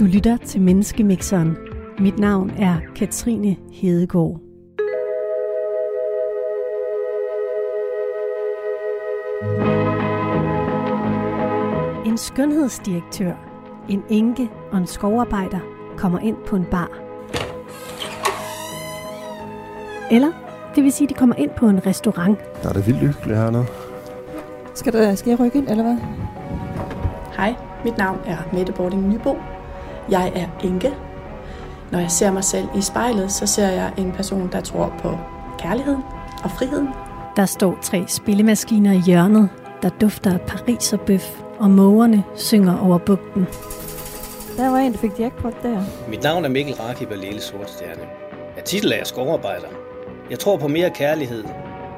Du 0.00 0.04
lytter 0.04 0.36
til 0.36 0.60
Menneskemixeren. 0.60 1.56
Mit 1.98 2.18
navn 2.18 2.50
er 2.58 2.76
Katrine 2.96 3.56
Hedegaard. 3.72 4.40
En 12.06 12.18
skønhedsdirektør, 12.18 13.32
en 13.88 14.02
enke 14.08 14.48
og 14.72 14.78
en 14.78 14.86
skovarbejder 14.86 15.58
kommer 15.96 16.18
ind 16.18 16.36
på 16.46 16.56
en 16.56 16.64
bar. 16.70 16.90
Eller, 20.10 20.32
det 20.74 20.84
vil 20.84 20.92
sige, 20.92 21.08
de 21.08 21.14
kommer 21.14 21.36
ind 21.36 21.50
på 21.56 21.68
en 21.68 21.86
restaurant. 21.86 22.38
Der 22.62 22.68
er 22.68 22.72
det 22.72 22.86
vildt 22.86 23.00
hyggeligt 23.00 23.38
hernede. 23.38 23.66
Skal, 24.74 24.92
der, 24.92 25.14
skal 25.14 25.30
jeg 25.30 25.40
rykke 25.40 25.58
ind, 25.58 25.68
eller 25.68 25.82
hvad? 25.82 25.96
Hej, 27.36 27.54
mit 27.84 27.98
navn 27.98 28.18
er 28.26 28.36
Mette 28.52 28.72
Bording 28.72 29.08
Nybo. 29.08 29.36
Jeg 30.10 30.32
er 30.34 30.66
enke. 30.66 30.94
Når 31.92 31.98
jeg 31.98 32.10
ser 32.10 32.30
mig 32.30 32.44
selv 32.44 32.68
i 32.76 32.80
spejlet, 32.80 33.32
så 33.32 33.46
ser 33.46 33.68
jeg 33.68 33.92
en 33.98 34.12
person, 34.12 34.48
der 34.52 34.60
tror 34.60 34.92
på 35.02 35.18
kærligheden 35.58 36.02
og 36.44 36.50
friheden. 36.50 36.88
Der 37.36 37.46
står 37.46 37.78
tre 37.82 38.04
spillemaskiner 38.08 38.92
i 38.92 39.00
hjørnet, 39.06 39.48
der 39.82 39.88
dufter 39.88 40.32
af 40.32 40.40
Paris 40.40 40.92
og 40.92 41.00
bøf, 41.00 41.40
og 41.58 41.70
mågerne 41.70 42.24
synger 42.36 42.78
over 42.78 42.98
bugten. 42.98 43.46
Der 44.56 44.70
var 44.70 44.78
en, 44.78 44.92
der 44.92 44.98
fik 44.98 45.18
jackpot 45.18 45.62
der. 45.62 45.82
Mit 46.08 46.22
navn 46.22 46.44
er 46.44 46.48
Mikkel 46.48 46.74
Rakib 46.74 47.10
og 47.10 47.16
Lille 47.16 47.40
Sortstjerne. 47.40 48.02
Jeg 48.56 48.64
titel 48.64 48.92
er 48.92 49.04
skovarbejder. 49.04 49.68
Jeg 50.30 50.38
tror 50.38 50.56
på 50.56 50.68
mere 50.68 50.90
kærlighed 50.90 51.44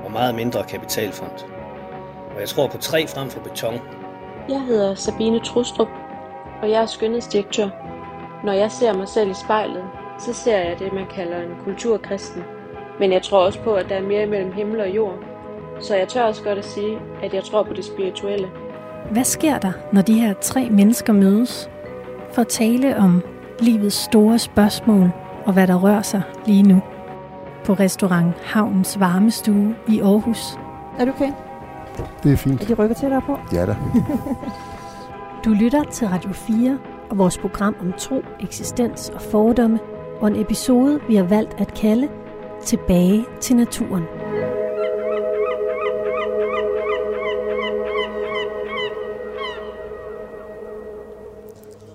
og 0.05 0.12
meget 0.12 0.34
mindre 0.34 0.65
kapitalfond. 0.65 1.45
Og 2.34 2.41
jeg 2.41 2.48
tror 2.48 2.67
på 2.67 2.79
træ 2.79 3.05
frem 3.09 3.31
for 3.31 3.41
beton. 3.41 3.75
Jeg 4.48 4.61
hedder 4.61 4.95
Sabine 4.95 5.41
Trustrup, 5.41 5.89
og 6.62 6.70
jeg 6.70 6.83
er 6.83 6.87
skønhedsdirektør. 6.87 7.69
Når 8.45 8.52
jeg 8.52 8.70
ser 8.70 8.92
mig 8.95 9.08
selv 9.08 9.30
i 9.30 9.34
spejlet, 9.34 9.84
så 10.19 10.34
ser 10.34 10.58
jeg 10.58 10.78
det, 10.78 10.92
man 10.92 11.06
kalder 11.14 11.39
en 11.42 11.55
kulturkristen. 11.64 12.42
Men 12.98 13.12
jeg 13.12 13.22
tror 13.22 13.47
også 13.47 13.61
på, 13.62 13.75
at 13.75 13.89
der 13.89 13.94
er 13.94 14.03
mere 14.03 14.27
mellem 14.27 14.53
himmel 14.53 14.80
og 14.80 14.89
jord. 14.89 15.14
Så 15.80 15.97
jeg 15.97 16.08
tør 16.08 16.22
også 16.22 16.42
godt 16.42 16.58
at 16.58 16.64
sige, 16.64 16.98
at 17.22 17.34
jeg 17.34 17.44
tror 17.44 17.62
på 17.62 17.72
det 17.75 17.84
spirituelle. 17.84 18.48
Hvad 19.11 19.25
sker 19.25 19.58
der, 19.58 19.72
når 19.92 20.02
de 20.02 20.20
her 20.20 20.34
tre 20.34 20.69
mennesker 20.70 21.12
mødes? 21.12 21.70
For 22.33 22.41
at 22.41 22.48
tale 22.48 22.97
om 22.97 23.22
livets 23.61 23.97
store 23.97 24.39
spørgsmål 24.39 25.11
og 25.47 25.52
hvad 25.52 25.67
der 25.67 25.74
rører 25.74 26.02
sig 26.02 26.22
lige 26.47 26.62
nu. 26.62 26.83
På 27.64 27.72
restaurant 27.72 28.34
Havnens 28.45 29.00
Varmestue 29.00 29.74
i 29.89 30.00
Aarhus. 30.00 30.58
Er 30.98 31.05
du 31.05 31.11
okay? 31.11 31.33
Det 32.22 32.33
er 32.33 32.36
fint. 32.36 32.62
Er 32.62 32.67
de 32.67 32.74
rykket 32.74 32.97
tættere 32.97 33.20
på? 33.20 33.39
Ja 33.52 33.67
da. 33.67 33.77
Du 35.45 35.50
lytter 35.50 35.84
til 35.84 36.08
Radio 36.08 36.33
4 36.33 36.78
og 37.12 37.18
vores 37.18 37.38
program 37.38 37.77
om 37.80 37.92
tro, 37.98 38.22
eksistens 38.41 39.08
og 39.08 39.22
fordomme, 39.22 39.78
og 40.20 40.28
en 40.28 40.41
episode, 40.41 41.00
vi 41.08 41.14
har 41.14 41.24
valgt 41.24 41.55
at 41.58 41.74
kalde 41.74 42.08
Tilbage 42.64 43.24
til 43.41 43.56
naturen. 43.56 44.02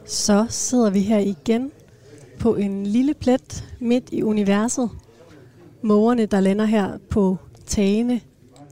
Så 0.05 0.45
sidder 0.49 0.89
vi 0.89 0.99
her 0.99 1.19
igen 1.19 1.71
på 2.39 2.55
en 2.55 2.85
lille 2.85 3.13
plet 3.13 3.63
midt 3.79 4.09
i 4.11 4.23
universet. 4.23 4.89
Mågerne, 5.81 6.25
der 6.25 6.39
lander 6.39 6.65
her 6.65 6.97
på 7.09 7.37
tagene 7.65 8.21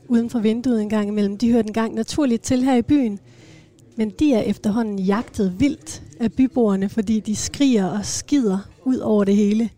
uden 0.07 0.29
for 0.29 0.39
vinduet 0.39 0.81
en 0.81 0.89
gang 0.89 1.07
imellem, 1.07 1.38
de 1.38 1.51
hører 1.51 1.63
engang 1.63 1.93
naturligt 1.93 2.43
til 2.43 2.63
her 2.63 2.75
i 2.75 2.81
byen. 2.81 3.19
Men 3.95 4.09
de 4.09 4.33
er 4.33 4.39
efterhånden 4.41 4.99
jagtet 4.99 5.59
vildt 5.59 6.03
af 6.19 6.33
byboerne, 6.33 6.89
fordi 6.89 7.19
de 7.19 7.35
skriger 7.35 7.85
og 7.85 8.05
skider 8.05 8.59
ud 8.85 8.97
over 8.97 9.23
det 9.23 9.35
hele. 9.35 9.69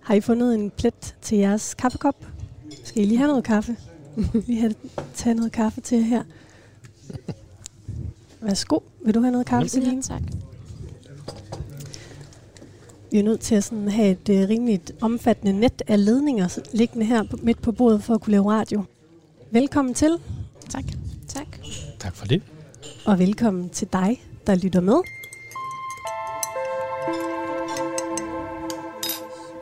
Har 0.00 0.14
I 0.14 0.20
fundet 0.20 0.54
en 0.54 0.70
plet 0.70 1.14
til 1.22 1.38
jeres 1.38 1.74
kaffekop? 1.74 2.26
Skal 2.84 3.02
I 3.02 3.06
lige 3.06 3.18
have 3.18 3.28
noget 3.28 3.44
kaffe? 3.44 3.76
Vi 4.46 4.54
har 4.56 4.72
taget 5.14 5.36
noget 5.36 5.52
kaffe 5.52 5.80
til 5.80 5.98
jer 5.98 6.04
her. 6.04 6.22
Værsgo. 8.40 8.78
Vil 9.04 9.14
du 9.14 9.20
have 9.20 9.32
noget 9.32 9.46
kaffe, 9.46 9.68
Celine? 9.68 10.02
tak. 10.02 10.22
Vi 13.12 13.18
er 13.18 13.22
nødt 13.22 13.40
til 13.40 13.54
at 13.54 13.64
sådan 13.64 13.88
have 13.88 14.10
et 14.10 14.28
uh, 14.28 14.48
rimeligt 14.48 14.92
omfattende 15.00 15.52
net 15.60 15.82
af 15.86 16.04
ledninger 16.04 16.58
liggende 16.72 17.06
her 17.06 17.24
midt 17.42 17.62
på 17.62 17.72
bordet 17.72 18.02
for 18.04 18.14
at 18.14 18.20
kunne 18.20 18.32
lave 18.32 18.52
radio. 18.52 18.84
Velkommen 19.50 19.94
til, 19.94 20.18
Tak. 20.68 20.84
Tak. 21.28 21.46
Tak 21.98 22.16
for 22.16 22.26
det 22.26 22.42
og 23.10 23.18
velkommen 23.18 23.68
til 23.70 23.88
dig, 23.92 24.22
der 24.46 24.54
lytter 24.54 24.80
med. 24.80 24.96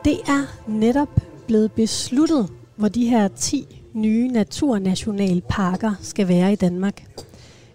Det 0.05 0.19
er 0.27 0.69
netop 0.69 1.21
blevet 1.47 1.71
besluttet, 1.71 2.49
hvor 2.75 2.87
de 2.87 3.09
her 3.09 3.27
10 3.27 3.83
nye 3.93 4.27
naturnationalparker 4.27 5.93
skal 6.01 6.27
være 6.27 6.53
i 6.53 6.55
Danmark. 6.55 7.03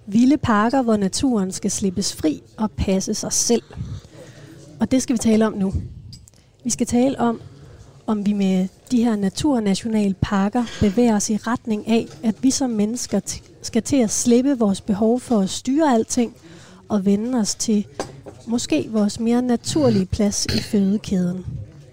Vilde 0.07 0.37
parker, 0.37 0.83
hvor 0.83 0.97
naturen 0.97 1.53
skal 1.53 1.71
slippes 1.71 2.17
fri 2.17 2.43
og 2.57 2.71
passe 2.71 3.15
sig 3.15 3.33
selv. 3.33 3.63
Og 4.81 4.91
det 4.91 5.03
skal 5.03 5.13
vi 5.13 5.19
tale 5.19 5.47
om 5.47 5.53
nu. 5.53 5.73
Vi 6.65 6.71
skal 6.71 6.87
tale 6.87 7.21
om, 7.21 7.41
om 8.07 8.27
vi 8.27 8.33
med 8.33 8.69
de 8.91 9.05
her 9.05 9.17
naturnationalparker 9.17 10.65
bevæger 10.81 11.17
os 11.17 11.31
i 11.31 11.37
retning 11.37 11.89
af, 11.89 12.07
at 12.23 12.35
vi 12.43 12.51
som 12.51 12.71
mennesker 12.71 13.21
skal 13.67 13.83
til 13.83 13.97
at 13.97 14.11
slippe 14.11 14.59
vores 14.59 14.81
behov 14.81 15.21
for 15.21 15.41
at 15.41 15.51
styre 15.51 15.95
alting 15.95 16.37
og 16.89 17.05
vende 17.05 17.39
os 17.39 17.55
til 17.55 17.87
måske 18.47 18.89
vores 18.91 19.21
mere 19.21 19.43
naturlige 19.43 20.07
plads 20.07 20.47
i 20.47 20.59
fødekæden. 20.63 21.47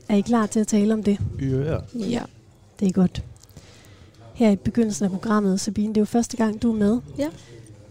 Er 0.09 0.15
I 0.15 0.21
klar 0.21 0.45
til 0.45 0.59
at 0.59 0.67
tale 0.67 0.93
om 0.93 1.03
det? 1.03 1.17
Ja. 1.41 1.77
Ja. 1.93 2.21
Det 2.79 2.87
er 2.87 2.91
godt. 2.91 3.23
Her 4.33 4.49
i 4.49 4.55
begyndelsen 4.55 5.05
af 5.05 5.11
programmet, 5.11 5.59
Sabine, 5.59 5.89
det 5.89 5.97
er 5.97 6.01
jo 6.01 6.05
første 6.05 6.37
gang, 6.37 6.61
du 6.61 6.71
er 6.73 6.77
med. 6.77 6.99
Ja. 7.17 7.27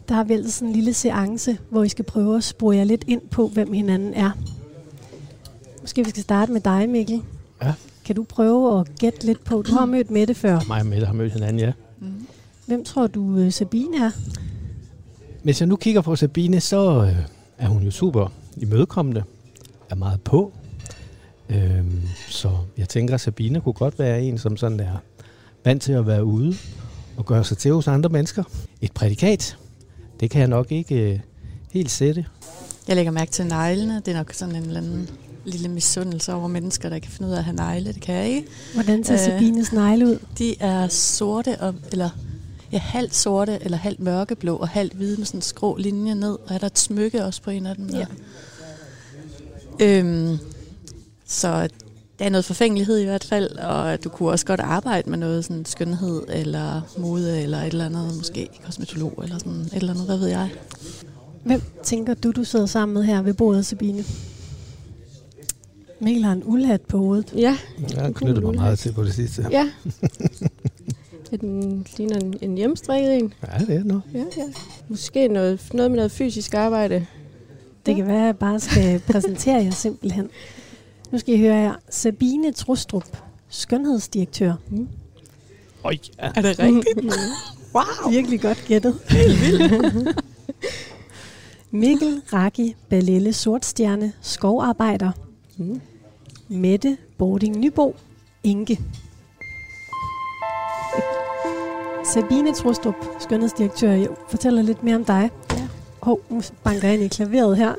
Der 0.09 0.15
har 0.15 0.25
vi 0.25 0.35
altså 0.35 0.53
sådan 0.53 0.69
en 0.69 0.75
lille 0.75 0.95
seance, 0.95 1.59
hvor 1.71 1.85
I 1.85 1.89
skal 1.89 2.05
prøve 2.05 2.37
at 2.37 2.45
spore 2.45 2.77
jer 2.77 2.85
lidt 2.85 3.05
ind 3.07 3.21
på, 3.31 3.49
hvem 3.49 3.73
hinanden 3.73 4.15
er. 4.15 4.31
Måske 5.81 6.05
vi 6.05 6.11
skal 6.11 6.23
starte 6.23 6.53
med 6.53 6.61
dig, 6.61 6.89
Mikkel. 6.89 7.23
Ja. 7.63 7.73
Kan 8.05 8.17
du 8.17 8.23
prøve 8.23 8.81
at 8.81 8.95
gætte 8.99 9.27
lidt 9.27 9.45
på, 9.45 9.63
du 9.63 9.73
har 9.73 9.87
mødt 9.87 10.11
Mette 10.11 10.35
før. 10.35 10.61
Mig 10.69 10.81
og 10.81 10.87
Mette 10.87 11.07
har 11.07 11.15
mødt 11.15 11.33
hinanden, 11.33 11.59
ja. 11.59 11.73
Hvem 12.71 12.85
tror 12.85 13.07
du, 13.07 13.37
øh, 13.37 13.53
Sabine 13.53 13.97
er? 13.97 14.11
Hvis 15.43 15.61
jeg 15.61 15.69
nu 15.69 15.77
kigger 15.77 16.01
på 16.01 16.17
Sabine, 16.17 16.61
så 16.61 17.05
øh, 17.05 17.17
er 17.59 17.69
hun 17.69 17.83
jo 17.83 17.91
super 17.91 18.33
imødekommende. 18.57 19.25
Er 19.91 19.95
meget 19.95 20.21
på. 20.21 20.53
Øhm, 21.49 22.01
så 22.29 22.51
jeg 22.79 22.89
tænker, 22.89 23.15
at 23.15 23.21
Sabine 23.21 23.61
kunne 23.61 23.73
godt 23.73 23.99
være 23.99 24.23
en, 24.23 24.39
som 24.39 24.57
sådan 24.57 24.81
er 24.81 24.97
vant 25.65 25.83
til 25.83 25.93
at 25.93 26.07
være 26.07 26.25
ude 26.25 26.55
og 27.17 27.27
gøre 27.27 27.45
sig 27.45 27.59
til 27.59 27.73
hos 27.73 27.89
andre 27.89 28.11
mennesker. 28.11 28.43
Et 28.81 28.93
prædikat, 28.93 29.57
det 30.21 30.31
kan 30.31 30.41
jeg 30.41 30.49
nok 30.49 30.73
ikke 30.73 31.13
øh, 31.13 31.21
helt 31.73 31.91
sætte. 31.91 32.27
Jeg 32.89 32.97
lægger 32.97 33.13
mærke 33.13 33.31
til 33.31 33.47
neglene. 33.47 34.03
Det 34.05 34.09
er 34.09 34.17
nok 34.17 34.33
sådan 34.33 34.57
en 34.57 34.63
eller 34.63 34.81
anden 34.81 35.09
lille 35.45 35.69
misundelse 35.69 36.35
over 36.35 36.49
mennesker, 36.49 36.89
der 36.89 36.99
kan 36.99 37.11
finde 37.11 37.29
ud 37.29 37.35
af 37.35 37.39
at 37.39 37.45
have 37.45 37.57
negle. 37.57 37.93
Det 37.93 38.03
kan 38.03 38.15
jeg 38.15 38.29
ikke. 38.29 38.49
Hvordan 38.75 39.05
ser 39.05 39.15
Øh. 39.15 39.21
Sabines 39.21 39.73
negle 39.73 40.07
ud? 40.07 40.19
De 40.39 40.55
er 40.61 40.89
sorte, 40.89 41.61
og, 41.61 41.75
eller 41.93 42.11
ja, 42.73 42.79
halvt 42.79 43.15
sorte, 43.15 43.59
eller 43.61 43.77
halvt 43.77 44.01
mørkeblå, 44.01 44.57
og 44.57 44.69
halvt 44.69 44.93
hvide 44.93 45.17
med 45.17 45.27
sådan 45.27 45.39
en 45.39 45.43
skrå 45.43 45.77
linje 45.77 46.15
ned. 46.15 46.39
Og 46.47 46.55
er 46.55 46.59
der 46.59 46.67
et 46.67 46.79
smykke 46.79 47.25
også 47.25 47.43
på 47.43 47.51
en 47.51 47.67
af 47.67 47.77
dem? 47.77 47.89
Ja. 47.89 48.07
Øhm, 49.81 50.39
så 51.27 51.69
der 52.19 52.25
er 52.25 52.31
noget 52.31 52.45
forfængelighed 52.45 52.99
i 52.99 53.05
hvert 53.05 53.25
fald, 53.25 53.51
og 53.51 54.05
du 54.05 54.09
kunne 54.09 54.29
også 54.31 54.47
godt 54.47 54.61
arbejde 54.61 55.11
med 55.11 55.19
noget 55.19 55.45
sådan 55.45 55.65
skønhed, 55.65 56.23
eller 56.29 56.81
mode, 56.99 57.43
eller 57.43 57.59
et 57.59 57.67
eller 57.67 57.87
andet, 57.87 58.17
måske 58.17 58.49
kosmetolog, 58.65 59.21
eller 59.23 59.39
sådan 59.39 59.61
et 59.61 59.73
eller 59.73 59.93
andet, 59.93 60.07
hvad 60.07 60.17
ved 60.17 60.29
jeg. 60.29 60.51
Hvem 61.45 61.63
tænker 61.83 62.15
du, 62.15 62.31
du 62.31 62.45
sidder 62.45 62.67
sammen 62.67 62.95
med 62.95 63.03
her 63.03 63.23
ved 63.23 63.35
bordet, 63.35 63.67
Sabine? 63.67 64.05
Mikkel 66.01 66.25
har 66.25 66.33
en 66.33 66.45
uldhat 66.45 66.81
på 66.81 66.99
hovedet. 66.99 67.33
Ja. 67.37 67.59
Jeg 67.95 68.03
har 68.03 68.11
knyttet 68.11 68.43
mig 68.45 68.55
meget 68.55 68.79
til 68.79 68.93
på 68.93 69.05
det 69.05 69.15
sidste. 69.15 69.47
Ja. 69.51 69.71
Den 71.31 71.87
ligner 71.97 72.17
en, 72.17 72.35
en 72.43 72.57
hjemmestrikket 72.57 73.19
en. 73.19 73.35
Ja, 73.47 73.65
det 73.65 73.77
er 73.77 73.85
noget. 73.85 74.03
Ja, 74.15 74.19
ja. 74.19 74.45
Måske 74.89 75.29
noget, 75.29 75.69
noget 75.75 75.91
med 75.91 75.97
noget 75.97 76.13
fysisk 76.13 76.55
arbejde. 76.55 77.07
Det 77.87 77.97
kan 77.97 78.07
være, 78.07 78.21
at 78.21 78.27
jeg 78.27 78.39
bare 78.39 78.61
skal 78.61 79.01
præsentere 79.13 79.65
jer 79.65 79.71
simpelthen. 79.71 80.31
Nu 81.11 81.19
skal 81.19 81.35
I 81.35 81.39
høre 81.39 81.55
her. 81.55 81.75
Sabine 81.91 82.53
Trustrup, 82.53 83.23
skønhedsdirektør. 83.49 84.55
Mm. 84.71 84.89
Øj, 85.85 85.97
ja. 86.19 86.31
Er 86.35 86.43
det 86.43 86.59
rigtigt? 86.59 86.89
Wow. 87.75 88.11
Virkelig 88.11 88.41
godt 88.41 88.65
gættet. 88.69 88.95
Mikkel 91.71 92.23
Raki 92.33 92.75
Balelle 92.89 93.33
Sortstjerne, 93.33 94.13
skovarbejder. 94.21 95.11
Mm. 95.57 95.81
Mette 96.49 96.97
Bording 97.19 97.57
Nybo, 97.57 97.97
enke. 98.45 98.81
Sabine 102.05 102.55
Trustrup, 102.55 102.95
skønhedsdirektør. 103.21 103.93
Jeg 103.93 104.09
fortæller 104.29 104.63
lidt 104.63 104.83
mere 104.83 104.97
om 104.97 105.05
dig. 105.05 105.31
Ja. 105.53 105.69
Hov, 106.03 106.21
nu 106.31 106.43
banker 106.65 106.89
jeg 106.89 106.95
ind 106.95 107.05
i 107.05 107.09
klaveret 107.09 107.57
her. 107.57 107.75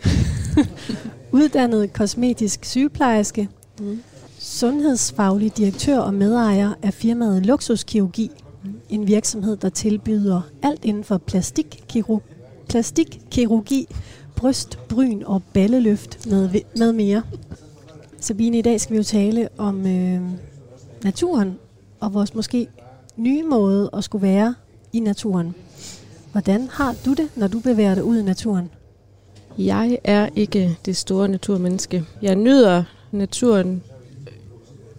uddannet 1.31 1.93
kosmetisk 1.93 2.65
sygeplejerske, 2.65 3.49
mm. 3.79 4.03
sundhedsfaglig 4.39 5.57
direktør 5.57 5.99
og 5.99 6.13
medejer 6.13 6.73
af 6.81 6.93
firmaet 6.93 7.45
Luxuskirurgi, 7.45 8.31
en 8.89 9.07
virksomhed, 9.07 9.57
der 9.57 9.69
tilbyder 9.69 10.41
alt 10.63 10.85
inden 10.85 11.03
for 11.03 11.17
plastikkirurgi, 11.17 12.25
plastikkirurgi 12.69 13.87
bryst, 14.35 14.79
bryn 14.89 15.23
og 15.25 15.41
balleløft 15.53 16.27
med, 16.29 16.49
med 16.77 16.91
mere. 16.91 17.23
Sabine, 18.19 18.57
i 18.57 18.61
dag 18.61 18.81
skal 18.81 18.93
vi 18.93 18.97
jo 18.97 19.03
tale 19.03 19.49
om 19.57 19.87
øh, 19.87 20.21
naturen 21.03 21.57
og 21.99 22.13
vores 22.13 22.35
måske 22.35 22.67
nye 23.21 23.43
måde 23.43 23.89
at 23.93 24.03
skulle 24.03 24.27
være 24.27 24.55
i 24.93 24.99
naturen. 24.99 25.55
Hvordan 26.31 26.67
har 26.71 26.95
du 27.05 27.13
det, 27.13 27.29
når 27.35 27.47
du 27.47 27.59
bevæger 27.59 27.95
dig 27.95 28.03
ud 28.03 28.17
i 28.17 28.23
naturen? 28.23 28.69
Jeg 29.57 29.97
er 30.03 30.29
ikke 30.35 30.77
det 30.85 30.97
store 30.97 31.27
naturmenneske. 31.27 32.05
Jeg 32.21 32.35
nyder 32.35 32.83
naturen 33.11 33.83
øh, 34.27 34.33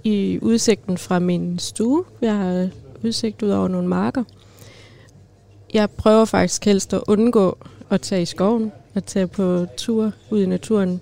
i 0.04 0.38
udsigten 0.42 0.98
fra 0.98 1.18
min 1.18 1.58
stue. 1.58 2.04
Jeg 2.20 2.36
har 2.36 2.68
udsigt 3.04 3.42
ud 3.42 3.50
over 3.50 3.68
nogle 3.68 3.88
marker. 3.88 4.24
Jeg 5.74 5.90
prøver 5.90 6.24
faktisk 6.24 6.64
helst 6.64 6.94
at 6.94 7.02
undgå 7.08 7.58
at 7.90 8.00
tage 8.00 8.22
i 8.22 8.26
skoven, 8.26 8.72
at 8.94 9.04
tage 9.04 9.26
på 9.26 9.66
tur 9.76 10.12
ud 10.30 10.42
i 10.42 10.46
naturen. 10.46 11.00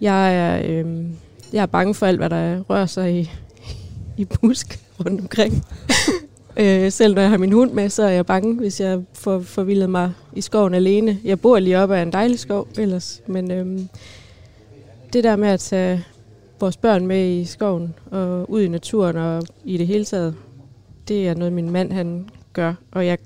Jeg 0.00 0.34
er, 0.34 0.62
øh, 0.64 1.04
jeg 1.52 1.62
er 1.62 1.66
bange 1.66 1.94
for 1.94 2.06
alt, 2.06 2.18
hvad 2.18 2.30
der 2.30 2.60
rører 2.60 2.86
sig 2.86 3.20
i, 3.20 3.30
i 4.22 4.24
busk 4.24 4.85
rundt 5.00 5.20
omkring. 5.20 5.64
øh, 6.62 6.92
selv 6.92 7.14
når 7.14 7.22
jeg 7.22 7.30
har 7.30 7.38
min 7.38 7.52
hund 7.52 7.72
med, 7.72 7.90
så 7.90 8.02
er 8.02 8.08
jeg 8.08 8.26
bange, 8.26 8.54
hvis 8.54 8.80
jeg 8.80 9.02
får 9.12 9.40
forvildet 9.40 9.90
mig 9.90 10.12
i 10.32 10.40
skoven 10.40 10.74
alene. 10.74 11.18
Jeg 11.24 11.40
bor 11.40 11.58
lige 11.58 11.78
oppe 11.78 11.96
af 11.96 12.02
en 12.02 12.12
dejlig 12.12 12.38
skov 12.38 12.68
ellers, 12.78 13.22
men 13.26 13.50
øh, 13.50 13.80
det 15.12 15.24
der 15.24 15.36
med 15.36 15.48
at 15.48 15.60
tage 15.60 16.04
vores 16.60 16.76
børn 16.76 17.06
med 17.06 17.30
i 17.30 17.44
skoven 17.44 17.94
og 18.10 18.50
ud 18.50 18.60
i 18.60 18.68
naturen 18.68 19.16
og 19.16 19.42
i 19.64 19.76
det 19.76 19.86
hele 19.86 20.04
taget, 20.04 20.34
det 21.08 21.28
er 21.28 21.34
noget, 21.34 21.52
min 21.52 21.70
mand 21.70 21.92
han 21.92 22.28
gør, 22.52 22.74
og 22.92 23.06
jeg 23.06 23.18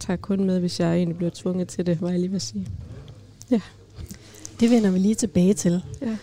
tager 0.00 0.16
kun 0.16 0.44
med, 0.44 0.60
hvis 0.60 0.80
jeg 0.80 0.94
egentlig 0.94 1.16
bliver 1.16 1.30
tvunget 1.34 1.68
til 1.68 1.86
det, 1.86 2.02
var 2.02 2.10
jeg 2.10 2.18
lige 2.18 2.30
vil 2.30 2.40
sige. 2.40 2.66
Ja. 3.50 3.60
Det 4.60 4.70
vender 4.70 4.90
vi 4.90 4.98
lige 4.98 5.14
tilbage 5.14 5.54
til. 5.54 5.82
Ja. 6.02 6.16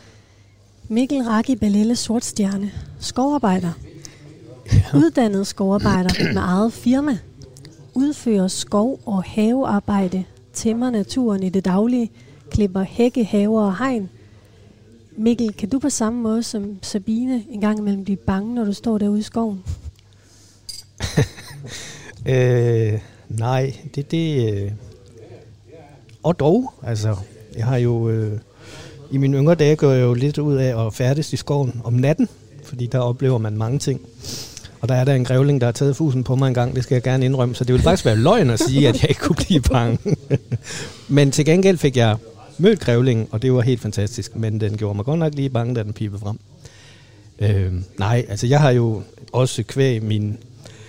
Mikkel 0.88 1.22
Raki 1.22 1.56
Balelle 1.56 1.96
Sortstjerne, 1.96 2.72
skovarbejder. 3.00 3.72
Uddannet 4.94 5.48
skovarbejder 5.48 6.34
med 6.34 6.42
eget 6.42 6.74
firma. 6.74 7.18
Udfører 7.94 8.48
skov- 8.48 9.00
og 9.06 9.24
havearbejde. 9.24 10.24
Tæmmer 10.54 10.90
naturen 10.90 11.44
i 11.44 11.50
det 11.50 11.66
daglige. 11.66 12.12
Klipper 12.52 12.84
hække, 12.84 13.24
haver 13.24 13.62
og 13.62 13.78
hegn. 13.78 14.10
Mikkel, 15.18 15.54
kan 15.54 15.70
du 15.70 15.80
på 15.80 15.90
samme 15.90 16.22
måde 16.22 16.44
som 16.44 16.78
Sabine 16.82 17.44
en 17.50 17.62
gang 17.62 17.80
imellem 17.80 18.04
blive 18.04 18.18
bange, 18.18 18.56
når 18.56 18.64
du 18.64 18.74
står 18.74 18.98
derude 18.98 19.20
i 19.20 19.24
skoven? 19.24 19.64
øh, 22.34 23.00
nej, 23.30 23.74
det 23.96 24.12
det... 24.12 24.54
Øh. 24.54 24.72
Og 26.24 26.40
dog, 26.40 26.74
altså, 26.84 27.16
jeg 27.58 27.66
har 27.66 27.78
jo... 27.78 28.10
Øh, 28.10 28.40
I 29.12 29.18
mine 29.18 29.38
yngre 29.38 29.56
dage 29.56 29.76
går 29.76 29.92
jeg 29.92 30.02
jo 30.02 30.14
lidt 30.14 30.38
ud 30.38 30.56
af 30.56 30.86
at 30.86 30.94
færdes 30.94 31.34
i 31.34 31.36
skoven 31.36 31.82
om 31.84 31.94
natten, 31.94 32.28
fordi 32.64 32.88
der 32.88 33.00
oplever 33.00 33.38
man 33.38 33.58
mange 33.58 33.80
ting. 33.80 34.02
Og 34.86 34.90
der 34.90 34.96
er 34.96 35.04
der 35.04 35.14
en 35.14 35.26
grævling, 35.26 35.62
der 35.62 35.68
har 35.68 35.72
taget 35.72 35.96
fusen 35.96 36.24
på 36.24 36.36
mig 36.36 36.48
en 36.48 36.54
gang, 36.54 36.76
det 36.76 36.84
skal 36.84 36.96
jeg 36.96 37.04
gerne 37.04 37.26
indrømme, 37.26 37.56
så 37.56 37.64
det 37.64 37.74
ville 37.74 37.84
faktisk 37.84 38.06
være 38.06 38.16
løgn 38.16 38.50
at 38.50 38.60
sige, 38.60 38.88
at 38.88 39.02
jeg 39.02 39.10
ikke 39.10 39.22
kunne 39.22 39.36
blive 39.36 39.62
bange. 39.62 40.16
Men 41.08 41.32
til 41.32 41.46
gengæld 41.46 41.78
fik 41.78 41.98
jeg 41.98 42.18
mødt 42.58 42.80
grævlingen, 42.80 43.28
og 43.32 43.42
det 43.42 43.54
var 43.54 43.62
helt 43.62 43.82
fantastisk, 43.82 44.36
men 44.36 44.60
den 44.60 44.78
gjorde 44.78 44.96
mig 44.96 45.06
godt 45.06 45.20
nok 45.20 45.34
lige 45.36 45.50
bange, 45.50 45.76
da 45.76 45.84
den 45.84 45.94
pibede 45.94 46.22
frem. 46.22 46.40
Øh, 47.40 47.74
nej, 48.00 48.26
altså 48.30 48.48
jeg 48.48 48.60
har 48.60 48.72
jo 48.72 49.02
også 49.32 49.64
kvæg 49.64 50.04
min, 50.04 50.38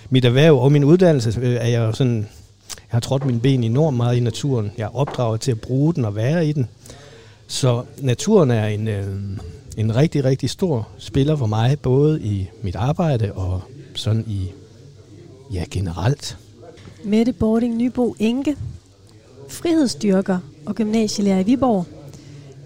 mit 0.09 0.25
erhverv 0.25 0.57
og 0.57 0.71
min 0.71 0.83
uddannelse, 0.83 1.39
øh, 1.41 1.53
er 1.53 1.67
jeg 1.67 1.95
sådan, 1.95 2.17
jeg 2.17 2.87
har 2.87 2.99
trådt 2.99 3.25
mine 3.25 3.39
ben 3.39 3.63
enormt 3.63 3.97
meget 3.97 4.17
i 4.17 4.19
naturen. 4.19 4.71
Jeg 4.77 4.83
er 4.83 4.95
opdraget 4.95 5.41
til 5.41 5.51
at 5.51 5.61
bruge 5.61 5.93
den 5.93 6.05
og 6.05 6.15
være 6.15 6.47
i 6.47 6.51
den. 6.51 6.67
Så 7.47 7.83
naturen 8.01 8.51
er 8.51 8.67
en, 8.67 8.87
øh, 8.87 9.05
en 9.77 9.95
rigtig, 9.95 10.23
rigtig 10.23 10.49
stor 10.49 10.87
spiller 10.97 11.35
for 11.35 11.45
mig, 11.45 11.79
både 11.79 12.21
i 12.21 12.49
mit 12.61 12.75
arbejde 12.75 13.33
og 13.33 13.61
sådan 13.97 14.23
i, 14.27 14.51
ja, 15.53 15.65
generelt. 15.71 16.37
Mette 17.03 17.33
Bording 17.33 17.75
Nybo 17.75 18.15
Enke, 18.19 18.57
frihedsstyrker 19.49 20.39
og 20.65 20.75
gymnasielærer 20.75 21.39
i 21.39 21.43
Viborg, 21.43 21.85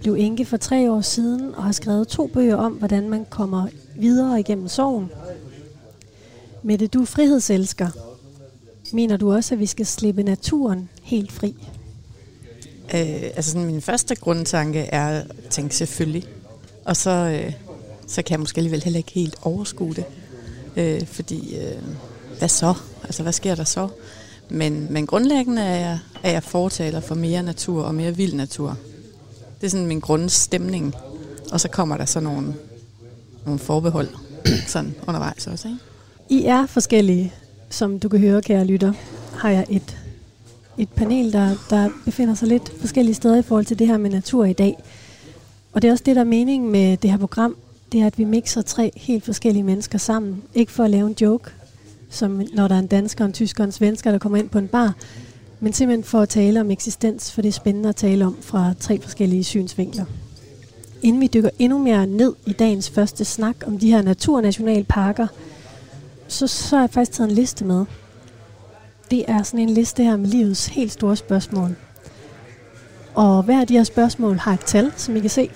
blev 0.01 0.16
enke 0.19 0.45
for 0.45 0.57
tre 0.57 0.92
år 0.92 1.01
siden 1.01 1.56
og 1.56 1.63
har 1.63 1.72
skrevet 1.72 2.07
to 2.07 2.28
bøger 2.28 2.56
om, 2.56 2.72
hvordan 2.72 3.10
man 3.10 3.25
kommer 3.30 3.68
videre 3.95 4.39
igennem 4.39 4.68
sorgen. 4.68 5.10
Mette, 6.63 6.88
du 6.88 7.01
er 7.01 7.06
frihedselsker. 7.06 7.88
Mener 8.94 9.18
du 9.18 9.34
også, 9.34 9.56
at 9.56 9.60
vi 9.60 9.66
skal 9.66 9.86
slippe 9.86 10.24
naturen 10.24 10.89
helt 11.01 11.31
fri? 11.31 11.56
Øh, 12.94 13.24
altså 13.36 13.51
sådan, 13.51 13.66
min 13.66 13.81
første 13.81 14.16
grundtanke 14.16 14.80
er 14.80 15.07
at 15.07 15.25
tænke 15.50 15.75
selvfølgelig. 15.75 16.24
Og 16.86 16.95
så, 16.95 17.10
øh, 17.10 17.54
så 18.07 18.22
kan 18.22 18.31
jeg 18.31 18.39
måske 18.39 18.57
alligevel 18.57 18.84
heller 18.84 18.98
ikke 18.98 19.12
helt 19.12 19.36
overskue 19.42 19.94
det. 19.94 20.06
Øh, 20.76 21.08
fordi, 21.08 21.56
øh, 21.56 21.82
hvad 22.38 22.50
så? 22.50 22.74
Altså, 23.04 23.24
hvad 23.24 23.34
sker 23.34 23.56
der 23.56 23.64
så? 23.64 23.88
Men, 24.50 24.88
men 24.90 25.08
grundlæggende 25.08 25.62
er 25.62 25.80
jeg, 25.80 26.00
er 26.24 26.32
jeg 26.32 26.44
fortaler 26.44 27.00
for 27.00 27.16
mere 27.16 27.44
natur 27.44 27.84
og 27.84 27.96
mere 27.96 28.16
vild 28.16 28.34
natur. 28.34 28.78
Det 29.62 29.68
er 29.68 29.72
sådan 29.72 29.88
min 29.88 30.00
grundstemning. 30.00 30.96
Og 31.52 31.60
så 31.60 31.68
kommer 31.68 31.98
der 31.98 32.06
så 32.06 32.20
nogle, 32.20 32.54
nogle 33.46 33.60
forbehold 33.60 34.08
sådan 34.68 34.96
undervejs 35.08 35.48
også, 35.48 35.68
ikke? 35.68 35.80
I 36.30 36.46
er 36.46 36.66
forskellige, 36.66 37.34
som 37.70 38.00
du 38.00 38.10
kan 38.10 38.20
høre, 38.20 38.42
kære 38.42 38.66
lytter, 38.66 38.94
har 39.38 39.50
jeg 39.50 39.66
et, 39.70 39.98
et 40.78 40.90
panel, 40.90 41.34
der, 41.34 41.56
der 41.70 41.90
befinder 42.06 42.34
sig 42.36 42.48
lidt 42.48 42.72
forskellige 42.80 43.16
steder 43.16 43.38
i 43.38 43.42
forhold 43.42 43.66
til 43.66 43.80
det 43.80 43.88
her 43.88 43.98
med 43.98 44.10
natur 44.10 44.46
i 44.46 44.54
dag. 44.54 44.76
Og 45.74 45.82
det 45.82 45.88
er 45.88 45.92
også 45.92 46.04
det, 46.04 46.16
der 46.16 46.22
er 46.22 46.26
meningen 46.26 46.72
med 46.72 46.98
det 46.98 47.12
her 47.12 47.18
program, 47.18 47.56
det 47.92 48.02
er, 48.02 48.06
at 48.06 48.18
vi 48.18 48.24
mixer 48.24 48.62
tre 48.62 48.92
helt 48.96 49.26
forskellige 49.26 49.64
mennesker 49.64 49.98
sammen. 49.98 50.44
Ikke 50.54 50.72
for 50.72 50.84
at 50.84 50.90
lave 50.90 51.08
en 51.08 51.16
joke, 51.22 51.52
som 52.10 52.42
når 52.54 52.68
der 52.68 52.76
er 52.76 52.80
en 52.80 52.88
dansker, 52.88 53.26
en 53.26 53.34
tysker 53.34 53.64
og 53.64 53.66
en 53.66 53.72
svensker, 53.72 54.12
der 54.12 54.18
kommer 54.18 54.38
ind 54.38 54.50
på 54.50 54.58
en 54.58 54.68
bar, 54.68 54.96
men 55.60 55.74
simpelthen 55.74 56.04
for 56.04 56.20
at 56.20 56.30
tale 56.30 56.62
om 56.62 56.72
eksistens, 56.72 57.32
for 57.32 57.42
det 57.42 57.50
er 57.50 57.54
spændende 57.54 57.90
at 57.90 57.96
tale 57.96 58.26
om 58.26 58.38
fra 58.42 58.74
tre 58.80 59.02
forskellige 59.02 59.44
synsvinkler. 59.44 60.06
Inden 61.01 61.22
vi 61.22 61.27
dykker 61.27 61.50
endnu 61.60 61.77
mere 61.77 62.08
ned 62.08 62.34
i 62.46 62.54
dagens 62.54 62.89
første 62.89 63.25
snak 63.25 63.56
om 63.68 63.80
de 63.80 63.92
her 63.92 64.01
naturnationalparker, 64.01 65.27
så, 66.27 66.48
så 66.48 66.75
har 66.75 66.84
jeg 66.84 66.89
faktisk 66.89 67.18
taget 67.18 67.30
en 67.30 67.36
liste 67.36 67.65
med. 67.65 67.86
Det 69.12 69.25
er 69.27 69.44
sådan 69.44 69.60
en 69.60 69.70
liste 69.70 70.04
her 70.04 70.18
med 70.18 70.30
livets 70.30 70.68
helt 70.68 70.92
store 70.92 71.15
spørgsmål. 71.15 71.75
Og 73.15 73.44
hver 73.44 73.62
af 73.62 73.68
de 73.68 73.74
her 73.74 73.84
spørgsmål 73.84 74.38
har 74.38 74.54
et 74.54 74.60
tal, 74.60 74.92
som 74.98 75.15
I 75.15 75.20
kan 75.20 75.30
se. 75.30 75.50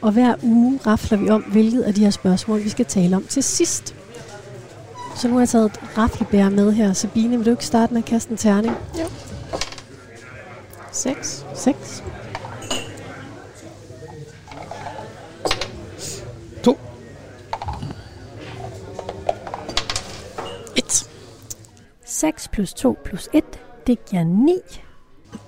Og 0.00 0.12
hver 0.12 0.34
uge 0.42 0.80
rafler 0.86 1.18
vi 1.18 1.28
om, 1.28 1.42
hvilket 1.42 1.82
af 1.82 1.94
de 1.94 2.00
her 2.00 2.10
spørgsmål, 2.10 2.64
vi 2.64 2.68
skal 2.68 2.84
tale 2.84 3.16
om 3.16 3.24
til 3.24 3.42
sidst. 3.42 3.94
Så 5.16 5.28
nu 5.28 5.34
har 5.34 5.40
jeg 5.40 5.48
taget 5.48 5.66
et 5.66 5.98
raflebær 5.98 6.48
med 6.48 6.72
her. 6.72 6.92
Sabine, 6.92 7.36
vil 7.36 7.46
du 7.46 7.50
ikke 7.50 7.66
starte 7.66 7.94
med 7.94 8.02
at 8.02 8.08
kaste 8.08 8.30
en 8.30 8.36
terning? 8.36 8.76
Jo. 8.98 9.04
6. 10.92 11.46
6. 11.54 12.04
To. 16.62 16.78
1. 20.76 21.08
6 22.04 22.48
plus 22.48 22.74
2 22.74 22.96
plus 23.04 23.28
1, 23.32 23.44
det 23.86 24.04
giver 24.04 24.24
9. 24.24 24.52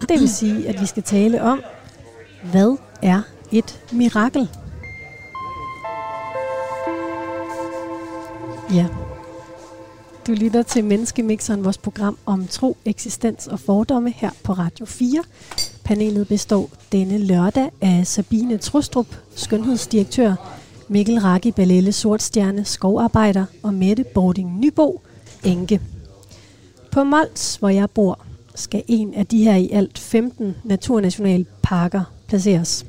Det 0.00 0.21
vil 0.21 0.28
sige, 0.28 0.69
at 0.69 0.80
vi 0.80 0.87
skal 0.87 1.02
tale 1.02 1.42
om, 1.42 1.62
hvad 2.42 2.76
er 3.02 3.23
et 3.52 3.85
mirakel? 3.92 4.49
Ja. 8.75 8.87
Du 10.26 10.33
lytter 10.33 10.62
til 10.62 10.85
Menneskemixeren, 10.85 11.64
vores 11.64 11.78
program 11.78 12.19
om 12.26 12.47
tro, 12.47 12.76
eksistens 12.85 13.47
og 13.47 13.61
fordomme 13.61 14.11
her 14.11 14.30
på 14.45 14.52
Radio 14.52 14.87
4. 14.87 15.23
Panelet 15.85 16.28
består 16.28 16.71
denne 16.92 17.19
lørdag 17.19 17.71
af 17.80 18.07
Sabine 18.07 18.59
Trustrup, 18.59 19.07
skønhedsdirektør, 19.35 20.35
Mikkel 20.88 21.19
Raki 21.19 21.52
Balelle 21.52 21.92
Sortstjerne, 21.92 22.64
skovarbejder 22.64 23.45
og 23.62 23.75
Mette 23.75 24.04
Bording 24.04 24.61
Nybo, 24.61 25.00
enke. 25.45 25.80
På 26.92 27.04
Mols, 27.04 27.57
hvor 27.57 27.69
jeg 27.69 27.90
bor, 27.90 28.19
skal 28.54 28.83
en 28.88 29.14
af 29.14 29.26
de 29.26 29.45
her 29.45 29.57
i 29.57 29.71
alt 29.73 29.99
15 29.99 30.57
naturnationalparker 30.64 32.02
placeres. 32.28 32.87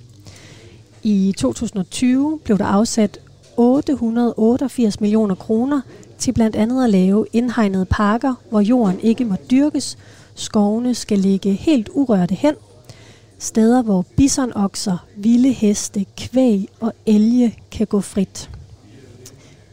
I 1.03 1.33
2020 1.37 2.39
blev 2.43 2.57
der 2.57 2.65
afsat 2.65 3.19
888 3.57 5.01
millioner 5.01 5.35
kroner 5.35 5.81
til 6.17 6.31
blandt 6.33 6.55
andet 6.55 6.83
at 6.83 6.89
lave 6.89 7.25
indhegnede 7.33 7.85
parker, 7.85 8.33
hvor 8.49 8.59
jorden 8.59 8.99
ikke 8.99 9.25
må 9.25 9.35
dyrkes, 9.51 9.97
skovene 10.35 10.95
skal 10.95 11.19
ligge 11.19 11.53
helt 11.53 11.89
urørte 11.93 12.35
hen, 12.35 12.55
Steder, 13.41 13.81
hvor 13.81 14.05
bisonokser, 14.17 15.05
vilde 15.15 15.51
heste, 15.51 16.05
kvæg 16.17 16.69
og 16.79 16.93
elge 17.05 17.57
kan 17.71 17.87
gå 17.87 18.01
frit. 18.01 18.49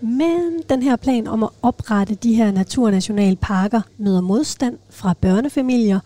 Men 0.01 0.63
den 0.69 0.83
her 0.83 0.97
plan 0.97 1.27
om 1.27 1.43
at 1.43 1.49
oprette 1.63 2.15
de 2.15 2.35
her 2.35 2.51
naturnationalparker 2.51 3.81
møder 3.99 4.21
modstand 4.21 4.79
fra 4.91 5.15
børnefamilier, 5.21 6.01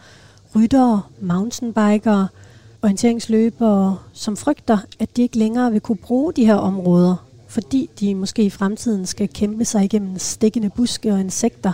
ryttere, 0.57 1.03
mountainbikere, 1.21 2.29
orienteringsløbere, 2.83 3.99
som 4.13 4.37
frygter, 4.37 4.79
at 4.99 5.17
de 5.17 5.23
ikke 5.23 5.39
længere 5.39 5.73
vil 5.73 5.81
kunne 5.81 5.97
bruge 5.97 6.33
de 6.33 6.47
her 6.47 6.55
områder, 6.55 7.27
fordi 7.49 7.91
de 8.01 8.15
måske 8.15 8.45
i 8.45 8.51
fremtiden 8.51 9.07
skal 9.07 9.29
kæmpe 9.29 9.65
sig 9.65 9.85
igennem 9.85 10.19
stikkende 10.19 10.71
buske 10.71 11.13
og 11.13 11.21
insekter 11.21 11.73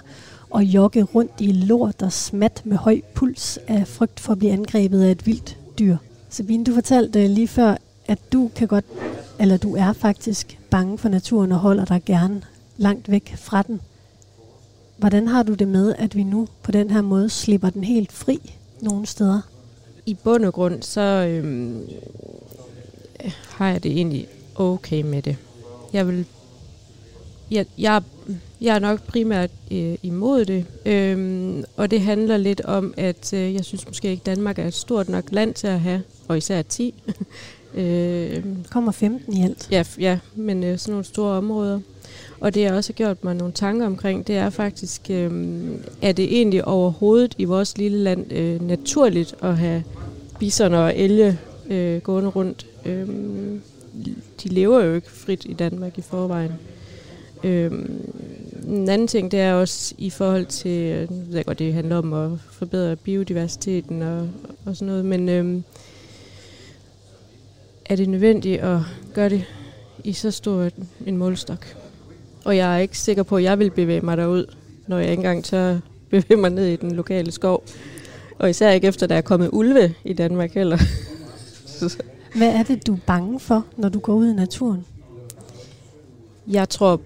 og 0.51 0.65
jogge 0.65 1.03
rundt 1.03 1.33
i 1.39 1.53
lort 1.53 2.03
og 2.03 2.13
smat 2.13 2.63
med 2.65 2.77
høj 2.77 3.01
puls 3.15 3.59
af 3.69 3.89
frygt 3.89 4.21
for 4.21 4.33
at 4.33 4.39
blive 4.39 4.53
angrebet 4.53 5.03
af 5.03 5.11
et 5.11 5.27
vildt 5.27 5.59
dyr. 5.79 5.97
Sabine, 6.29 6.65
du 6.65 6.75
fortalte 6.75 7.25
øh, 7.25 7.31
lige 7.31 7.49
før, 7.49 7.77
at 8.07 8.33
du 8.33 8.51
kan 8.57 8.69
godt, 8.69 8.85
eller 9.39 9.57
du 9.57 9.77
er 9.77 9.93
faktisk 9.93 10.59
bange 10.71 10.99
for 10.99 11.09
naturen 11.09 11.53
og 11.53 11.59
holder 11.59 11.85
dig 11.85 12.03
gerne 12.07 12.43
langt 12.77 13.11
væk 13.11 13.35
fra 13.37 13.63
den. 13.63 13.81
Hvordan 14.97 15.29
har 15.29 15.43
du 15.43 15.55
det 15.55 15.69
med, 15.69 15.95
at 15.99 16.17
vi 16.17 16.23
nu 16.23 16.49
på 16.63 16.73
den 16.73 16.91
her 16.91 17.03
måde 17.03 17.31
slipper 17.31 17.71
den 17.71 17.85
helt 17.85 18.13
fri 18.13 18.55
nogle 18.81 19.07
steder? 19.07 19.41
I 20.09 20.15
bund 20.15 20.45
og 20.45 20.53
grund, 20.53 20.83
så 20.83 21.01
øhm, 21.01 21.89
har 23.49 23.69
jeg 23.69 23.83
det 23.83 23.93
egentlig 23.93 24.29
okay 24.55 25.03
med 25.03 25.23
det. 25.23 25.37
Jeg 25.93 26.07
vil 26.07 26.27
jeg, 27.51 27.67
jeg, 27.79 28.03
jeg 28.61 28.75
er 28.75 28.79
nok 28.79 29.03
primært 29.03 29.51
øh, 29.71 29.95
imod 30.03 30.45
det, 30.45 30.65
øhm, 30.87 31.65
og 31.77 31.91
det 31.91 32.01
handler 32.01 32.37
lidt 32.37 32.61
om, 32.61 32.95
at 32.97 33.33
øh, 33.33 33.55
jeg 33.55 33.65
synes 33.65 33.87
måske 33.87 34.11
ikke, 34.11 34.23
Danmark 34.27 34.59
er 34.59 34.67
et 34.67 34.75
stort 34.75 35.09
nok 35.09 35.25
land 35.31 35.55
til 35.55 35.67
at 35.67 35.81
have, 35.81 36.03
og 36.29 36.39
især 36.39 36.63
10. 36.63 36.95
øh, 37.75 38.45
kommer 38.71 38.93
15 38.93 39.37
i 39.37 39.43
alt. 39.43 39.69
Ja, 39.71 39.85
ja 39.99 40.19
men 40.35 40.65
øh, 40.65 40.79
sådan 40.79 40.93
nogle 40.93 41.05
store 41.05 41.33
områder. 41.33 41.81
Og 42.41 42.55
det 42.55 42.61
jeg 42.61 42.73
også 42.73 42.93
har 42.93 42.97
gjort 42.97 43.25
mig 43.25 43.35
nogle 43.35 43.53
tanker 43.53 43.87
omkring, 43.87 44.27
det 44.27 44.37
er 44.37 44.51
faktisk, 44.51 45.11
øh, 45.11 45.31
er 46.03 46.13
det 46.13 46.25
egentlig 46.25 46.65
overhovedet 46.65 47.35
i 47.39 47.45
vores 47.45 47.79
lille 47.79 47.99
land 47.99 48.33
øh, 48.33 48.63
naturligt 48.63 49.35
at 49.43 49.57
have 49.57 49.83
bisoner 50.39 50.79
og 50.79 50.97
elge 50.97 51.39
øh, 51.71 52.01
gående 52.01 52.29
rundt. 52.29 52.67
Øh, 52.85 53.09
de 54.43 54.49
lever 54.49 54.85
jo 54.85 54.95
ikke 54.95 55.11
frit 55.11 55.45
i 55.45 55.53
Danmark 55.53 55.99
i 55.99 56.03
forvejen. 56.03 56.53
Øh, 57.45 57.73
en 58.69 58.89
anden 58.89 59.09
ting, 59.09 59.31
det 59.31 59.41
er 59.41 59.55
også 59.55 59.95
i 59.99 60.11
forhold 60.11 60.47
til, 60.47 60.71
øh, 60.71 61.01
jeg 61.01 61.09
ved 61.11 61.45
godt, 61.45 61.59
det 61.59 61.75
handler 61.75 61.97
om 61.97 62.13
at 62.13 62.31
forbedre 62.53 62.97
biodiversiteten 62.97 64.03
og, 64.03 64.29
og 64.67 64.77
sådan 64.77 64.87
noget, 64.87 65.05
men 65.05 65.29
øh, 65.29 65.63
er 67.87 67.97
det 67.97 68.09
nødvendigt 68.09 68.61
at 68.61 68.79
gøre 69.15 69.29
det 69.29 69.45
i 70.05 70.13
så 70.13 70.31
stor 70.31 70.71
en 71.07 71.17
målstok? 71.17 71.77
Og 72.45 72.57
jeg 72.57 72.75
er 72.75 72.79
ikke 72.79 72.99
sikker 72.99 73.23
på, 73.23 73.37
at 73.37 73.43
jeg 73.43 73.59
vil 73.59 73.71
bevæge 73.71 74.01
mig 74.01 74.17
derud, 74.17 74.47
når 74.87 74.99
jeg 74.99 75.11
ikke 75.11 75.21
engang 75.21 75.45
tør 75.45 75.79
bevæge 76.11 76.41
mig 76.41 76.51
ned 76.51 76.67
i 76.67 76.77
den 76.77 76.93
lokale 76.93 77.33
skov. 77.33 77.65
Og 78.39 78.51
især 78.51 78.71
ikke 78.71 78.87
efter, 78.87 79.07
der 79.07 79.15
er 79.15 79.21
kommet 79.21 79.51
ulve 79.53 79.95
i 80.05 80.13
Danmark 80.13 80.55
heller. 80.55 80.79
Hvad 82.37 82.49
er 82.49 82.63
det, 82.63 82.87
du 82.87 82.93
er 82.93 82.99
bange 83.07 83.41
for, 83.41 83.65
når 83.77 83.89
du 83.89 83.99
går 83.99 84.15
ud 84.15 84.31
i 84.31 84.35
naturen? 84.35 84.85
Jeg 86.49 86.69
tror 86.69 87.01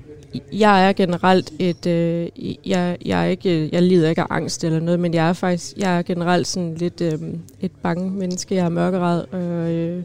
jeg 0.53 0.89
er 0.89 0.93
generelt 0.93 1.53
et, 1.59 1.87
øh, 1.87 2.29
jeg, 2.65 2.97
jeg, 3.05 3.21
er 3.21 3.25
ikke, 3.25 3.69
jeg 3.73 3.83
lider 3.83 4.09
ikke 4.09 4.23
af 4.23 4.27
angst 4.31 4.65
eller 4.65 4.81
noget, 4.81 5.01
men 5.01 5.15
jeg 5.15 5.29
er 5.29 5.33
faktisk, 5.33 5.77
jeg 5.77 5.99
er 5.99 6.03
generelt 6.03 6.47
sådan 6.47 6.75
lidt 6.75 7.01
øh, 7.01 7.13
et 7.61 7.73
bange 7.83 8.11
menneske. 8.11 8.55
Jeg 8.55 8.65
er 8.65 8.69
mørkeret 8.69 9.27
og 9.33 9.71
øh, 9.71 10.03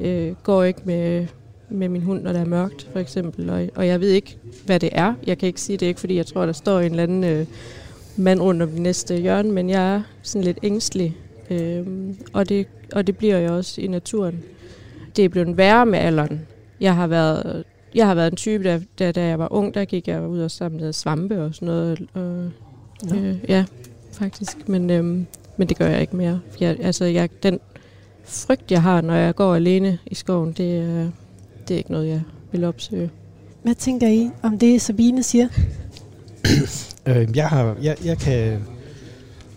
øh, 0.00 0.32
går 0.42 0.62
ikke 0.62 0.80
med, 0.84 1.26
med 1.70 1.88
min 1.88 2.02
hund, 2.02 2.22
når 2.22 2.32
det 2.32 2.40
er 2.40 2.46
mørkt, 2.46 2.88
for 2.92 2.98
eksempel. 2.98 3.50
Og, 3.50 3.68
og 3.74 3.86
jeg 3.86 4.00
ved 4.00 4.10
ikke, 4.10 4.36
hvad 4.66 4.80
det 4.80 4.88
er. 4.92 5.14
Jeg 5.26 5.38
kan 5.38 5.46
ikke 5.46 5.60
sige 5.60 5.76
det 5.76 5.86
ikke, 5.86 6.00
fordi 6.00 6.16
jeg 6.16 6.26
tror, 6.26 6.46
der 6.46 6.52
står 6.52 6.80
en 6.80 6.90
eller 6.90 7.02
anden 7.02 7.24
øh, 7.24 7.46
mand 8.16 8.40
rundt 8.40 8.62
om 8.62 8.68
det 8.68 8.80
næste 8.80 9.16
hjørne, 9.16 9.52
men 9.52 9.70
jeg 9.70 9.94
er 9.94 10.02
sådan 10.22 10.44
lidt 10.44 10.58
ængstelig. 10.62 11.16
Øh, 11.50 11.86
og, 12.32 12.48
det, 12.48 12.66
og 12.92 13.06
det 13.06 13.16
bliver 13.16 13.38
jeg 13.38 13.50
også 13.50 13.80
i 13.80 13.86
naturen. 13.86 14.42
Det 15.16 15.24
er 15.24 15.28
blevet 15.28 15.56
værre 15.56 15.86
med 15.86 15.98
alderen. 15.98 16.40
Jeg 16.80 16.94
har 16.94 17.06
været 17.06 17.64
jeg 17.94 18.06
har 18.06 18.14
været 18.14 18.30
en 18.30 18.36
type, 18.36 18.64
der, 18.64 18.80
der, 18.98 19.12
da 19.12 19.26
jeg 19.26 19.38
var 19.38 19.52
ung, 19.52 19.74
der 19.74 19.84
gik 19.84 20.08
jeg 20.08 20.28
ud 20.28 20.40
og 20.40 20.50
samlede 20.50 20.92
svampe 20.92 21.42
og 21.42 21.54
sådan 21.54 21.66
noget. 21.66 22.06
Og, 22.14 22.50
ja. 23.10 23.16
Øh, 23.16 23.36
ja, 23.48 23.64
faktisk. 24.12 24.68
Men, 24.68 24.90
øhm, 24.90 25.26
men 25.56 25.68
det 25.68 25.78
gør 25.78 25.86
jeg 25.86 26.00
ikke 26.00 26.16
mere. 26.16 26.40
Jeg, 26.60 26.76
altså, 26.80 27.04
jeg, 27.04 27.28
den 27.42 27.60
frygt, 28.24 28.70
jeg 28.70 28.82
har, 28.82 29.00
når 29.00 29.14
jeg 29.14 29.34
går 29.34 29.54
alene 29.54 29.98
i 30.06 30.14
skoven, 30.14 30.52
det, 30.52 30.82
øh, 30.82 31.06
det 31.68 31.74
er 31.74 31.78
ikke 31.78 31.92
noget, 31.92 32.08
jeg 32.08 32.22
vil 32.52 32.64
opsøge. 32.64 33.10
Hvad 33.62 33.74
tænker 33.74 34.08
I 34.08 34.30
om 34.42 34.58
det, 34.58 34.80
Sabine 34.80 35.22
siger? 35.22 35.48
øh, 37.06 37.36
jeg, 37.36 37.48
har, 37.48 37.76
jeg, 37.82 37.96
jeg 38.04 38.18
kan 38.18 38.66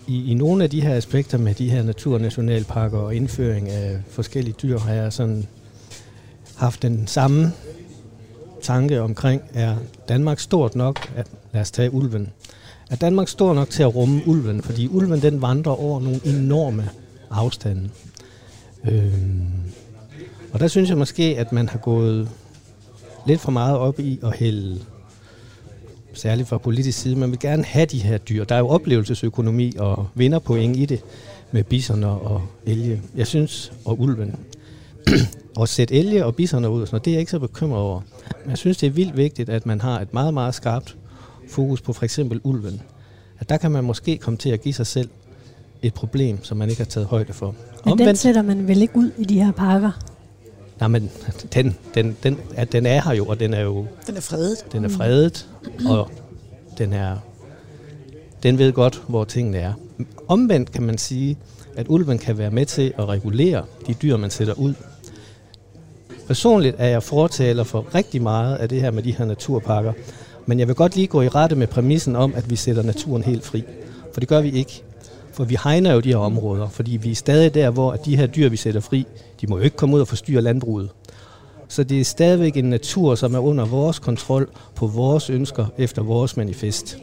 i, 0.08 0.32
i 0.32 0.34
nogle 0.34 0.64
af 0.64 0.70
de 0.70 0.82
her 0.82 0.96
aspekter 0.96 1.38
med 1.38 1.54
de 1.54 1.70
her 1.70 1.84
naturnationalparker 1.84 2.98
og 2.98 3.16
indføring 3.16 3.70
af 3.70 4.00
forskellige 4.10 4.56
dyr, 4.64 4.80
har 4.80 4.94
jeg 4.94 5.14
sådan 5.14 5.48
haft 6.56 6.82
den 6.82 7.08
samme 7.08 7.52
tanke 8.62 9.02
omkring, 9.02 9.42
er 9.54 9.76
Danmark 10.10 10.40
stort 10.40 10.76
nok, 10.76 11.12
at, 11.16 11.28
lad 11.54 11.62
os 11.62 11.72
tage 11.72 11.94
ulven, 11.94 12.30
er 12.90 12.96
Danmark 12.96 13.28
stor 13.28 13.54
nok 13.54 13.70
til 13.70 13.84
at 13.84 13.96
rumme 13.96 14.22
ulven, 14.28 14.62
fordi 14.62 14.88
ulven 14.88 15.22
den 15.22 15.42
vandrer 15.42 15.72
over 15.72 16.00
nogle 16.00 16.20
enorme 16.26 16.90
afstande. 17.30 17.90
Øhm, 18.84 19.46
og 20.54 20.60
der 20.60 20.68
synes 20.68 20.90
jeg 20.90 20.98
måske, 20.98 21.24
at 21.24 21.52
man 21.52 21.70
har 21.70 21.80
gået 21.80 22.30
lidt 23.28 23.42
for 23.42 23.52
meget 23.52 23.78
op 23.78 24.00
i 24.00 24.20
at 24.24 24.36
hælde, 24.36 24.80
særligt 26.16 26.50
fra 26.50 26.58
politisk 26.58 27.00
side, 27.00 27.16
man 27.16 27.32
vil 27.32 27.40
gerne 27.40 27.64
have 27.64 27.86
de 27.86 28.00
her 28.00 28.18
dyr. 28.18 28.44
Der 28.44 28.56
er 28.56 28.60
jo 28.60 28.68
oplevelsesøkonomi 28.68 29.74
og 29.78 30.08
vinderpoint 30.16 30.78
i 30.78 30.86
det 30.86 31.02
med 31.52 31.64
bisoner 31.64 32.08
og 32.08 32.42
elge. 32.66 33.02
Jeg 33.16 33.28
synes, 33.28 33.72
og 33.86 34.02
ulven. 34.02 34.36
at 35.62 35.70
sætte 35.70 35.96
elge 35.96 36.26
og 36.26 36.36
bisoner 36.36 36.70
ud, 36.70 36.82
og 36.82 36.88
sådan 36.88 36.96
noget, 36.96 37.06
det 37.06 37.12
er 37.12 37.16
jeg 37.16 37.20
ikke 37.20 37.32
så 37.32 37.40
bekymret 37.40 37.82
over. 37.82 38.02
Men 38.44 38.50
jeg 38.50 38.58
synes, 38.58 38.78
det 38.78 38.88
er 38.88 38.92
vildt 38.92 39.18
vigtigt, 39.18 39.50
at 39.50 39.66
man 39.66 39.82
har 39.82 40.00
et 40.00 40.14
meget, 40.14 40.34
meget 40.34 40.56
skarpt 40.56 40.98
fokus 41.50 41.82
på 41.82 41.94
for 41.94 42.04
eksempel 42.04 42.42
ulven. 42.44 42.82
At 43.40 43.50
der 43.50 43.58
kan 43.58 43.72
man 43.72 43.84
måske 43.84 44.18
komme 44.18 44.38
til 44.38 44.50
at 44.50 44.62
give 44.62 44.74
sig 44.74 44.88
selv 44.88 45.10
et 45.82 45.94
problem, 45.94 46.44
som 46.44 46.58
man 46.58 46.70
ikke 46.70 46.82
har 46.82 46.86
taget 46.86 47.08
højde 47.08 47.34
for. 47.34 47.46
Men 47.86 47.92
Omvendt, 47.92 48.08
den 48.08 48.16
sætter 48.16 48.42
man 48.42 48.68
vel 48.68 48.82
ikke 48.82 48.98
ud 48.98 49.12
i 49.18 49.24
de 49.24 49.44
her 49.44 49.52
parker? 49.52 49.92
Nej, 50.80 50.88
men 50.88 51.12
den, 51.54 51.78
den, 51.94 52.18
den, 52.24 52.40
at 52.56 52.72
den 52.72 52.86
er 52.86 53.02
her 53.02 53.14
jo, 53.14 53.26
og 53.26 53.40
den 53.40 53.54
er 53.54 53.62
jo... 53.62 53.86
Den 54.08 54.18
er 54.18 54.22
fredet. 54.22 54.66
Den 54.72 54.86
er 54.86 54.90
fredet, 54.90 55.50
og 55.90 56.12
den 56.78 56.94
er... 56.94 57.18
Den 58.44 58.58
ved 58.58 58.74
godt, 58.74 59.04
hvor 59.08 59.24
tingene 59.24 59.58
er. 59.58 59.74
Omvendt 60.28 60.72
kan 60.72 60.84
man 60.84 60.98
sige, 60.98 61.38
at 61.76 61.86
ulven 61.90 62.18
kan 62.20 62.38
være 62.38 62.52
med 62.52 62.66
til 62.66 62.94
at 62.98 63.08
regulere 63.08 63.66
de 63.88 63.94
dyr, 63.94 64.18
man 64.18 64.30
sætter 64.30 64.54
ud. 64.54 64.74
Personligt 66.28 66.76
er 66.80 66.88
jeg 66.88 67.04
fortaler 67.04 67.64
for 67.64 67.96
rigtig 67.96 68.22
meget 68.22 68.56
af 68.56 68.70
det 68.70 68.82
her 68.82 68.92
med 68.92 69.04
de 69.04 69.12
her 69.12 69.26
naturparker, 69.26 69.94
men 70.46 70.60
jeg 70.60 70.68
vil 70.68 70.76
godt 70.76 70.96
lige 70.96 71.08
gå 71.08 71.22
i 71.22 71.28
rette 71.28 71.56
med 71.56 71.68
præmissen 71.68 72.16
om, 72.16 72.34
at 72.36 72.50
vi 72.50 72.56
sætter 72.56 72.84
naturen 72.84 73.24
helt 73.24 73.46
fri. 73.46 73.64
For 74.14 74.20
det 74.20 74.30
gør 74.30 74.42
vi 74.42 74.52
ikke. 74.52 74.84
For 75.36 75.44
vi 75.44 75.58
hegner 75.64 75.94
jo 75.94 76.00
de 76.00 76.10
her 76.10 76.18
områder, 76.18 76.70
fordi 76.70 76.98
vi 76.98 77.12
er 77.12 77.16
stadig 77.16 77.54
der, 77.54 77.70
hvor 77.70 77.92
at 77.92 78.06
de 78.06 78.18
her 78.18 78.28
dyr, 78.28 78.50
vi 78.50 78.58
sætter 78.58 78.82
fri, 78.82 79.06
de 79.42 79.48
må 79.48 79.58
jo 79.58 79.64
ikke 79.64 79.78
komme 79.78 79.96
ud 79.96 80.02
og 80.02 80.08
forstyrre 80.08 80.42
landbruget. 80.42 80.90
Så 81.68 81.84
det 81.84 82.00
er 82.00 82.04
stadigvæk 82.04 82.58
en 82.58 82.66
natur, 82.66 83.16
som 83.16 83.36
er 83.36 83.40
under 83.40 83.66
vores 83.66 84.00
kontrol 84.00 84.50
på 84.76 84.88
vores 84.88 85.30
ønsker 85.30 85.66
efter 85.78 86.04
vores 86.04 86.38
manifest. 86.38 86.98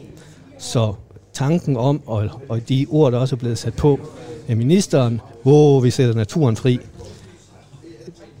Så 0.57 0.93
tanken 1.33 1.77
om, 1.77 2.01
og, 2.05 2.29
og 2.49 2.69
de 2.69 2.85
ord, 2.89 3.11
der 3.11 3.17
også 3.17 3.35
er 3.35 3.37
blevet 3.37 3.57
sat 3.57 3.73
på 3.73 3.99
af 4.47 4.57
ministeren, 4.57 5.21
hvor 5.43 5.79
vi 5.79 5.89
sætter 5.89 6.15
naturen 6.15 6.55
fri, 6.55 6.79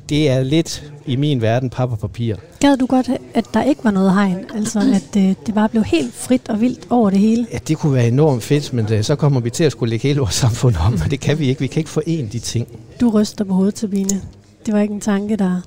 det 0.09 0.29
er 0.29 0.43
lidt 0.43 0.91
i 1.05 1.15
min 1.15 1.41
verden 1.41 1.69
pap 1.69 1.91
og 1.91 1.99
papir. 1.99 2.35
Gad 2.59 2.77
du 2.77 2.85
godt, 2.85 3.09
at 3.33 3.45
der 3.53 3.63
ikke 3.63 3.83
var 3.83 3.91
noget 3.91 4.13
hegn? 4.13 4.45
Altså, 4.55 4.79
at 4.79 5.21
øh, 5.21 5.35
det 5.45 5.53
bare 5.53 5.69
blev 5.69 5.83
helt 5.83 6.13
frit 6.13 6.49
og 6.49 6.61
vildt 6.61 6.87
over 6.89 7.09
det 7.09 7.19
hele? 7.19 7.47
Ja, 7.53 7.57
det 7.67 7.77
kunne 7.77 7.93
være 7.93 8.07
enormt 8.07 8.43
fedt, 8.43 8.73
men 8.73 8.93
øh, 8.93 9.03
så 9.03 9.15
kommer 9.15 9.39
vi 9.39 9.49
til 9.49 9.63
at 9.63 9.71
skulle 9.71 9.89
lægge 9.89 10.07
hele 10.07 10.19
vores 10.19 10.35
samfund 10.35 10.75
om, 10.87 10.93
og 11.05 11.11
det 11.11 11.19
kan 11.19 11.39
vi 11.39 11.47
ikke. 11.47 11.61
Vi 11.61 11.67
kan 11.67 11.79
ikke 11.79 11.89
forene 11.89 12.29
de 12.31 12.39
ting. 12.39 12.67
Du 13.01 13.09
ryster 13.09 13.43
på 13.43 13.53
hovedet, 13.53 13.79
Sabine. 13.79 14.21
Det 14.65 14.73
var 14.73 14.79
ikke 14.79 14.93
en 14.93 15.01
tanke, 15.01 15.35
der 15.35 15.61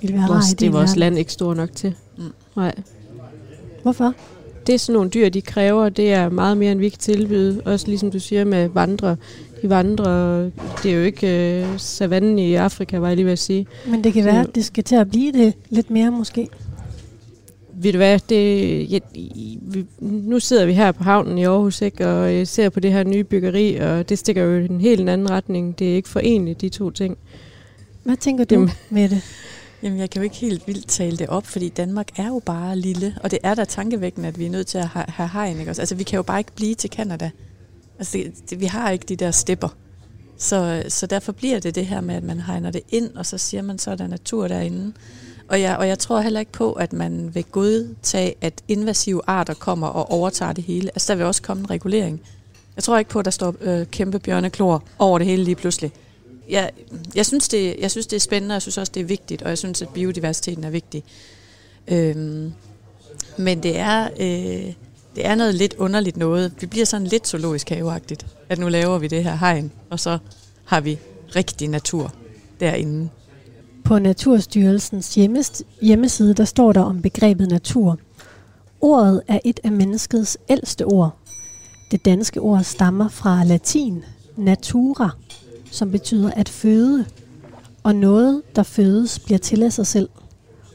ville 0.00 0.16
være 0.16 0.26
rar 0.26 0.40
i 0.50 0.54
Det 0.54 0.66
er 0.66 0.70
vores 0.70 0.96
land 0.96 1.18
ikke 1.18 1.32
stor 1.32 1.54
nok 1.54 1.68
til. 1.74 1.94
Mm. 2.16 2.24
Nej. 2.56 2.74
Hvorfor? 3.82 4.14
Det 4.66 4.74
er 4.74 4.78
sådan 4.78 4.92
nogle 4.92 5.10
dyr, 5.10 5.28
de 5.28 5.40
kræver. 5.40 5.88
Det 5.88 6.12
er 6.12 6.28
meget 6.28 6.56
mere, 6.56 6.72
end 6.72 6.80
vi 6.80 6.88
kan 6.88 6.98
tilbyde. 6.98 7.62
Også 7.64 7.86
ligesom 7.86 8.10
du 8.10 8.18
siger 8.18 8.44
med 8.44 8.68
vandre 8.68 9.16
de 9.64 9.70
vandrer. 9.70 10.50
Det 10.82 10.90
er 10.90 10.96
jo 10.96 11.02
ikke 11.02 11.60
øh, 11.62 11.78
savannen 11.78 12.38
i 12.38 12.54
Afrika, 12.54 12.98
var 12.98 13.08
jeg 13.08 13.16
lige 13.16 13.26
ved 13.26 13.32
at 13.32 13.38
sige. 13.38 13.66
Men 13.86 14.04
det 14.04 14.12
kan 14.12 14.24
være, 14.24 14.40
at 14.40 14.54
det 14.54 14.64
skal 14.64 14.84
til 14.84 14.96
at 14.96 15.10
blive 15.10 15.32
det 15.32 15.54
lidt 15.70 15.90
mere 15.90 16.10
måske. 16.10 16.48
ved 17.72 17.92
du 17.92 17.98
hvad, 17.98 18.18
det, 18.28 18.92
ja, 18.92 18.98
vi, 19.60 19.86
nu 20.00 20.40
sidder 20.40 20.66
vi 20.66 20.72
her 20.72 20.92
på 20.92 21.04
havnen 21.04 21.38
i 21.38 21.44
Aarhus 21.44 21.82
ikke, 21.82 22.08
og 22.08 22.34
jeg 22.34 22.48
ser 22.48 22.68
på 22.68 22.80
det 22.80 22.92
her 22.92 23.04
nye 23.04 23.24
byggeri, 23.24 23.76
og 23.76 24.08
det 24.08 24.18
stikker 24.18 24.42
jo 24.42 24.58
i 24.60 24.64
en 24.64 24.80
helt 24.80 25.08
anden 25.08 25.30
retning. 25.30 25.78
Det 25.78 25.92
er 25.92 25.94
ikke 25.96 26.08
forenligt, 26.08 26.60
de 26.60 26.68
to 26.68 26.90
ting. 26.90 27.18
Hvad 28.02 28.16
tænker 28.16 28.44
du 28.44 28.54
Jamen. 28.54 28.70
med 28.90 29.08
det? 29.08 29.22
Jamen, 29.82 29.98
jeg 29.98 30.10
kan 30.10 30.20
jo 30.20 30.24
ikke 30.24 30.36
helt 30.36 30.66
vildt 30.66 30.88
tale 30.88 31.16
det 31.16 31.26
op, 31.28 31.46
fordi 31.46 31.68
Danmark 31.68 32.08
er 32.16 32.26
jo 32.26 32.42
bare 32.46 32.78
lille, 32.78 33.14
og 33.22 33.30
det 33.30 33.38
er 33.42 33.54
da 33.54 33.64
tankevækkende, 33.64 34.28
at 34.28 34.38
vi 34.38 34.46
er 34.46 34.50
nødt 34.50 34.66
til 34.66 34.78
at 34.78 34.86
have, 34.86 35.04
have 35.08 35.28
hegn, 35.28 35.58
ikke 35.58 35.70
også? 35.70 35.82
Altså, 35.82 35.94
vi 35.94 36.02
kan 36.02 36.16
jo 36.16 36.22
bare 36.22 36.38
ikke 36.38 36.52
blive 36.56 36.74
til 36.74 36.90
Kanada. 36.90 37.30
Altså, 37.98 38.18
det, 38.18 38.50
det, 38.50 38.60
vi 38.60 38.66
har 38.66 38.90
ikke 38.90 39.06
de 39.08 39.16
der 39.16 39.30
stepper. 39.30 39.68
Så, 40.38 40.82
så 40.88 41.06
derfor 41.06 41.32
bliver 41.32 41.58
det 41.60 41.74
det 41.74 41.86
her 41.86 42.00
med, 42.00 42.14
at 42.14 42.22
man 42.22 42.40
hegner 42.40 42.70
det 42.70 42.82
ind, 42.88 43.16
og 43.16 43.26
så 43.26 43.38
siger 43.38 43.62
man, 43.62 43.78
så 43.78 43.90
er 43.90 43.94
der 43.94 44.06
natur 44.06 44.48
derinde. 44.48 44.92
Og 45.48 45.60
jeg, 45.60 45.76
og 45.76 45.88
jeg 45.88 45.98
tror 45.98 46.20
heller 46.20 46.40
ikke 46.40 46.52
på, 46.52 46.72
at 46.72 46.92
man 46.92 47.34
vil 47.34 47.44
godtage, 47.44 48.34
at 48.40 48.62
invasive 48.68 49.20
arter 49.26 49.54
kommer 49.54 49.86
og 49.86 50.10
overtager 50.10 50.52
det 50.52 50.64
hele. 50.64 50.90
Altså, 50.94 51.12
der 51.12 51.16
vil 51.16 51.26
også 51.26 51.42
komme 51.42 51.60
en 51.60 51.70
regulering. 51.70 52.20
Jeg 52.76 52.84
tror 52.84 52.98
ikke 52.98 53.10
på, 53.10 53.18
at 53.18 53.24
der 53.24 53.30
står 53.30 53.54
øh, 53.60 53.86
kæmpe 53.86 54.18
bjørneklor 54.18 54.84
over 54.98 55.18
det 55.18 55.26
hele 55.26 55.44
lige 55.44 55.54
pludselig. 55.54 55.92
Jeg, 56.48 56.70
jeg, 57.14 57.26
synes 57.26 57.48
det, 57.48 57.76
jeg 57.78 57.90
synes, 57.90 58.06
det 58.06 58.16
er 58.16 58.20
spændende, 58.20 58.52
og 58.52 58.54
jeg 58.54 58.62
synes 58.62 58.78
også, 58.78 58.92
det 58.94 59.00
er 59.00 59.04
vigtigt, 59.04 59.42
og 59.42 59.48
jeg 59.48 59.58
synes, 59.58 59.82
at 59.82 59.88
biodiversiteten 59.88 60.64
er 60.64 60.70
vigtig. 60.70 61.04
Øhm, 61.88 62.52
men 63.36 63.62
det 63.62 63.78
er, 63.78 64.08
øh, 64.20 64.72
det 65.16 65.26
er 65.26 65.34
noget 65.34 65.54
lidt 65.54 65.74
underligt 65.78 66.16
noget. 66.16 66.52
Vi 66.60 66.66
bliver 66.66 66.86
sådan 66.86 67.06
lidt 67.06 67.28
zoologisk 67.28 67.68
haveagtigt, 67.68 68.26
at 68.48 68.58
nu 68.58 68.68
laver 68.68 68.98
vi 68.98 69.06
det 69.06 69.24
her 69.24 69.36
hegn, 69.36 69.72
og 69.90 70.00
så 70.00 70.18
har 70.64 70.80
vi 70.80 70.98
rigtig 71.36 71.68
natur 71.68 72.12
derinde. 72.60 73.08
På 73.84 73.98
Naturstyrelsens 73.98 75.18
hjemmeside, 75.80 76.34
der 76.34 76.44
står 76.44 76.72
der 76.72 76.80
om 76.80 77.02
begrebet 77.02 77.48
natur. 77.48 77.98
Ordet 78.80 79.22
er 79.28 79.38
et 79.44 79.60
af 79.64 79.72
menneskets 79.72 80.38
ældste 80.48 80.84
ord. 80.84 81.16
Det 81.90 82.04
danske 82.04 82.40
ord 82.40 82.62
stammer 82.62 83.08
fra 83.08 83.44
latin 83.44 84.04
natura, 84.36 85.10
som 85.70 85.90
betyder 85.90 86.30
at 86.30 86.48
føde, 86.48 87.04
og 87.82 87.94
noget, 87.94 88.42
der 88.56 88.62
fødes, 88.62 89.18
bliver 89.18 89.38
til 89.38 89.62
af 89.62 89.72
sig 89.72 89.86
selv. 89.86 90.08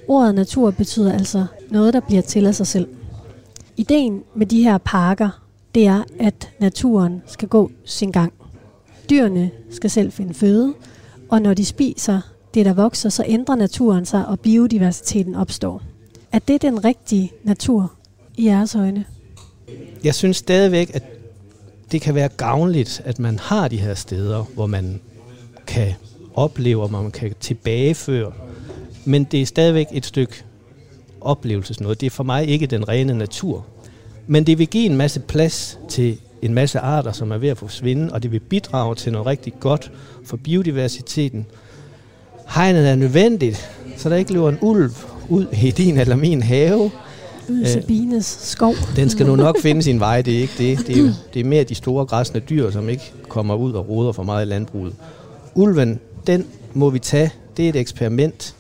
Ordet 0.08 0.36
natur 0.36 0.72
betyder 0.72 1.14
altså 1.14 1.46
noget, 1.72 1.94
der 1.94 2.00
bliver 2.00 2.22
til 2.22 2.48
af 2.48 2.56
sig 2.56 2.68
selv. 2.68 2.88
Ideen 3.80 4.24
med 4.36 4.46
de 4.46 4.64
her 4.64 4.78
parker, 4.78 5.44
det 5.76 5.86
er, 5.86 6.04
at 6.20 6.50
naturen 6.60 7.22
skal 7.28 7.48
gå 7.48 7.72
sin 7.86 8.12
gang. 8.12 8.34
Dyrene 9.10 9.52
skal 9.72 9.90
selv 9.90 10.12
finde 10.12 10.34
føde, 10.34 10.74
og 11.30 11.42
når 11.42 11.54
de 11.54 11.66
spiser 11.66 12.22
det, 12.54 12.66
der 12.66 12.74
vokser, 12.74 13.10
så 13.10 13.24
ændrer 13.28 13.56
naturen 13.56 14.06
sig, 14.06 14.28
og 14.28 14.40
biodiversiteten 14.40 15.36
opstår. 15.36 15.82
Er 16.32 16.40
det 16.40 16.62
den 16.62 16.86
rigtige 16.86 17.32
natur 17.44 17.94
i 18.38 18.46
jeres 18.46 18.76
øjne? 18.76 19.06
Jeg 20.04 20.16
synes 20.16 20.38
stadigvæk, 20.38 20.92
at 20.94 21.04
det 21.92 22.02
kan 22.02 22.16
være 22.16 22.30
gavnligt, 22.30 23.02
at 23.06 23.20
man 23.20 23.40
har 23.40 23.68
de 23.68 23.78
her 23.78 23.94
steder, 23.94 24.44
hvor 24.54 24.66
man 24.66 25.02
kan 25.68 25.94
opleve, 26.34 26.84
og 26.84 26.92
man 26.92 27.12
kan 27.12 27.34
tilbageføre. 27.40 28.32
Men 29.06 29.24
det 29.24 29.42
er 29.42 29.46
stadigvæk 29.46 29.88
et 29.92 30.06
stykke 30.06 30.44
oplevelsesnået. 31.22 32.02
Det 32.02 32.08
er 32.08 32.12
for 32.12 32.24
mig 32.24 32.48
ikke 32.48 32.66
den 32.66 32.90
rene 32.90 33.14
natur. 33.14 33.66
Men 34.28 34.44
det 34.44 34.58
vil 34.58 34.68
give 34.68 34.86
en 34.86 34.96
masse 34.96 35.20
plads 35.20 35.80
til 35.90 36.18
en 36.42 36.54
masse 36.54 36.80
arter, 36.80 37.12
som 37.12 37.32
er 37.32 37.38
ved 37.38 37.50
at 37.50 37.58
forsvinde, 37.58 38.14
og 38.14 38.24
det 38.24 38.32
vil 38.32 38.40
bidrage 38.40 38.96
til 38.96 39.12
noget 39.12 39.28
rigtig 39.28 39.54
godt 39.60 39.92
for 40.26 40.38
biodiversiteten. 40.38 41.46
Hegnet 42.56 42.90
er 42.90 42.96
nødvendigt, 42.96 43.70
så 43.98 44.10
der 44.10 44.16
ikke 44.16 44.34
løber 44.34 44.50
en 44.50 44.58
ulv 44.62 44.92
ud 45.30 45.46
i 45.64 45.72
din 45.72 45.98
eller 45.98 46.16
min 46.16 46.42
have. 46.42 46.92
Ud 47.50 47.62
Øh. 47.62 47.68
Sabines 47.68 48.38
skov. 48.42 48.74
Den 48.96 49.10
skal 49.10 49.26
nu 49.26 49.36
nok 49.36 49.62
finde 49.62 49.84
sin 49.84 50.00
vej, 50.00 50.22
det 50.22 50.36
er 50.36 50.42
ikke 50.42 50.54
det. 50.58 50.88
Det 50.88 50.98
er, 50.98 51.14
det 51.34 51.40
er 51.40 51.44
mere 51.44 51.64
de 51.64 51.76
store 51.76 52.06
græsne 52.06 52.40
dyr, 52.40 52.72
som 52.72 52.90
ikke 52.90 53.14
kommer 53.30 53.56
ud 53.56 53.74
og 53.74 53.90
roder 53.90 54.12
for 54.12 54.24
meget 54.24 54.46
i 54.46 54.50
landbruget. 54.50 54.94
Ulven, 55.56 56.00
den 56.28 56.46
må 56.74 56.90
vi 56.90 57.00
tage. 57.00 57.32
Det 57.58 57.66
er 57.66 57.70
et 57.70 57.76
eksperiment. 57.76 58.56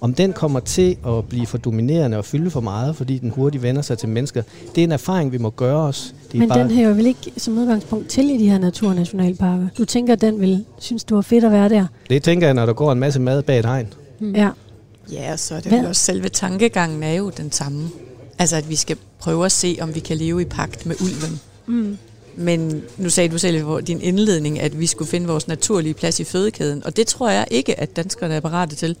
Om 0.00 0.14
den 0.14 0.32
kommer 0.32 0.60
til 0.60 0.96
at 1.06 1.24
blive 1.24 1.46
for 1.46 1.58
dominerende 1.58 2.18
og 2.18 2.24
fylde 2.24 2.50
for 2.50 2.60
meget, 2.60 2.96
fordi 2.96 3.18
den 3.18 3.30
hurtigt 3.30 3.62
vender 3.62 3.82
sig 3.82 3.98
til 3.98 4.08
mennesker, 4.08 4.42
det 4.74 4.80
er 4.80 4.84
en 4.84 4.92
erfaring, 4.92 5.32
vi 5.32 5.38
må 5.38 5.50
gøre 5.50 5.80
os. 5.80 6.14
Det 6.32 6.34
er 6.34 6.38
Men 6.38 6.48
bare, 6.48 6.58
den 6.58 6.70
hører 6.70 6.94
vel 6.94 7.06
ikke 7.06 7.32
som 7.36 7.58
udgangspunkt 7.58 8.08
til 8.08 8.30
i 8.30 8.38
de 8.38 8.48
her 8.48 8.58
naturnationalparker? 8.58 9.68
Du 9.78 9.84
tænker, 9.84 10.12
at 10.12 10.20
den 10.20 10.40
vil 10.40 10.64
synes, 10.78 11.04
du 11.04 11.14
var 11.14 11.22
fedt 11.22 11.44
at 11.44 11.52
være 11.52 11.68
der? 11.68 11.86
det 12.10 12.22
tænker 12.22 12.46
jeg, 12.46 12.54
når 12.54 12.66
der 12.66 12.72
går 12.72 12.92
en 12.92 12.98
masse 12.98 13.20
mad 13.20 13.42
bag 13.42 13.58
et 13.58 13.64
hegn. 13.66 13.88
Ja. 14.34 14.50
Ja, 15.12 15.32
og 15.32 15.38
så 15.38 15.54
er 15.54 15.60
det 15.60 15.68
Hvad? 15.68 15.78
vel 15.78 15.88
også 15.88 16.02
selve 16.02 16.28
tankegangen 16.28 17.02
er 17.02 17.12
jo 17.12 17.30
den 17.36 17.52
samme. 17.52 17.88
Altså, 18.38 18.56
at 18.56 18.68
vi 18.68 18.76
skal 18.76 18.96
prøve 19.18 19.44
at 19.44 19.52
se, 19.52 19.78
om 19.80 19.94
vi 19.94 20.00
kan 20.00 20.16
leve 20.16 20.42
i 20.42 20.44
pagt 20.44 20.86
med 20.86 20.96
ulven. 21.00 21.40
Mm. 21.66 21.98
Men 22.36 22.82
nu 22.96 23.10
sagde 23.10 23.28
du 23.28 23.38
selv 23.38 23.56
i 23.56 23.82
din 23.82 24.00
indledning, 24.00 24.60
at 24.60 24.80
vi 24.80 24.86
skulle 24.86 25.08
finde 25.08 25.26
vores 25.26 25.48
naturlige 25.48 25.94
plads 25.94 26.20
i 26.20 26.24
fødekæden, 26.24 26.86
og 26.86 26.96
det 26.96 27.06
tror 27.06 27.30
jeg 27.30 27.46
ikke, 27.50 27.80
at 27.80 27.96
danskerne 27.96 28.34
er 28.34 28.40
parate 28.40 28.76
til. 28.76 28.96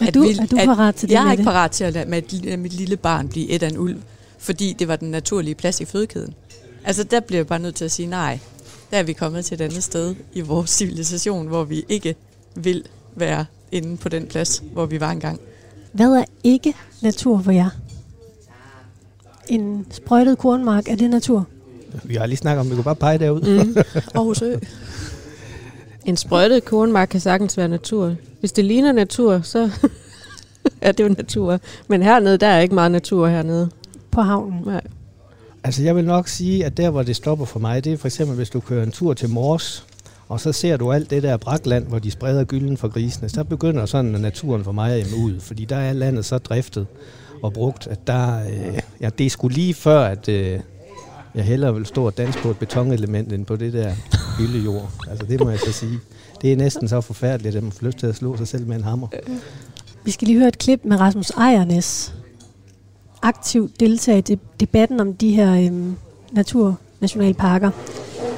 Er 0.00 0.06
At 0.06 0.14
du, 0.14 0.22
vi- 0.22 0.30
er 0.40 0.46
du 0.46 0.56
at 0.56 0.66
parat 0.66 0.94
til 0.94 1.08
det 1.08 1.14
Jeg 1.14 1.26
er 1.28 1.32
ikke 1.32 1.44
parat 1.44 1.70
til 1.70 1.84
at 1.84 1.92
lade 1.92 2.08
med 2.10 2.56
mit 2.56 2.72
lille 2.72 2.96
barn 2.96 3.28
blive 3.28 3.48
et 3.48 3.62
af 3.62 3.68
en 3.68 3.78
ulv, 3.78 3.96
fordi 4.38 4.72
det 4.78 4.88
var 4.88 4.96
den 4.96 5.10
naturlige 5.10 5.54
plads 5.54 5.80
i 5.80 5.84
fødekæden. 5.84 6.34
Altså, 6.84 7.04
der 7.04 7.20
bliver 7.20 7.38
jeg 7.38 7.46
bare 7.46 7.58
nødt 7.58 7.74
til 7.74 7.84
at 7.84 7.90
sige 7.92 8.06
nej. 8.08 8.38
Der 8.90 8.96
er 8.98 9.02
vi 9.02 9.12
kommet 9.12 9.44
til 9.44 9.54
et 9.54 9.60
andet 9.60 9.84
sted 9.84 10.14
i 10.32 10.40
vores 10.40 10.70
civilisation, 10.70 11.46
hvor 11.46 11.64
vi 11.64 11.84
ikke 11.88 12.14
vil 12.54 12.84
være 13.14 13.44
inde 13.72 13.96
på 13.96 14.08
den 14.08 14.26
plads, 14.26 14.62
hvor 14.72 14.86
vi 14.86 15.00
var 15.00 15.10
engang. 15.10 15.40
Hvad 15.92 16.06
er 16.10 16.24
ikke 16.44 16.74
natur 17.02 17.42
for 17.42 17.50
jer? 17.52 17.70
En 19.48 19.86
sprøjtet 19.90 20.38
kornmark, 20.38 20.88
er 20.88 20.96
det 20.96 21.10
natur? 21.10 21.46
Vi 22.04 22.14
har 22.14 22.26
lige 22.26 22.36
snakket 22.36 22.60
om, 22.60 22.66
at 22.66 22.70
vi 22.70 22.74
kunne 22.74 22.84
bare 22.84 22.96
pege 22.96 23.18
derud. 23.18 23.64
Mm. 23.64 23.76
Aarhus 24.14 24.42
Ø. 24.42 24.56
En 26.04 26.16
sprøjtet 26.16 26.64
kornmark 26.64 27.08
kan 27.08 27.20
sagtens 27.20 27.56
være 27.56 27.68
natur. 27.68 28.14
Hvis 28.46 28.52
det 28.52 28.64
ligner 28.64 28.92
natur, 28.92 29.40
så 29.40 29.70
er 30.80 30.92
det 30.92 31.04
jo 31.04 31.08
natur. 31.08 31.60
Men 31.88 32.02
hernede, 32.02 32.38
der 32.38 32.46
er 32.46 32.60
ikke 32.60 32.74
meget 32.74 32.90
natur 32.90 33.28
hernede. 33.28 33.70
På 34.10 34.20
havnen? 34.20 34.62
Nej. 34.66 34.80
Altså 35.64 35.82
jeg 35.82 35.96
vil 35.96 36.04
nok 36.04 36.28
sige, 36.28 36.64
at 36.64 36.76
der 36.76 36.90
hvor 36.90 37.02
det 37.02 37.16
stopper 37.16 37.44
for 37.44 37.58
mig, 37.58 37.84
det 37.84 37.92
er 37.92 37.96
for 37.96 38.08
eksempel, 38.08 38.36
hvis 38.36 38.50
du 38.50 38.60
kører 38.60 38.82
en 38.82 38.90
tur 38.90 39.14
til 39.14 39.30
Mors, 39.30 39.86
og 40.28 40.40
så 40.40 40.52
ser 40.52 40.76
du 40.76 40.92
alt 40.92 41.10
det 41.10 41.22
der 41.22 41.36
brakland, 41.36 41.86
hvor 41.86 41.98
de 41.98 42.10
spreder 42.10 42.44
gylden 42.44 42.76
for 42.76 42.88
grisene, 42.88 43.28
så 43.28 43.44
begynder 43.44 43.86
sådan 43.86 44.10
naturen 44.10 44.64
for 44.64 44.72
mig 44.72 45.00
at 45.00 45.06
ud, 45.12 45.40
fordi 45.40 45.64
der 45.64 45.76
er 45.76 45.92
landet 45.92 46.24
så 46.24 46.38
driftet 46.38 46.86
og 47.42 47.52
brugt, 47.52 47.86
at 47.86 48.06
der, 48.06 48.46
øh, 48.48 48.80
ja, 49.00 49.10
det 49.18 49.26
er 49.26 49.30
sgu 49.30 49.48
lige 49.48 49.74
før, 49.74 50.00
at 50.00 50.28
øh, 50.28 50.60
jeg 51.34 51.44
hellere 51.44 51.74
vil 51.74 51.86
stå 51.86 52.06
og 52.06 52.16
danse 52.16 52.38
på 52.38 52.50
et 52.50 52.58
betonelement, 52.58 53.32
end 53.32 53.46
på 53.46 53.56
det 53.56 53.72
der 53.72 53.94
gyldejord. 54.38 54.90
Altså 55.10 55.26
det 55.26 55.40
må 55.40 55.50
jeg 55.50 55.58
så 55.58 55.72
sige. 55.72 55.98
Det 56.42 56.52
er 56.52 56.56
næsten 56.56 56.88
så 56.88 57.00
forfærdeligt, 57.00 57.56
at 57.56 57.62
man 57.62 57.72
får 57.72 57.86
lyst 57.86 57.98
til 57.98 58.06
at 58.06 58.14
slå 58.14 58.36
sig 58.36 58.48
selv 58.48 58.66
med 58.66 58.76
en 58.76 58.84
hammer. 58.84 59.08
Vi 60.04 60.10
skal 60.10 60.28
lige 60.28 60.38
høre 60.38 60.48
et 60.48 60.58
klip 60.58 60.80
med 60.84 61.00
Rasmus 61.00 61.30
Ejernes. 61.30 62.14
Aktivt 63.22 63.80
deltager 63.80 64.18
i 64.18 64.38
debatten 64.60 65.00
om 65.00 65.14
de 65.14 65.30
her 65.30 65.66
øhm, 65.66 65.96
naturnationalparker. 66.32 67.70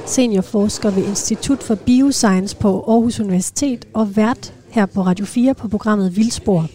Seniorforsker 0.05 0.89
ved 0.89 1.05
Institut 1.05 1.63
for 1.63 1.75
Bioscience 1.75 2.55
på 2.55 2.85
Aarhus 2.87 3.19
Universitet 3.19 3.85
og 3.93 4.15
vært 4.15 4.53
her 4.69 4.85
på 4.85 5.01
Radio 5.01 5.25
4 5.25 5.53
på 5.53 5.67
programmet 5.67 6.15
Vildspor. 6.15 6.67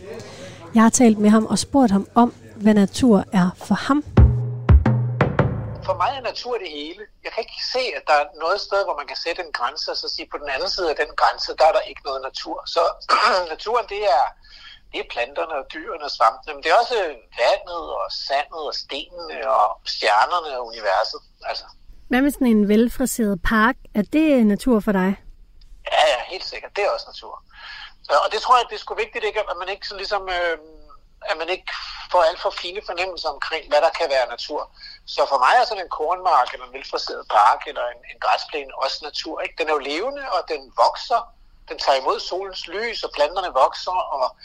Jeg 0.75 0.83
har 0.83 0.91
talt 0.91 1.19
med 1.19 1.31
ham 1.31 1.47
og 1.47 1.59
spurgt 1.59 1.91
ham 1.91 2.07
om, 2.15 2.33
hvad 2.57 2.75
natur 2.75 3.25
er 3.33 3.51
for 3.57 3.75
ham 3.75 4.05
for 5.89 5.97
mig 6.03 6.11
er 6.19 6.25
natur 6.31 6.55
det 6.63 6.71
hele. 6.79 7.03
Jeg 7.25 7.31
kan 7.33 7.41
ikke 7.47 7.61
se, 7.75 7.83
at 7.99 8.03
der 8.09 8.17
er 8.23 8.27
noget 8.45 8.59
sted, 8.67 8.81
hvor 8.87 8.97
man 9.01 9.09
kan 9.11 9.19
sætte 9.25 9.41
en 9.47 9.53
grænse, 9.59 9.87
og 9.93 9.99
så 10.03 10.09
sige, 10.15 10.29
på 10.33 10.39
den 10.43 10.49
anden 10.55 10.71
side 10.75 10.89
af 10.93 10.97
den 11.03 11.13
grænse, 11.21 11.51
der 11.59 11.67
er 11.71 11.75
der 11.77 11.85
ikke 11.91 12.03
noget 12.09 12.21
natur. 12.29 12.59
Så 12.75 12.83
naturen, 13.55 13.87
det 13.95 14.03
er, 14.17 14.25
det 14.93 14.99
er 15.01 15.09
planterne 15.15 15.55
og 15.61 15.65
dyrene 15.75 16.05
og 16.09 16.13
svampene, 16.19 16.53
men 16.55 16.63
det 16.63 16.71
er 16.73 16.79
også 16.83 16.97
vandet 17.43 17.85
og 18.03 18.07
sandet 18.29 18.63
og 18.71 18.75
stenene 18.83 19.39
og 19.59 19.67
stjernerne 19.95 20.51
og 20.59 20.63
universet. 20.73 21.21
Altså, 21.51 21.65
Hvad 22.11 22.21
med 22.23 22.31
sådan 22.31 22.55
en 22.57 22.69
velfriseret 22.69 23.37
park? 23.53 23.77
Er 23.99 24.05
det 24.15 24.47
natur 24.47 24.81
for 24.87 24.93
dig? 24.93 25.11
ja, 25.93 26.05
ja, 26.13 26.19
helt 26.33 26.47
sikkert. 26.53 26.73
Det 26.77 26.83
er 26.85 26.91
også 26.97 27.07
natur. 27.13 27.35
Og 28.25 28.29
det 28.33 28.41
tror 28.41 28.57
jeg, 28.57 28.65
det 28.71 28.77
er 28.77 28.83
sgu 28.85 28.95
vigtigt, 28.95 29.25
ikke, 29.25 29.41
at 29.41 29.57
man 29.63 29.69
ikke 29.75 29.89
så 29.89 29.97
ligesom... 29.97 30.23
Øh, 30.39 30.59
at 31.31 31.37
man 31.39 31.49
ikke 31.49 31.73
får 32.13 32.23
alt 32.23 32.41
for 32.41 32.51
fine 32.51 32.81
fornemmelser 32.87 33.29
omkring, 33.29 33.69
hvad 33.69 33.81
der 33.81 33.91
kan 33.91 34.09
være 34.11 34.29
natur. 34.29 34.71
Så 35.07 35.27
for 35.29 35.39
mig 35.39 35.55
er 35.61 35.65
sådan 35.65 35.85
en 35.85 35.97
kornmark, 35.99 36.49
eller 36.53 36.67
en 36.67 36.73
velfriseret 36.73 37.25
park, 37.31 37.61
eller 37.67 37.85
en, 37.93 38.01
en 38.13 38.19
græsplæne 38.21 38.73
også 38.85 38.99
natur. 39.03 39.41
Ikke? 39.41 39.55
Den 39.59 39.69
er 39.69 39.73
jo 39.73 39.79
levende, 39.93 40.25
og 40.37 40.41
den 40.49 40.73
vokser. 40.77 41.21
Den 41.69 41.79
tager 41.79 41.99
imod 41.99 42.21
solens 42.21 42.67
lys, 42.67 43.03
og 43.03 43.11
planterne 43.15 43.53
vokser. 43.63 43.99
Og, 44.17 44.37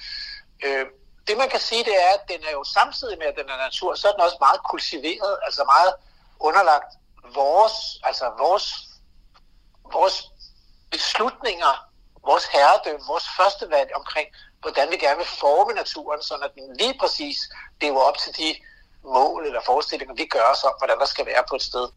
øh, 0.65 0.85
det 1.27 1.37
man 1.37 1.49
kan 1.49 1.59
sige, 1.59 1.83
det 1.83 1.95
er, 2.03 2.11
at 2.17 2.29
den 2.31 2.41
er 2.47 2.51
jo 2.51 2.63
samtidig 2.63 3.17
med, 3.17 3.27
at 3.27 3.37
den 3.39 3.49
er 3.49 3.57
natur, 3.57 3.95
så 3.95 4.07
er 4.07 4.11
den 4.11 4.21
også 4.21 4.37
meget 4.39 4.61
kultiveret, 4.71 5.39
altså 5.45 5.63
meget 5.63 5.93
underlagt 6.39 6.91
vores, 7.33 7.75
altså 8.03 8.25
vores, 8.37 8.65
vores 9.93 10.17
beslutninger, 10.91 11.73
vores 12.25 12.45
herredømme, 12.45 13.05
vores 13.07 13.27
første 13.37 13.69
valg 13.69 13.95
omkring, 13.95 14.27
hvordan 14.61 14.91
vi 14.91 14.97
gerne 14.97 15.17
vil 15.17 15.31
forme 15.43 15.73
naturen, 15.73 16.21
så 16.21 16.49
den 16.55 16.77
lige 16.79 16.95
præcis 16.99 17.37
lever 17.81 17.99
op 17.99 18.17
til 18.17 18.31
de 18.37 18.55
mål 19.03 19.45
eller 19.45 19.61
forestillinger, 19.65 20.15
vi 20.15 20.25
gør 20.25 20.45
os 20.53 20.63
om, 20.63 20.73
hvordan 20.77 20.99
der 20.99 21.05
skal 21.05 21.25
være 21.25 21.43
på 21.49 21.55
et 21.55 21.61
sted. 21.61 21.87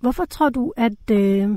Hvorfor 0.00 0.24
tror 0.24 0.48
du, 0.48 0.72
at, 0.76 1.10
øh, 1.10 1.48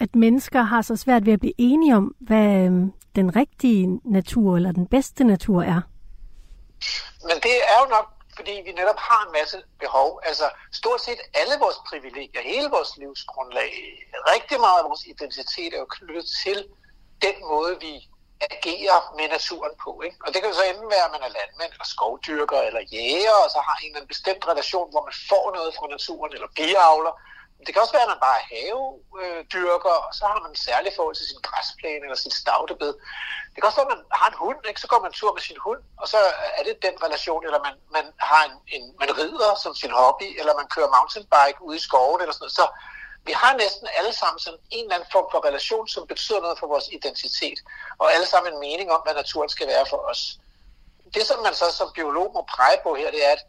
at 0.00 0.14
mennesker 0.14 0.62
har 0.62 0.82
så 0.82 0.96
svært 0.96 1.26
ved 1.26 1.32
at 1.32 1.40
blive 1.40 1.58
enige 1.58 1.96
om, 1.96 2.14
hvad 2.20 2.50
øh, 2.70 2.72
den 3.16 3.36
rigtige 3.36 4.00
natur 4.04 4.56
eller 4.56 4.72
den 4.72 4.86
bedste 4.86 5.24
natur 5.24 5.62
er? 5.62 5.80
Men 7.28 7.36
det 7.46 7.56
er 7.72 7.78
jo 7.82 7.86
nok, 7.96 8.06
fordi 8.36 8.52
vi 8.66 8.72
netop 8.80 9.00
har 9.08 9.20
en 9.26 9.32
masse 9.40 9.56
behov. 9.80 10.20
Altså 10.28 10.46
stort 10.72 11.00
set 11.00 11.20
alle 11.34 11.54
vores 11.64 11.78
privilegier, 11.88 12.42
hele 12.54 12.68
vores 12.76 12.90
livsgrundlag, 12.96 13.72
rigtig 14.34 14.60
meget 14.60 14.78
af 14.82 14.84
vores 14.90 15.04
identitet 15.14 15.70
er 15.74 15.78
jo 15.84 15.88
knyttet 15.96 16.24
til 16.44 16.58
den 17.26 17.36
måde, 17.52 17.72
vi 17.86 17.92
agerer 18.40 18.98
med 19.18 19.26
naturen 19.36 19.74
på. 19.84 19.90
Ikke? 20.06 20.16
Og 20.24 20.28
det 20.32 20.38
kan 20.38 20.50
jo 20.50 20.56
så 20.56 20.64
enten 20.64 20.88
være, 20.94 21.06
at 21.08 21.14
man 21.16 21.26
er 21.26 21.36
landmand, 21.38 21.72
eller 21.72 21.88
skovdyrker, 21.94 22.60
eller 22.68 22.82
jæger, 22.94 23.36
og 23.44 23.50
så 23.54 23.60
har 23.66 23.76
en 23.76 23.86
eller 23.86 23.98
anden 23.98 24.14
bestemt 24.14 24.42
relation, 24.52 24.90
hvor 24.92 25.02
man 25.08 25.16
får 25.30 25.46
noget 25.56 25.70
fra 25.78 25.86
naturen, 25.96 26.32
eller 26.36 26.48
biavler. 26.58 27.14
Det 27.66 27.70
kan 27.72 27.82
også 27.82 27.96
være, 27.96 28.08
at 28.08 28.14
man 28.14 28.24
bare 28.28 28.38
er 28.40 28.48
havedyrker, 28.52 29.96
og 30.06 30.12
så 30.18 30.22
har 30.30 30.38
man 30.40 30.50
en 30.50 30.64
særlig 30.68 30.90
forhold 30.96 31.16
til 31.16 31.28
sin 31.30 31.42
græsplæne 31.48 32.04
eller 32.06 32.20
sit 32.24 32.34
stavtebed. 32.42 32.92
Det 33.52 33.58
kan 33.58 33.68
også 33.68 33.80
være, 33.80 33.90
at 33.90 33.94
man 33.96 34.04
har 34.20 34.28
en 34.30 34.40
hund, 34.44 34.60
ikke? 34.68 34.80
så 34.80 34.88
går 34.92 35.00
man 35.02 35.12
tur 35.12 35.32
med 35.36 35.42
sin 35.48 35.60
hund, 35.66 35.82
og 36.00 36.06
så 36.12 36.18
er 36.58 36.62
det 36.68 36.84
den 36.86 36.96
relation, 37.06 37.44
eller 37.46 37.60
man, 37.66 37.76
man, 37.96 38.06
har 38.30 38.42
en, 38.48 38.56
en, 38.76 38.84
man 39.02 39.10
rider 39.20 39.52
som 39.62 39.72
sin 39.82 39.94
hobby, 40.00 40.28
eller 40.40 40.60
man 40.60 40.68
kører 40.74 40.94
mountainbike 40.96 41.58
ude 41.66 41.76
i 41.76 41.86
skoven, 41.88 42.20
eller 42.20 42.34
sådan 42.34 42.44
noget. 42.44 42.60
Så 42.60 42.66
vi 43.26 43.32
har 43.32 43.56
næsten 43.56 43.88
alle 43.98 44.12
sammen 44.12 44.38
sådan 44.38 44.60
en 44.70 44.84
eller 44.84 44.94
anden 44.94 45.10
form 45.12 45.28
for 45.30 45.44
relation, 45.44 45.88
som 45.88 46.06
betyder 46.06 46.40
noget 46.40 46.58
for 46.58 46.66
vores 46.66 46.88
identitet, 46.92 47.58
og 47.98 48.14
alle 48.14 48.26
sammen 48.26 48.52
en 48.52 48.60
mening 48.60 48.90
om, 48.92 49.00
hvad 49.04 49.14
naturen 49.14 49.48
skal 49.48 49.66
være 49.66 49.86
for 49.86 49.96
os. 50.10 50.38
Det, 51.14 51.26
som 51.26 51.42
man 51.42 51.54
så 51.54 51.72
som 51.72 51.92
biolog 51.94 52.30
må 52.34 52.42
præge 52.54 52.78
på 52.82 52.94
her, 52.94 53.10
det 53.10 53.26
er, 53.26 53.32
at, 53.32 53.42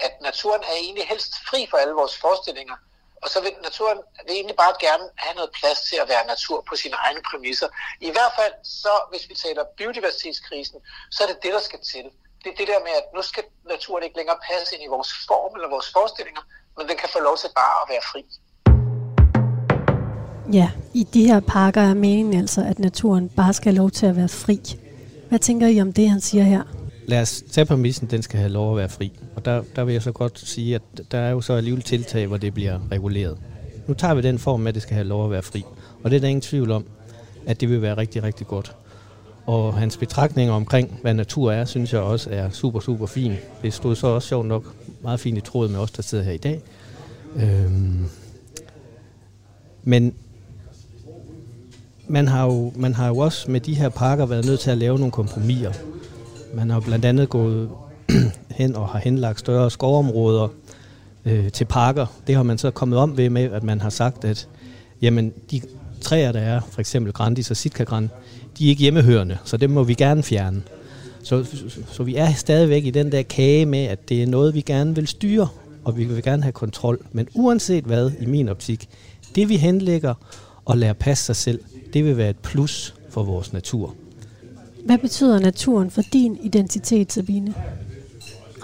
at 0.00 0.20
naturen 0.20 0.62
er 0.62 0.72
egentlig 0.72 1.06
helst 1.08 1.32
fri 1.48 1.66
for 1.70 1.76
alle 1.76 1.94
vores 1.94 2.16
forestillinger, 2.16 2.76
og 3.22 3.28
så 3.28 3.40
vil 3.40 3.52
naturen 3.62 3.98
vil 4.26 4.34
egentlig 4.34 4.56
bare 4.56 4.74
gerne 4.80 5.04
have 5.16 5.34
noget 5.34 5.50
plads 5.60 5.80
til 5.80 5.96
at 5.96 6.08
være 6.08 6.26
natur 6.26 6.64
på 6.68 6.76
sine 6.76 6.96
egne 6.96 7.22
præmisser. 7.30 7.68
I 8.00 8.10
hvert 8.10 8.32
fald, 8.38 8.54
så 8.64 8.92
hvis 9.10 9.28
vi 9.28 9.34
taler 9.34 9.64
biodiversitetskrisen, 9.76 10.80
så 11.10 11.24
er 11.24 11.28
det 11.28 11.42
det, 11.42 11.52
der 11.52 11.60
skal 11.60 11.80
til. 11.92 12.04
Det 12.44 12.52
er 12.52 12.56
det 12.56 12.68
der 12.68 12.80
med, 12.80 12.90
at 13.00 13.06
nu 13.14 13.22
skal 13.22 13.44
naturen 13.64 14.02
ikke 14.04 14.16
længere 14.16 14.38
passe 14.50 14.74
ind 14.74 14.84
i 14.84 14.86
vores 14.86 15.10
form 15.28 15.54
eller 15.54 15.68
vores 15.68 15.92
forestillinger, 15.92 16.42
men 16.76 16.88
den 16.88 16.96
kan 16.96 17.08
få 17.08 17.20
lov 17.20 17.36
til 17.36 17.50
bare 17.54 17.82
at 17.82 17.88
være 17.88 18.02
fri. 18.12 18.22
Ja, 20.52 20.70
i 20.94 21.06
de 21.14 21.26
her 21.26 21.40
parker 21.40 21.80
er 21.80 21.94
meningen 21.94 22.34
altså, 22.34 22.64
at 22.64 22.78
naturen 22.78 23.28
bare 23.28 23.52
skal 23.52 23.72
have 23.72 23.76
lov 23.76 23.90
til 23.90 24.06
at 24.06 24.16
være 24.16 24.28
fri. 24.28 24.60
Hvad 25.28 25.38
tænker 25.38 25.66
I 25.66 25.80
om 25.80 25.92
det, 25.92 26.10
han 26.10 26.20
siger 26.20 26.44
her? 26.44 26.62
lad 27.06 27.22
os 27.22 27.42
tage 27.50 27.64
præmissen, 27.64 28.08
den 28.10 28.22
skal 28.22 28.38
have 28.38 28.52
lov 28.52 28.70
at 28.70 28.76
være 28.76 28.88
fri. 28.88 29.12
Og 29.36 29.44
der, 29.44 29.62
der 29.76 29.84
vil 29.84 29.92
jeg 29.92 30.02
så 30.02 30.12
godt 30.12 30.38
sige, 30.38 30.74
at 30.74 30.82
der 31.10 31.18
er 31.18 31.30
jo 31.30 31.40
så 31.40 31.52
alligevel 31.52 31.82
tiltag, 31.82 32.26
hvor 32.26 32.36
det 32.36 32.54
bliver 32.54 32.78
reguleret. 32.92 33.38
Nu 33.86 33.94
tager 33.94 34.14
vi 34.14 34.22
den 34.22 34.38
form 34.38 34.60
med, 34.60 34.68
at 34.68 34.74
det 34.74 34.82
skal 34.82 34.94
have 34.94 35.06
lov 35.06 35.24
at 35.24 35.30
være 35.30 35.42
fri. 35.42 35.64
Og 36.02 36.10
det 36.10 36.16
er 36.16 36.20
der 36.20 36.28
ingen 36.28 36.40
tvivl 36.40 36.70
om, 36.70 36.84
at 37.46 37.60
det 37.60 37.70
vil 37.70 37.82
være 37.82 37.96
rigtig, 37.96 38.22
rigtig 38.22 38.46
godt. 38.46 38.76
Og 39.46 39.74
hans 39.74 39.96
betragtninger 39.96 40.54
omkring, 40.54 40.98
hvad 41.02 41.14
natur 41.14 41.52
er, 41.52 41.64
synes 41.64 41.92
jeg 41.92 42.00
også 42.00 42.30
er 42.30 42.50
super, 42.50 42.80
super 42.80 43.06
fin. 43.06 43.32
Det 43.62 43.72
stod 43.72 43.96
så 43.96 44.06
også 44.06 44.28
sjovt 44.28 44.46
nok 44.46 44.74
meget 45.02 45.20
fint 45.20 45.38
i 45.38 45.40
tråd 45.40 45.68
med 45.68 45.78
os, 45.78 45.90
der 45.90 46.02
sidder 46.02 46.24
her 46.24 46.32
i 46.32 46.36
dag. 46.36 46.60
Øhm 47.36 48.08
men 49.88 50.14
man 52.08 52.28
har, 52.28 52.44
jo, 52.44 52.72
man 52.76 52.94
har 52.94 53.08
jo 53.08 53.16
også 53.16 53.50
med 53.50 53.60
de 53.60 53.74
her 53.74 53.88
parker 53.88 54.26
været 54.26 54.46
nødt 54.46 54.60
til 54.60 54.70
at 54.70 54.78
lave 54.78 54.98
nogle 54.98 55.12
kompromiser. 55.12 55.72
Man 56.54 56.70
har 56.70 56.80
blandt 56.80 57.04
andet 57.04 57.28
gået 57.28 57.68
hen 58.58 58.76
og 58.76 58.88
har 58.88 58.98
henlagt 58.98 59.40
større 59.40 59.70
skovområder 59.70 60.48
øh, 61.24 61.52
til 61.52 61.64
parker. 61.64 62.06
Det 62.26 62.34
har 62.34 62.42
man 62.42 62.58
så 62.58 62.70
kommet 62.70 62.98
om 62.98 63.16
ved 63.16 63.30
med, 63.30 63.52
at 63.52 63.62
man 63.62 63.80
har 63.80 63.90
sagt, 63.90 64.24
at 64.24 64.48
jamen, 65.02 65.32
de 65.50 65.60
træer, 66.00 66.32
der 66.32 66.40
er, 66.40 66.60
for 66.70 66.80
eksempel 66.80 67.12
Grandis 67.12 67.50
og 67.50 67.56
Sitka 67.56 67.84
de 68.58 68.64
er 68.64 68.68
ikke 68.68 68.80
hjemmehørende, 68.82 69.38
så 69.44 69.56
dem 69.56 69.70
må 69.70 69.82
vi 69.82 69.94
gerne 69.94 70.22
fjerne. 70.22 70.62
Så, 71.22 71.44
så, 71.44 71.80
så 71.92 72.02
vi 72.02 72.16
er 72.16 72.32
stadigvæk 72.32 72.86
i 72.86 72.90
den 72.90 73.12
der 73.12 73.22
kage 73.22 73.66
med, 73.66 73.84
at 73.84 74.08
det 74.08 74.22
er 74.22 74.26
noget, 74.26 74.54
vi 74.54 74.60
gerne 74.60 74.94
vil 74.94 75.06
styre, 75.06 75.48
og 75.84 75.98
vi 75.98 76.04
vil 76.04 76.22
gerne 76.22 76.42
have 76.42 76.52
kontrol. 76.52 77.06
Men 77.12 77.28
uanset 77.34 77.84
hvad, 77.84 78.10
i 78.20 78.26
min 78.26 78.48
optik, 78.48 78.88
det 79.34 79.48
vi 79.48 79.56
henlægger 79.56 80.14
og 80.66 80.78
lærer 80.78 80.92
passe 80.92 81.24
sig 81.24 81.36
selv, 81.36 81.60
det 81.92 82.04
vil 82.04 82.16
være 82.16 82.30
et 82.30 82.36
plus 82.36 82.94
for 83.10 83.22
vores 83.22 83.52
natur. 83.52 83.94
Hvad 84.84 84.98
betyder 84.98 85.38
naturen 85.38 85.90
for 85.90 86.02
din 86.12 86.38
identitet, 86.42 87.12
Sabine? 87.12 87.54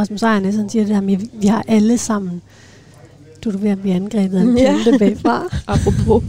Rasmus 0.01 0.23
Ejernes, 0.23 0.57
han 0.57 0.69
siger 0.69 0.85
det 0.85 0.95
her 0.95 1.03
med, 1.03 1.15
at 1.15 1.21
vi 1.33 1.47
har 1.47 1.65
alle 1.69 1.99
sammen. 1.99 2.43
Du 3.45 3.51
er 3.51 3.57
ved 3.57 3.71
at 3.71 3.81
blive 3.81 3.95
angrebet 3.95 4.38
af 4.38 4.43
en 4.43 4.59
ja. 4.59 4.77
bagfra. 4.99 5.49
Apropos. 5.75 6.23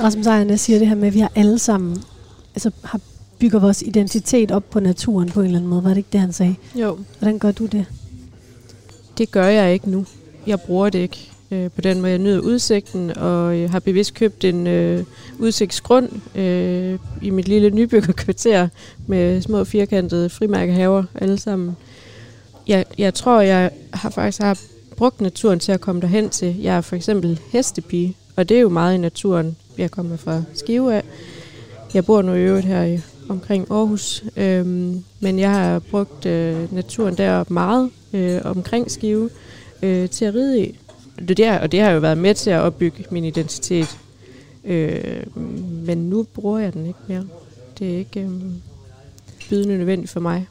Rasmus 0.00 0.26
Ejernes 0.26 0.60
siger 0.60 0.78
det 0.78 0.88
her 0.88 0.94
med, 0.94 1.08
at 1.08 1.14
vi 1.14 1.20
har 1.20 1.32
alle 1.34 1.58
sammen 1.58 2.02
altså, 2.54 2.70
har 2.84 3.00
bygger 3.38 3.58
vores 3.58 3.82
identitet 3.82 4.50
op 4.50 4.70
på 4.70 4.80
naturen 4.80 5.28
på 5.28 5.40
en 5.40 5.46
eller 5.46 5.58
anden 5.58 5.70
måde. 5.70 5.84
Var 5.84 5.90
det 5.90 5.96
ikke 5.96 6.08
det, 6.12 6.20
han 6.20 6.32
sagde? 6.32 6.54
Jo. 6.74 6.98
Hvordan 7.18 7.38
gør 7.38 7.52
du 7.52 7.66
det? 7.66 7.86
Det 9.18 9.30
gør 9.30 9.46
jeg 9.46 9.72
ikke 9.72 9.90
nu. 9.90 10.06
Jeg 10.46 10.60
bruger 10.60 10.90
det 10.90 10.98
ikke 10.98 11.30
øh, 11.54 11.70
på 11.70 11.80
den 11.80 12.00
måde. 12.00 12.10
Jeg 12.10 12.18
nyder 12.18 12.40
udsigten, 12.40 13.18
og 13.18 13.60
jeg 13.60 13.70
har 13.70 13.80
bevidst 13.80 14.14
købt 14.14 14.44
en 14.44 14.66
øh, 14.66 15.04
udsigtsgrund 15.38 16.38
øh, 16.38 16.98
i 17.22 17.30
mit 17.30 17.48
lille 17.48 17.70
nybyggerkvarter 17.70 18.68
med 19.06 19.42
små 19.42 19.64
firkantede 19.64 20.30
frimærkehaver 20.30 21.04
alle 21.14 21.38
sammen. 21.38 21.76
Jeg, 22.66 22.84
jeg 22.98 23.14
tror, 23.14 23.40
jeg 23.40 23.70
har 23.92 24.10
faktisk 24.10 24.42
har 24.42 24.60
brugt 24.96 25.20
naturen 25.20 25.58
til 25.58 25.72
at 25.72 25.80
komme 25.80 26.00
derhen 26.00 26.30
til. 26.30 26.56
Jeg 26.60 26.76
er 26.76 26.80
for 26.80 26.96
eksempel 26.96 27.40
hestepige, 27.52 28.16
og 28.36 28.48
det 28.48 28.56
er 28.56 28.60
jo 28.60 28.68
meget 28.68 28.94
i 28.94 28.98
naturen. 28.98 29.56
Jeg 29.78 29.90
kommer 29.90 30.16
fra 30.16 30.42
Skive 30.54 30.94
af. 30.94 31.02
Jeg 31.94 32.04
bor 32.04 32.22
nu 32.22 32.34
i 32.34 32.40
øvrigt 32.40 32.66
her 32.66 32.82
i, 32.82 33.00
omkring 33.28 33.66
Aarhus, 33.70 34.24
øhm, 34.36 35.04
men 35.20 35.38
jeg 35.38 35.50
har 35.50 35.78
brugt 35.78 36.26
øh, 36.26 36.74
naturen 36.74 37.16
der 37.16 37.44
meget 37.48 37.90
øh, 38.12 38.40
omkring 38.44 38.90
Skive 38.90 39.30
øh, 39.82 40.08
til 40.08 40.24
at 40.24 40.34
ride 40.34 40.60
i 40.60 40.78
det 41.18 41.36
der, 41.36 41.58
og 41.58 41.72
det 41.72 41.80
har 41.80 41.90
jo 41.90 42.00
været 42.00 42.18
med 42.18 42.34
til 42.34 42.50
at 42.50 42.60
opbygge 42.60 43.04
min 43.10 43.24
identitet. 43.24 43.98
Øh, 44.64 45.26
men 45.86 45.98
nu 45.98 46.22
bruger 46.22 46.58
jeg 46.58 46.72
den 46.72 46.86
ikke 46.86 46.98
mere. 47.08 47.26
Det 47.78 47.94
er 47.94 47.98
ikke 47.98 48.20
øh, 48.20 48.30
bydende 49.50 49.78
nødvendigt 49.78 50.10
for 50.10 50.20
mig. 50.20 50.48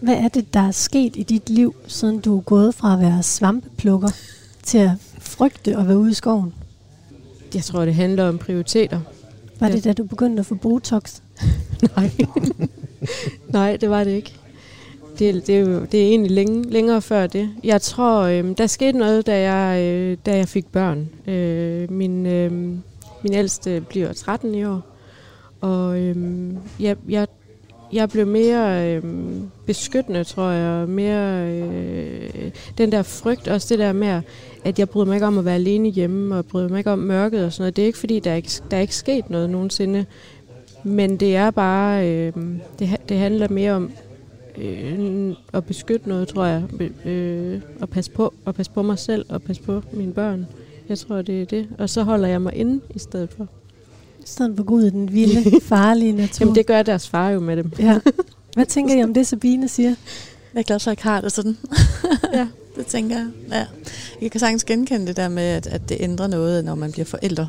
Hvad 0.00 0.14
er 0.14 0.28
det, 0.28 0.54
der 0.54 0.60
er 0.60 0.70
sket 0.70 1.16
i 1.16 1.22
dit 1.22 1.50
liv, 1.50 1.74
siden 1.86 2.20
du 2.20 2.36
er 2.36 2.40
gået 2.40 2.74
fra 2.74 2.94
at 2.94 3.00
være 3.00 3.22
svampeplukker 3.22 4.08
til 4.62 4.78
at 4.78 4.90
frygte 5.18 5.76
at 5.76 5.88
være 5.88 5.98
ude 5.98 6.10
i 6.10 6.14
skoven? 6.14 6.54
Jeg 7.54 7.62
tror, 7.62 7.84
det 7.84 7.94
handler 7.94 8.28
om 8.28 8.38
prioriteter. 8.38 9.00
Var 9.60 9.68
det 9.68 9.84
da 9.84 9.92
du 9.92 10.04
begyndte 10.04 10.40
at 10.40 10.46
få 10.46 10.54
Botox? 10.54 11.20
Nej. 11.96 12.10
Nej, 13.48 13.76
det 13.76 13.90
var 13.90 14.04
det 14.04 14.10
ikke 14.10 14.34
det, 15.18 15.46
det, 15.46 15.56
er 15.56 15.60
jo, 15.60 15.80
det 15.92 16.02
er 16.02 16.06
egentlig 16.08 16.30
længe, 16.30 16.70
længere 16.70 17.02
før 17.02 17.26
det. 17.26 17.50
Jeg 17.64 17.82
tror, 17.82 18.20
øh, 18.20 18.44
der 18.58 18.66
skete 18.66 18.98
noget, 18.98 19.26
da 19.26 19.52
jeg, 19.52 19.82
øh, 19.82 20.16
da 20.26 20.36
jeg 20.36 20.48
fik 20.48 20.66
børn. 20.66 21.08
Øh, 21.26 21.92
min, 21.92 22.26
øh, 22.26 22.52
min 23.22 23.32
ældste 23.32 23.80
bliver 23.88 24.12
13 24.12 24.54
i 24.54 24.64
år, 24.64 24.80
og 25.60 25.98
øh, 25.98 26.16
jeg, 26.80 26.96
jeg, 27.08 27.26
jeg 27.92 28.08
blev 28.08 28.26
mere 28.26 28.94
øh, 28.94 29.02
beskyttende, 29.66 30.24
tror 30.24 30.50
jeg. 30.50 30.88
Mere 30.88 31.50
øh, 31.50 32.50
den 32.78 32.92
der 32.92 33.02
frygt, 33.02 33.48
også 33.48 33.66
det 33.70 33.78
der 33.78 33.92
med, 33.92 34.20
at 34.64 34.78
jeg 34.78 34.88
bryder 34.88 35.06
mig 35.06 35.14
ikke 35.14 35.26
om 35.26 35.38
at 35.38 35.44
være 35.44 35.54
alene 35.54 35.88
hjemme, 35.88 36.36
og 36.36 36.46
bryder 36.46 36.68
mig 36.68 36.78
ikke 36.78 36.90
om 36.90 36.98
mørket 36.98 37.44
og 37.44 37.52
sådan 37.52 37.62
noget. 37.62 37.76
Det 37.76 37.82
er 37.82 37.86
ikke 37.86 37.98
fordi, 37.98 38.20
der 38.20 38.30
er 38.30 38.36
ikke, 38.36 38.50
der 38.70 38.76
er 38.76 38.80
ikke 38.80 38.96
sket 38.96 39.30
noget 39.30 39.50
nogensinde. 39.50 40.04
Men 40.84 41.16
det 41.16 41.36
er 41.36 41.50
bare, 41.50 42.08
øh, 42.08 42.32
det, 42.78 42.96
det 43.08 43.18
handler 43.18 43.48
mere 43.48 43.72
om 43.72 43.90
øh, 44.60 45.34
at 45.52 45.64
beskytte 45.64 46.08
noget, 46.08 46.28
tror 46.28 46.44
jeg. 46.44 46.62
Øh, 47.06 47.60
og 47.80 47.88
passe 47.88 48.10
på, 48.10 48.34
og 48.44 48.54
passe 48.54 48.72
på 48.72 48.82
mig 48.82 48.98
selv, 48.98 49.26
og 49.28 49.42
passe 49.42 49.62
på 49.62 49.82
mine 49.92 50.12
børn. 50.12 50.46
Jeg 50.88 50.98
tror, 50.98 51.22
det 51.22 51.42
er 51.42 51.46
det. 51.46 51.68
Og 51.78 51.90
så 51.90 52.02
holder 52.02 52.28
jeg 52.28 52.42
mig 52.42 52.54
inde 52.54 52.80
i 52.94 52.98
stedet 52.98 53.30
for. 53.36 53.48
Sådan 54.24 54.56
for 54.56 54.64
Gud, 54.64 54.90
den 54.90 55.12
vilde, 55.12 55.60
farlige 55.62 56.12
natur. 56.12 56.44
Jamen, 56.44 56.54
det 56.54 56.66
gør 56.66 56.82
deres 56.82 57.08
far 57.08 57.30
jo 57.30 57.40
med 57.40 57.56
dem. 57.56 57.72
Ja. 57.78 58.00
Hvad 58.54 58.66
tænker 58.66 58.94
I 58.94 59.02
om 59.02 59.14
det, 59.14 59.26
Sabine 59.26 59.68
siger? 59.68 59.94
Jeg 60.54 60.60
er 60.60 60.62
glad 60.62 60.78
for, 60.78 60.82
at 60.82 60.86
jeg 60.86 60.92
ikke 60.92 61.02
har 61.02 61.20
det 61.20 61.32
sådan. 61.32 61.56
ja, 62.34 62.48
det 62.76 62.86
tænker 62.86 63.16
jeg. 63.16 63.28
Ja. 63.50 63.66
Jeg 64.22 64.30
kan 64.30 64.40
sagtens 64.40 64.64
genkende 64.64 65.06
det 65.06 65.16
der 65.16 65.28
med, 65.28 65.42
at, 65.42 65.66
at 65.66 65.88
det 65.88 65.96
ændrer 66.00 66.26
noget, 66.26 66.64
når 66.64 66.74
man 66.74 66.92
bliver 66.92 67.04
forældre. 67.06 67.48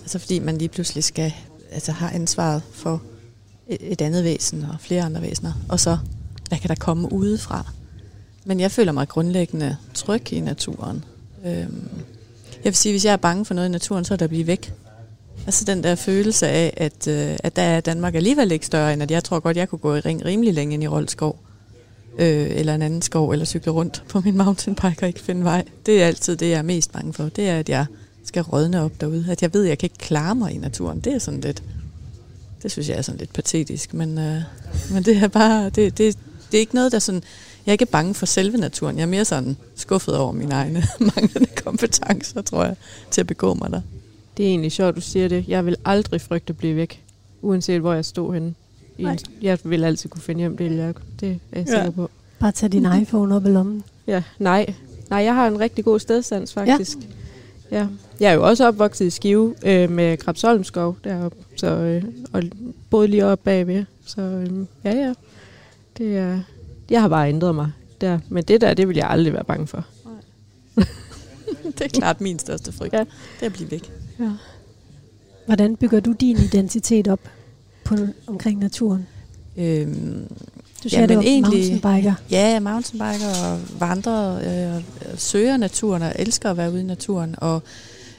Altså 0.00 0.18
fordi 0.18 0.38
man 0.38 0.58
lige 0.58 0.68
pludselig 0.68 1.04
skal, 1.04 1.32
altså 1.70 1.92
har 1.92 2.10
ansvaret 2.10 2.62
for 2.72 3.02
et, 3.68 3.78
et 3.80 4.00
andet 4.00 4.24
væsen 4.24 4.66
og 4.72 4.76
flere 4.80 5.02
andre 5.02 5.22
væsener. 5.22 5.52
Og 5.68 5.80
så 5.80 5.98
hvad 6.50 6.58
kan 6.58 6.68
der 6.68 6.74
komme 6.74 7.12
udefra? 7.12 7.66
Men 8.44 8.60
jeg 8.60 8.70
føler 8.70 8.92
mig 8.92 9.08
grundlæggende 9.08 9.76
tryg 9.94 10.32
i 10.32 10.40
naturen. 10.40 11.04
Øhm, 11.44 11.88
jeg 12.64 12.64
vil 12.64 12.74
sige, 12.74 12.92
hvis 12.92 13.04
jeg 13.04 13.12
er 13.12 13.16
bange 13.16 13.44
for 13.44 13.54
noget 13.54 13.68
i 13.68 13.72
naturen, 13.72 14.04
så 14.04 14.14
er 14.14 14.16
der 14.16 14.24
at 14.24 14.30
blive 14.30 14.46
væk. 14.46 14.72
Altså 15.46 15.64
den 15.64 15.82
der 15.82 15.94
følelse 15.94 16.48
af, 16.48 16.74
at, 16.76 17.08
øh, 17.08 17.36
at 17.42 17.56
der 17.56 17.62
er 17.62 17.80
Danmark 17.80 18.14
alligevel 18.14 18.52
ikke 18.52 18.66
større, 18.66 18.92
end 18.92 19.02
at 19.02 19.10
jeg 19.10 19.24
tror 19.24 19.40
godt, 19.40 19.56
jeg 19.56 19.68
kunne 19.68 19.78
gå 19.78 19.94
i 19.94 20.00
ring 20.00 20.24
rimelig 20.24 20.54
længe 20.54 20.74
ind 20.74 20.82
i 20.82 20.88
Roldskov. 20.88 21.38
Øh, 22.18 22.50
eller 22.50 22.74
en 22.74 22.82
anden 22.82 23.02
skov, 23.02 23.30
eller 23.30 23.44
cykle 23.44 23.72
rundt 23.72 24.04
på 24.08 24.20
min 24.20 24.36
mountainbike 24.36 25.02
og 25.02 25.08
ikke 25.08 25.20
finde 25.20 25.44
vej. 25.44 25.64
Det 25.86 26.02
er 26.02 26.06
altid 26.06 26.36
det, 26.36 26.50
jeg 26.50 26.58
er 26.58 26.62
mest 26.62 26.92
bange 26.92 27.12
for. 27.12 27.24
Det 27.24 27.48
er, 27.48 27.58
at 27.58 27.68
jeg 27.68 27.86
skal 28.24 28.42
rådne 28.42 28.82
op 28.82 29.00
derude. 29.00 29.26
At 29.30 29.42
jeg 29.42 29.54
ved, 29.54 29.62
at 29.62 29.68
jeg 29.68 29.78
kan 29.78 29.86
ikke 29.86 29.98
klare 29.98 30.34
mig 30.34 30.52
i 30.52 30.58
naturen. 30.58 31.00
Det 31.00 31.14
er 31.14 31.18
sådan 31.18 31.40
lidt... 31.40 31.62
Det 32.62 32.70
synes 32.70 32.88
jeg 32.88 32.98
er 32.98 33.02
sådan 33.02 33.18
lidt 33.18 33.32
patetisk, 33.32 33.94
men, 33.94 34.18
øh, 34.18 34.42
men 34.90 35.02
det 35.02 35.16
er 35.16 35.28
bare... 35.28 35.70
Det, 35.70 35.98
det, 35.98 36.18
det 36.52 36.58
er 36.58 36.60
ikke 36.60 36.74
noget, 36.74 36.92
der 36.92 36.98
sådan... 36.98 37.22
Jeg 37.66 37.70
er 37.70 37.74
ikke 37.74 37.86
bange 37.86 38.14
for 38.14 38.26
selve 38.26 38.56
naturen. 38.56 38.96
Jeg 38.96 39.02
er 39.02 39.06
mere 39.06 39.24
sådan 39.24 39.56
skuffet 39.76 40.16
over 40.16 40.32
mine 40.32 40.54
egne 40.54 40.82
manglende 41.16 41.48
kompetencer, 41.64 42.42
tror 42.42 42.64
jeg, 42.64 42.76
til 43.10 43.20
at 43.20 43.26
begå 43.26 43.54
mig 43.54 43.70
der. 43.70 43.80
Det 44.36 44.44
er 44.44 44.48
egentlig 44.50 44.72
sjovt, 44.72 44.96
du 44.96 45.00
siger 45.00 45.28
det. 45.28 45.44
Jeg 45.48 45.66
vil 45.66 45.76
aldrig 45.84 46.20
frygte 46.20 46.50
at 46.50 46.56
blive 46.56 46.76
væk, 46.76 47.02
uanset 47.42 47.80
hvor 47.80 47.92
jeg 47.92 48.04
stod 48.04 48.34
henne. 48.34 48.54
En, 48.98 49.18
jeg 49.42 49.58
vil 49.64 49.84
altid 49.84 50.08
kunne 50.10 50.22
finde 50.22 50.38
hjem, 50.38 50.56
det, 50.56 50.76
jeg, 50.76 50.94
det 51.20 51.28
er 51.52 51.58
jeg 51.58 51.66
sikker 51.68 51.84
Ja. 51.84 51.90
på. 51.90 52.10
Bare 52.38 52.52
tage 52.52 52.70
din 52.70 52.86
iPhone 53.02 53.36
op 53.36 53.46
i 53.46 53.48
lommen. 53.48 53.84
Ja, 54.06 54.22
nej. 54.38 54.74
Nej, 55.10 55.18
jeg 55.18 55.34
har 55.34 55.46
en 55.46 55.60
rigtig 55.60 55.84
god 55.84 55.98
stedsans, 55.98 56.52
faktisk. 56.52 56.98
Ja. 57.70 57.78
ja. 57.78 57.86
Jeg 58.20 58.30
er 58.30 58.34
jo 58.34 58.46
også 58.48 58.66
opvokset 58.68 59.04
i 59.06 59.10
Skive 59.10 59.54
øh, 59.64 59.90
med 59.90 60.16
Krabsholmskov 60.16 60.96
deroppe, 61.04 61.36
så, 61.56 61.66
øh, 61.66 62.04
og 62.32 62.42
boede 62.90 63.08
lige 63.08 63.26
oppe 63.26 63.44
bagved. 63.44 63.84
Så 64.06 64.20
øh, 64.20 64.50
ja, 64.84 64.94
ja. 65.06 65.12
Det 65.98 66.16
er, 66.16 66.40
jeg 66.90 67.00
har 67.00 67.08
bare 67.08 67.28
ændret 67.28 67.54
mig 67.54 67.70
der. 68.00 68.18
Men 68.28 68.44
det 68.44 68.60
der, 68.60 68.74
det 68.74 68.88
vil 68.88 68.96
jeg 68.96 69.10
aldrig 69.10 69.32
være 69.32 69.44
bange 69.44 69.66
for. 69.66 69.84
Det 71.78 71.80
er 71.80 71.88
klart 71.88 72.20
min 72.20 72.38
største 72.38 72.72
frygt. 72.72 72.92
Ja. 72.92 72.98
Det 72.98 73.06
er 73.40 73.46
at 73.46 73.52
blive 73.52 73.70
væk. 73.70 73.92
Ja. 74.20 74.30
Hvordan 75.46 75.76
bygger 75.76 76.00
du 76.00 76.12
din 76.12 76.36
identitet 76.36 77.08
op 77.08 77.20
på, 77.84 77.96
omkring 78.26 78.58
naturen? 78.60 79.06
Øhm, 79.56 80.28
Du 80.84 80.88
siger, 80.88 81.06
det 81.06 81.16
var 81.16 81.22
mountainbiker. 81.22 82.14
Ja, 82.30 82.60
mountainbiker 82.60 83.28
og 83.52 83.60
vandrer, 83.80 84.36
øh, 84.76 84.82
søger 85.16 85.56
naturen 85.56 86.02
og 86.02 86.12
elsker 86.18 86.50
at 86.50 86.56
være 86.56 86.72
ude 86.72 86.80
i 86.80 86.84
naturen. 86.84 87.34
Og 87.38 87.62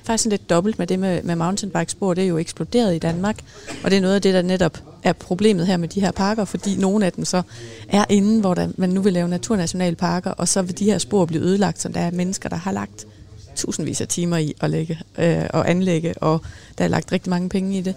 faktisk 0.03 0.29
lidt 0.29 0.49
dobbelt 0.49 0.79
med 0.79 0.87
det 0.87 0.99
med, 0.99 1.23
med 1.23 1.35
mountainbikespor, 1.35 2.13
det 2.13 2.23
er 2.23 2.27
jo 2.27 2.37
eksploderet 2.37 2.95
i 2.95 2.99
Danmark. 2.99 3.39
Og 3.83 3.91
det 3.91 3.97
er 3.97 4.01
noget 4.01 4.15
af 4.15 4.21
det, 4.21 4.33
der 4.33 4.41
netop 4.41 4.83
er 5.03 5.13
problemet 5.13 5.67
her 5.67 5.77
med 5.77 5.87
de 5.87 6.01
her 6.01 6.11
parker, 6.11 6.45
fordi 6.45 6.75
nogle 6.75 7.05
af 7.05 7.11
dem 7.11 7.25
så 7.25 7.41
er 7.89 8.05
inde, 8.09 8.41
hvor 8.41 8.53
der, 8.53 8.69
man 8.77 8.89
nu 8.89 9.01
vil 9.01 9.13
lave 9.13 9.27
naturnationalparker, 9.27 10.31
og 10.31 10.47
så 10.47 10.61
vil 10.61 10.79
de 10.79 10.85
her 10.85 10.97
spor 10.97 11.25
blive 11.25 11.43
ødelagt, 11.43 11.81
som 11.81 11.93
der 11.93 11.99
er 11.99 12.11
mennesker, 12.11 12.49
der 12.49 12.55
har 12.55 12.71
lagt 12.71 13.07
tusindvis 13.55 14.01
af 14.01 14.07
timer 14.07 14.37
i 14.37 14.53
at 14.61 14.69
lægge 14.69 14.99
øh, 15.17 15.45
og 15.49 15.69
anlægge, 15.69 16.13
og 16.17 16.41
der 16.77 16.83
er 16.83 16.87
lagt 16.87 17.11
rigtig 17.11 17.29
mange 17.29 17.49
penge 17.49 17.77
i 17.77 17.81
det. 17.81 17.95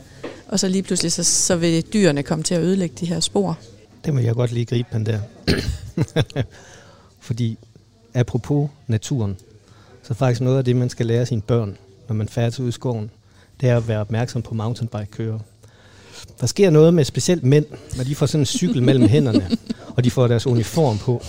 Og 0.48 0.60
så 0.60 0.68
lige 0.68 0.82
pludselig, 0.82 1.12
så, 1.12 1.24
så 1.24 1.56
vil 1.56 1.84
dyrene 1.92 2.22
komme 2.22 2.44
til 2.44 2.54
at 2.54 2.62
ødelægge 2.62 2.96
de 3.00 3.06
her 3.06 3.20
spor. 3.20 3.58
Det 4.04 4.14
må 4.14 4.20
jeg 4.20 4.34
godt 4.34 4.52
lige 4.52 4.66
gribe 4.66 4.88
den 4.92 5.06
der. 5.06 5.20
Fordi 7.20 7.58
apropos 8.14 8.70
naturen, 8.86 9.36
så 10.02 10.14
faktisk 10.14 10.40
noget 10.40 10.58
af 10.58 10.64
det, 10.64 10.76
man 10.76 10.90
skal 10.90 11.06
lære 11.06 11.26
sine 11.26 11.42
børn, 11.42 11.76
når 12.08 12.14
man 12.14 12.28
færdes 12.28 12.60
ud 12.60 12.68
i 12.68 12.72
skoven, 12.72 13.10
det 13.60 13.68
er 13.68 13.76
at 13.76 13.88
være 13.88 14.00
opmærksom 14.00 14.42
på 14.42 14.54
mountainbike-kører. 14.54 15.38
Der 16.40 16.46
sker 16.46 16.70
noget 16.70 16.94
med 16.94 17.04
specielt 17.04 17.44
mænd, 17.44 17.64
når 17.96 18.04
de 18.04 18.14
får 18.14 18.26
sådan 18.26 18.42
en 18.42 18.46
cykel 18.46 18.82
mellem 18.82 19.08
hænderne, 19.08 19.50
og 19.96 20.04
de 20.04 20.10
får 20.10 20.26
deres 20.26 20.46
uniform 20.46 20.98
på. 20.98 21.22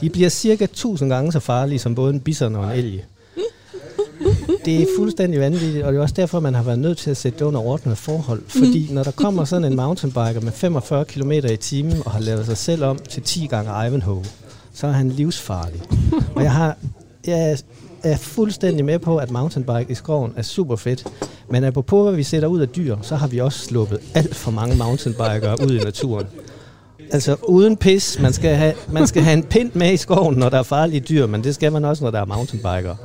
De 0.00 0.10
bliver 0.10 0.28
cirka 0.28 0.64
1000 0.64 1.10
gange 1.10 1.32
så 1.32 1.40
farlige 1.40 1.78
som 1.78 1.94
både 1.94 2.14
en 2.14 2.20
bison 2.20 2.56
og 2.56 2.64
en 2.64 2.70
elg. 2.70 3.04
Det 4.64 4.82
er 4.82 4.86
fuldstændig 4.98 5.40
vanvittigt, 5.40 5.84
og 5.84 5.92
det 5.92 5.98
er 5.98 6.02
også 6.02 6.14
derfor, 6.14 6.40
man 6.40 6.54
har 6.54 6.62
været 6.62 6.78
nødt 6.78 6.98
til 6.98 7.10
at 7.10 7.16
sætte 7.16 7.38
det 7.38 7.44
under 7.44 7.60
ordnede 7.60 7.96
forhold. 7.96 8.42
Fordi 8.48 8.88
når 8.90 9.02
der 9.02 9.10
kommer 9.10 9.44
sådan 9.44 9.64
en 9.64 9.76
mountainbiker 9.76 10.40
med 10.40 10.52
45 10.52 11.04
km 11.04 11.32
i 11.32 11.56
timen 11.56 12.02
og 12.04 12.10
har 12.10 12.20
lavet 12.20 12.46
sig 12.46 12.56
selv 12.56 12.84
om 12.84 12.98
til 12.98 13.22
10 13.22 13.46
gange 13.46 13.86
Ivanhoe, 13.86 14.24
så 14.74 14.86
er 14.86 14.92
han 14.92 15.08
livsfarlig. 15.08 15.82
Og 16.34 16.42
jeg 16.42 16.52
har 16.52 16.76
jeg 17.26 17.58
er 18.02 18.16
fuldstændig 18.16 18.84
med 18.84 18.98
på, 18.98 19.16
at 19.16 19.30
mountainbike 19.30 19.86
i 19.88 19.94
skoven 19.94 20.32
er 20.36 20.42
super 20.42 20.76
fedt. 20.76 21.06
Men 21.52 21.64
apropos, 21.64 22.02
hvad 22.04 22.16
vi 22.16 22.22
sætter 22.22 22.48
ud 22.48 22.60
af 22.60 22.68
dyr, 22.68 22.96
så 23.02 23.16
har 23.16 23.26
vi 23.26 23.38
også 23.38 23.58
sluppet 23.58 23.98
alt 24.14 24.34
for 24.36 24.50
mange 24.50 24.76
mountainbikere 24.76 25.56
ud 25.66 25.74
i 25.80 25.84
naturen. 25.84 26.26
Altså 27.10 27.36
uden 27.48 27.76
pis. 27.76 28.18
Man 28.18 28.32
skal, 28.32 28.56
have, 28.56 28.74
man 28.88 29.06
skal 29.06 29.22
have 29.22 29.32
en 29.36 29.42
pind 29.42 29.70
med 29.74 29.92
i 29.92 29.96
skoven, 29.96 30.34
når 30.36 30.48
der 30.48 30.58
er 30.58 30.62
farlige 30.62 31.00
dyr, 31.00 31.26
men 31.26 31.44
det 31.44 31.54
skal 31.54 31.72
man 31.72 31.84
også, 31.84 32.04
når 32.04 32.10
der 32.10 32.20
er 32.20 32.24
mountainbikere. 32.24 32.96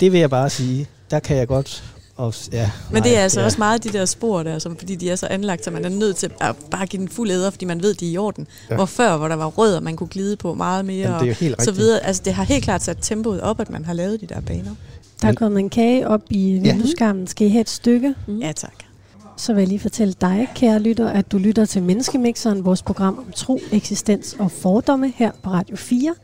Det 0.00 0.12
vil 0.12 0.20
jeg 0.20 0.30
bare 0.30 0.50
sige. 0.50 0.86
Der 1.10 1.18
kan 1.18 1.36
jeg 1.36 1.48
godt... 1.48 1.84
Og, 2.16 2.34
ja, 2.52 2.70
Men 2.92 3.02
det 3.02 3.16
er 3.16 3.20
altså 3.22 3.44
også 3.44 3.58
meget 3.58 3.84
de 3.84 3.88
der 3.88 4.04
spor 4.04 4.42
der, 4.42 4.58
som, 4.58 4.76
fordi 4.76 4.94
de 4.94 5.10
er 5.10 5.16
så 5.16 5.26
anlagt, 5.26 5.64
så 5.64 5.70
man 5.70 5.84
er 5.84 5.88
nødt 5.88 6.16
til 6.16 6.30
at 6.40 6.56
bare 6.70 6.86
give 6.86 7.00
den 7.00 7.08
fuld 7.08 7.30
æder, 7.30 7.50
fordi 7.50 7.64
man 7.64 7.82
ved, 7.82 7.94
de 7.94 8.08
er 8.08 8.12
i 8.12 8.16
orden. 8.16 8.46
Ja. 8.48 8.74
Ja. 8.74 8.76
Hvor 8.76 8.86
før, 8.86 9.16
hvor 9.16 9.28
der 9.28 9.34
var 9.34 9.46
rød, 9.46 9.74
og 9.74 9.82
man 9.82 9.96
kunne 9.96 10.08
glide 10.08 10.36
på 10.36 10.54
meget 10.54 10.84
mere, 10.84 11.08
Jamen, 11.08 11.20
det 11.20 11.30
er 11.30 11.34
helt 11.34 11.54
og 11.56 11.62
så 11.62 11.70
rigtigt. 11.70 11.82
videre. 11.84 12.06
Altså, 12.06 12.22
det 12.24 12.34
har 12.34 12.44
helt 12.44 12.64
klart 12.64 12.82
sat 12.82 12.98
tempoet 13.02 13.40
op, 13.40 13.60
at 13.60 13.70
man 13.70 13.84
har 13.84 13.92
lavet 13.92 14.20
de 14.20 14.26
der 14.26 14.40
baner. 14.40 14.70
Der 15.22 15.28
er 15.28 15.32
kommet 15.32 15.60
en 15.60 15.70
kage 15.70 16.08
op 16.08 16.22
i 16.30 16.52
vindueskarmen. 16.62 17.26
Skal 17.26 17.46
I 17.46 17.50
have 17.50 17.60
et 17.60 17.68
stykke? 17.68 18.14
Mm. 18.26 18.38
Ja, 18.38 18.52
tak. 18.52 18.74
Så 19.36 19.52
vil 19.52 19.60
jeg 19.60 19.68
lige 19.68 19.78
fortælle 19.78 20.14
dig, 20.20 20.48
kære 20.54 20.78
lytter, 20.78 21.08
at 21.08 21.32
du 21.32 21.38
lytter 21.38 21.64
til 21.64 21.82
Menneskemixeren, 21.82 22.64
vores 22.64 22.82
program 22.82 23.18
om 23.18 23.32
tro, 23.34 23.58
eksistens 23.72 24.36
og 24.38 24.50
fordomme 24.50 25.12
her 25.16 25.30
på 25.42 25.50
Radio 25.50 25.76
4. 25.76 26.14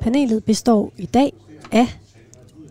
Panelet 0.00 0.44
består 0.44 0.92
i 0.96 1.06
dag 1.06 1.32
af 1.72 1.98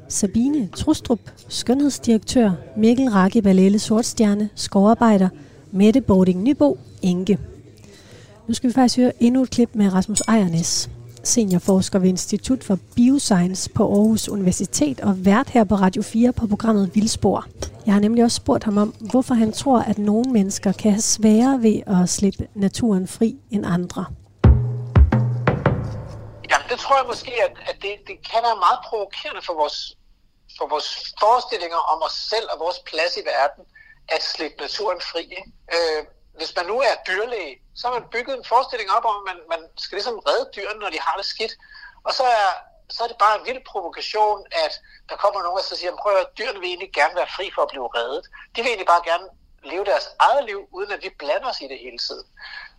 Sabine 0.09 0.69
Trustrup, 0.75 1.19
skønhedsdirektør, 1.47 2.51
Mikkel 2.77 3.09
Rakke 3.09 3.41
Balele 3.41 3.79
Sortstjerne, 3.79 4.49
skovarbejder, 4.55 5.29
Mette 5.71 6.01
Bording 6.01 6.43
Nybo, 6.43 6.77
Enke. 7.01 7.37
Nu 8.47 8.53
skal 8.53 8.69
vi 8.69 8.73
faktisk 8.73 8.97
høre 8.97 9.23
endnu 9.23 9.41
et 9.41 9.49
klip 9.49 9.69
med 9.73 9.93
Rasmus 9.93 10.21
Ejernes, 10.21 10.89
seniorforsker 11.27 11.99
ved 11.99 12.09
Institut 12.09 12.63
for 12.63 12.77
Bioscience 12.95 13.69
på 13.69 13.83
Aarhus 13.83 14.29
Universitet 14.29 14.99
og 14.99 15.25
vært 15.25 15.49
her 15.49 15.63
på 15.63 15.75
Radio 15.75 16.01
4 16.01 16.33
på 16.33 16.47
programmet 16.47 16.95
Vildspor. 16.95 17.45
Jeg 17.85 17.93
har 17.93 18.01
nemlig 18.01 18.23
også 18.23 18.35
spurgt 18.35 18.63
ham 18.63 18.77
om, 18.77 18.89
hvorfor 19.11 19.33
han 19.33 19.51
tror, 19.51 19.79
at 19.79 19.97
nogle 19.97 20.31
mennesker 20.31 20.71
kan 20.71 20.91
have 20.91 21.01
sværere 21.01 21.61
ved 21.61 21.77
at 21.87 22.09
slippe 22.09 22.47
naturen 22.55 23.07
fri 23.07 23.29
end 23.51 23.65
andre. 23.65 24.05
Jamen, 26.49 26.67
det 26.71 26.77
tror 26.83 26.95
jeg 27.01 27.05
måske, 27.07 27.33
at, 27.47 27.53
at 27.69 27.77
det, 27.81 27.93
det 28.09 28.17
kan 28.31 28.41
være 28.47 28.59
meget 28.65 28.79
provokerende 28.89 29.41
for 29.47 29.55
vores, 29.61 29.77
for 30.57 30.67
vores 30.73 30.87
forestillinger 31.21 31.81
om 31.93 31.99
os 32.07 32.17
selv 32.31 32.47
og 32.53 32.57
vores 32.65 32.79
plads 32.89 33.13
i 33.21 33.23
verden, 33.33 33.63
at 34.15 34.21
slippe 34.33 34.57
naturen 34.65 35.01
fri. 35.11 35.23
Ikke? 35.39 35.51
Øh, 35.75 36.01
hvis 36.37 36.55
man 36.55 36.65
nu 36.65 36.77
er 36.89 37.03
dyrlæge, 37.07 37.61
så 37.75 37.87
har 37.87 37.99
man 37.99 38.09
bygget 38.15 38.37
en 38.37 38.45
forestilling 38.51 38.89
op 38.97 39.05
om, 39.05 39.15
at 39.21 39.25
man, 39.29 39.39
man 39.53 39.61
skal 39.77 39.95
ligesom 39.95 40.19
redde 40.27 40.49
dyrene, 40.55 40.79
når 40.79 40.89
de 40.89 40.99
har 40.99 41.15
det 41.17 41.25
skidt. 41.25 41.53
Og 42.03 42.13
så 42.13 42.23
er, 42.23 42.49
så 42.89 43.03
er 43.03 43.07
det 43.07 43.17
bare 43.17 43.39
en 43.39 43.45
vild 43.45 43.61
provokation, 43.71 44.45
at 44.63 44.73
der 45.09 45.15
kommer 45.15 45.39
nogen, 45.41 45.57
og 45.57 45.63
så 45.63 45.75
siger, 45.75 46.01
prøv 46.03 46.15
at 46.17 46.37
dyrene 46.37 46.59
vil 46.59 46.69
egentlig 46.69 46.93
gerne 46.93 47.15
være 47.15 47.33
fri 47.35 47.51
for 47.55 47.61
at 47.61 47.71
blive 47.73 47.89
reddet. 47.97 48.23
De 48.55 48.61
vil 48.61 48.69
egentlig 48.69 48.91
bare 48.93 49.03
gerne 49.11 49.27
leve 49.63 49.85
deres 49.85 50.07
eget 50.19 50.43
liv, 50.45 50.59
uden 50.71 50.91
at 50.91 51.03
vi 51.03 51.09
blander 51.19 51.49
os 51.49 51.61
i 51.61 51.67
det 51.67 51.79
hele 51.79 51.97
tiden. 51.97 52.27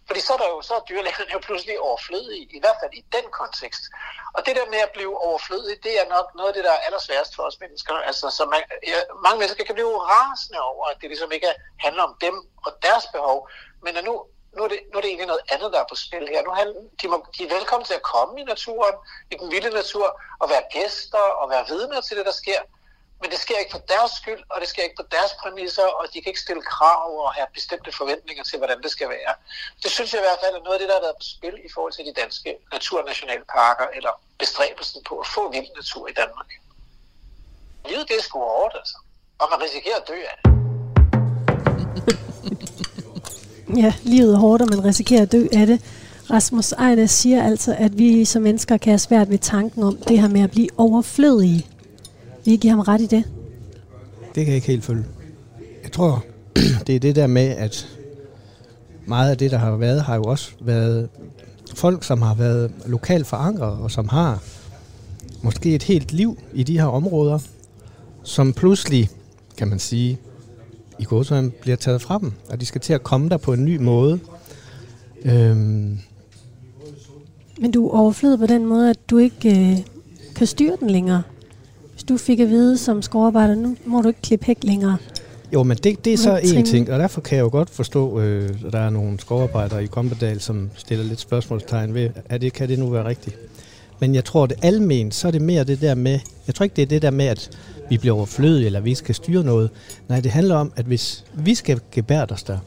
Fordi 0.09 0.21
så 0.21 0.33
er, 0.33 0.41
der 0.43 0.49
jo, 0.55 0.59
så 0.69 0.75
er 0.75 0.83
dyrlægerne 0.89 1.33
jo 1.33 1.41
pludselig 1.49 1.81
overflødige, 1.81 2.45
i 2.59 2.61
hvert 2.61 2.79
fald 2.83 2.93
i 3.01 3.05
den 3.17 3.27
kontekst. 3.41 3.85
Og 4.37 4.41
det 4.47 4.57
der 4.57 4.67
med 4.75 4.81
at 4.87 4.95
blive 4.97 5.15
overflødig, 5.29 5.75
det 5.87 5.95
er 6.01 6.07
nok 6.17 6.27
noget 6.35 6.49
af 6.51 6.55
det, 6.55 6.65
der 6.65 6.75
er 6.77 6.85
allersværest 6.87 7.33
for 7.37 7.43
os 7.43 7.61
mennesker. 7.61 7.95
Altså, 8.09 8.27
så 8.37 8.43
man, 8.53 8.63
ja, 8.93 8.99
mange 9.25 9.39
mennesker 9.39 9.65
kan 9.65 9.75
blive 9.75 9.99
rasende 10.15 10.61
over, 10.71 10.85
at 10.93 10.97
det 11.01 11.09
ligesom 11.09 11.33
ikke 11.33 11.51
handler 11.79 12.03
om 12.03 12.15
dem 12.21 12.35
og 12.67 12.73
deres 12.83 13.07
behov, 13.15 13.39
men 13.85 13.97
at 13.97 14.05
nu, 14.05 14.15
nu, 14.57 14.61
er 14.65 14.69
det, 14.69 14.81
nu 14.91 14.95
er 14.99 15.03
det 15.03 15.09
egentlig 15.09 15.33
noget 15.33 15.45
andet, 15.55 15.73
der 15.73 15.81
er 15.81 15.89
på 15.89 15.99
spil 16.05 16.29
her. 16.33 16.43
Nu 16.43 16.51
handler, 16.51 16.81
de, 17.03 17.09
må, 17.09 17.17
de 17.39 17.45
er 17.47 17.55
velkommen 17.57 17.85
til 17.87 17.95
at 17.95 18.09
komme 18.13 18.41
i 18.41 18.45
naturen, 18.45 18.95
i 19.33 19.35
den 19.41 19.51
vilde 19.51 19.71
natur, 19.71 20.21
og 20.41 20.51
være 20.51 20.65
gæster 20.73 21.25
og 21.41 21.51
være 21.51 21.65
vidner 21.69 22.01
til 22.01 22.17
det, 22.17 22.27
der 22.27 22.37
sker. 22.43 22.61
Men 23.21 23.31
det 23.33 23.39
sker 23.45 23.59
ikke 23.63 23.75
for 23.77 23.85
deres 23.95 24.13
skyld, 24.21 24.43
og 24.53 24.57
det 24.61 24.69
sker 24.73 24.83
ikke 24.83 25.01
på 25.03 25.07
deres 25.17 25.33
præmisser, 25.41 25.89
og 25.99 26.05
de 26.13 26.17
kan 26.23 26.31
ikke 26.33 26.45
stille 26.47 26.63
krav 26.63 27.09
og 27.25 27.33
have 27.39 27.49
bestemte 27.59 27.91
forventninger 28.01 28.45
til, 28.45 28.57
hvordan 28.59 28.79
det 28.85 28.91
skal 28.97 29.09
være. 29.09 29.33
Det 29.83 29.91
synes 29.91 30.09
jeg 30.13 30.21
i 30.21 30.27
hvert 30.29 30.41
fald 30.43 30.55
er 30.57 30.65
noget 30.67 30.77
af 30.77 30.81
det, 30.83 30.89
der 30.91 30.97
har 30.99 31.07
været 31.09 31.19
på 31.23 31.27
spil 31.35 31.55
i 31.69 31.71
forhold 31.75 31.93
til 31.93 32.05
de 32.09 32.15
danske 32.23 32.51
naturnationalparker, 32.73 33.87
eller 33.97 34.13
bestræbelsen 34.43 35.01
på 35.09 35.15
at 35.23 35.27
få 35.35 35.43
vild 35.55 35.71
natur 35.81 36.05
i 36.13 36.15
Danmark. 36.21 36.51
Livet 37.89 38.05
det 38.09 38.17
er 38.17 38.23
sgu 38.23 38.39
hårdt, 38.39 38.75
altså. 38.81 38.97
Og 39.43 39.47
man 39.53 39.59
risikerer 39.67 39.99
at 40.03 40.09
dø 40.11 40.19
af 40.31 40.37
det. 40.39 40.45
Ja, 43.77 43.93
livet 44.03 44.35
er 44.35 44.39
hårdt, 44.39 44.63
og 44.63 44.69
man 44.69 44.85
risikerer 44.85 45.23
at 45.23 45.33
dø 45.33 45.47
af 45.53 45.67
det. 45.67 45.79
Rasmus 46.31 46.73
Ejnes 46.73 47.11
siger 47.11 47.45
altså, 47.45 47.75
at 47.79 47.99
vi 47.99 48.25
som 48.25 48.43
mennesker 48.43 48.77
kan 48.77 48.91
have 48.91 48.99
svært 48.99 49.31
ved 49.31 49.39
tanken 49.39 49.83
om 49.83 49.97
det 49.97 50.21
her 50.21 50.29
med 50.29 50.41
at 50.43 50.51
blive 50.51 50.69
overflødige. 50.77 51.67
Vil 52.49 52.55
I 52.55 52.57
give 52.57 52.71
ham 52.71 52.81
ret 52.81 53.01
i 53.01 53.07
det? 53.07 53.25
Det 54.35 54.35
kan 54.35 54.47
jeg 54.47 54.55
ikke 54.55 54.67
helt 54.67 54.85
følge. 54.85 55.05
Jeg 55.83 55.93
tror, 55.93 56.25
det 56.87 56.97
er 56.97 57.01
det 57.01 57.17
der 57.17 57.27
med, 57.27 57.49
at 57.49 57.89
meget 59.07 59.31
af 59.31 59.39
det, 59.39 59.51
der 59.51 59.59
har 59.59 59.77
været, 59.77 60.03
har 60.03 60.15
jo 60.15 60.23
også 60.23 60.51
været 60.61 61.09
folk, 61.75 62.05
som 62.05 62.23
har 62.23 62.35
været 62.35 62.73
lokalt 62.87 63.27
forankret, 63.27 63.73
og 63.79 63.91
som 63.91 64.09
har 64.09 64.43
måske 65.43 65.75
et 65.75 65.83
helt 65.83 66.13
liv 66.13 66.39
i 66.55 66.63
de 66.63 66.79
her 66.79 66.87
områder, 66.87 67.39
som 68.23 68.53
pludselig, 68.53 69.11
kan 69.57 69.69
man 69.69 69.79
sige, 69.79 70.19
i 70.99 71.05
gåsøjne 71.05 71.51
bliver 71.51 71.77
taget 71.77 72.03
fra 72.03 72.19
dem, 72.19 72.33
og 72.51 72.61
de 72.61 72.67
skal 72.67 72.81
til 72.81 72.93
at 72.93 73.03
komme 73.03 73.29
der 73.29 73.37
på 73.37 73.53
en 73.53 73.65
ny 73.65 73.77
måde. 73.77 74.19
Øhm, 75.25 75.99
Men 77.59 77.71
du 77.71 77.89
er 77.89 77.99
overflødet 77.99 78.39
på 78.39 78.47
den 78.47 78.67
måde, 78.67 78.91
at 78.91 79.11
du 79.11 79.19
ikke 79.19 79.71
øh, 79.71 79.79
kan 80.35 80.47
styre 80.47 80.77
den 80.81 80.91
længere. 80.91 81.23
Du 82.09 82.17
fik 82.17 82.41
at 82.41 82.49
vide 82.49 82.79
som 82.79 83.03
skovarbejder, 83.03 83.55
nu 83.55 83.77
må 83.87 84.03
du 84.03 84.09
ikke 84.09 84.23
klippe 84.23 84.47
hæk 84.47 84.59
længere. 84.63 84.97
jo, 85.53 85.63
men 85.63 85.77
det, 85.77 86.05
det 86.05 86.13
er 86.13 86.17
så 86.17 86.37
en 86.37 86.65
ting, 86.65 86.91
og 86.91 86.99
derfor 86.99 87.21
kan 87.21 87.37
jeg 87.37 87.43
jo 87.43 87.49
godt 87.49 87.71
forstå, 87.71 88.21
øh, 88.21 88.51
at 88.67 88.73
der 88.73 88.79
er 88.79 88.91
nogle 88.91 89.21
skovarbejdere 89.21 89.85
i 89.85 89.87
Kompedal, 89.87 90.41
som 90.41 90.71
stiller 90.75 91.05
lidt 91.05 91.21
spørgsmålstegn 91.21 91.95
ved, 91.95 92.11
er 92.29 92.39
det, 92.39 92.53
kan 92.53 92.69
det 92.69 92.79
nu 92.79 92.89
være 92.89 93.05
rigtigt? 93.05 93.37
Men 94.01 94.15
jeg 94.15 94.25
tror, 94.25 94.47
det 94.47 94.57
almen, 94.63 95.13
så 95.13 95.29
er 95.29 95.33
det 95.33 95.43
mere 95.43 95.65
det 95.65 95.81
der 95.81 95.95
med, 95.95 96.19
jeg 96.47 96.55
tror 96.55 96.65
ikke, 96.65 96.77
det 96.77 96.83
er 96.83 96.87
det 96.87 97.03
der 97.03 97.11
med, 97.11 97.27
at 97.27 97.51
vi 97.91 97.99
bliver 97.99 98.17
overflødige, 98.17 98.67
eller 98.67 98.81
vi 98.81 98.95
skal 98.95 99.15
styre 99.15 99.45
noget. 99.45 99.71
Nej, 100.09 100.21
det 100.21 100.31
handler 100.31 100.55
om, 100.57 100.73
at 100.77 100.85
hvis 100.85 101.25
vi 101.35 101.55
skal 101.55 101.81
gebærde 101.93 102.33
os 102.33 102.43
der, 102.43 102.59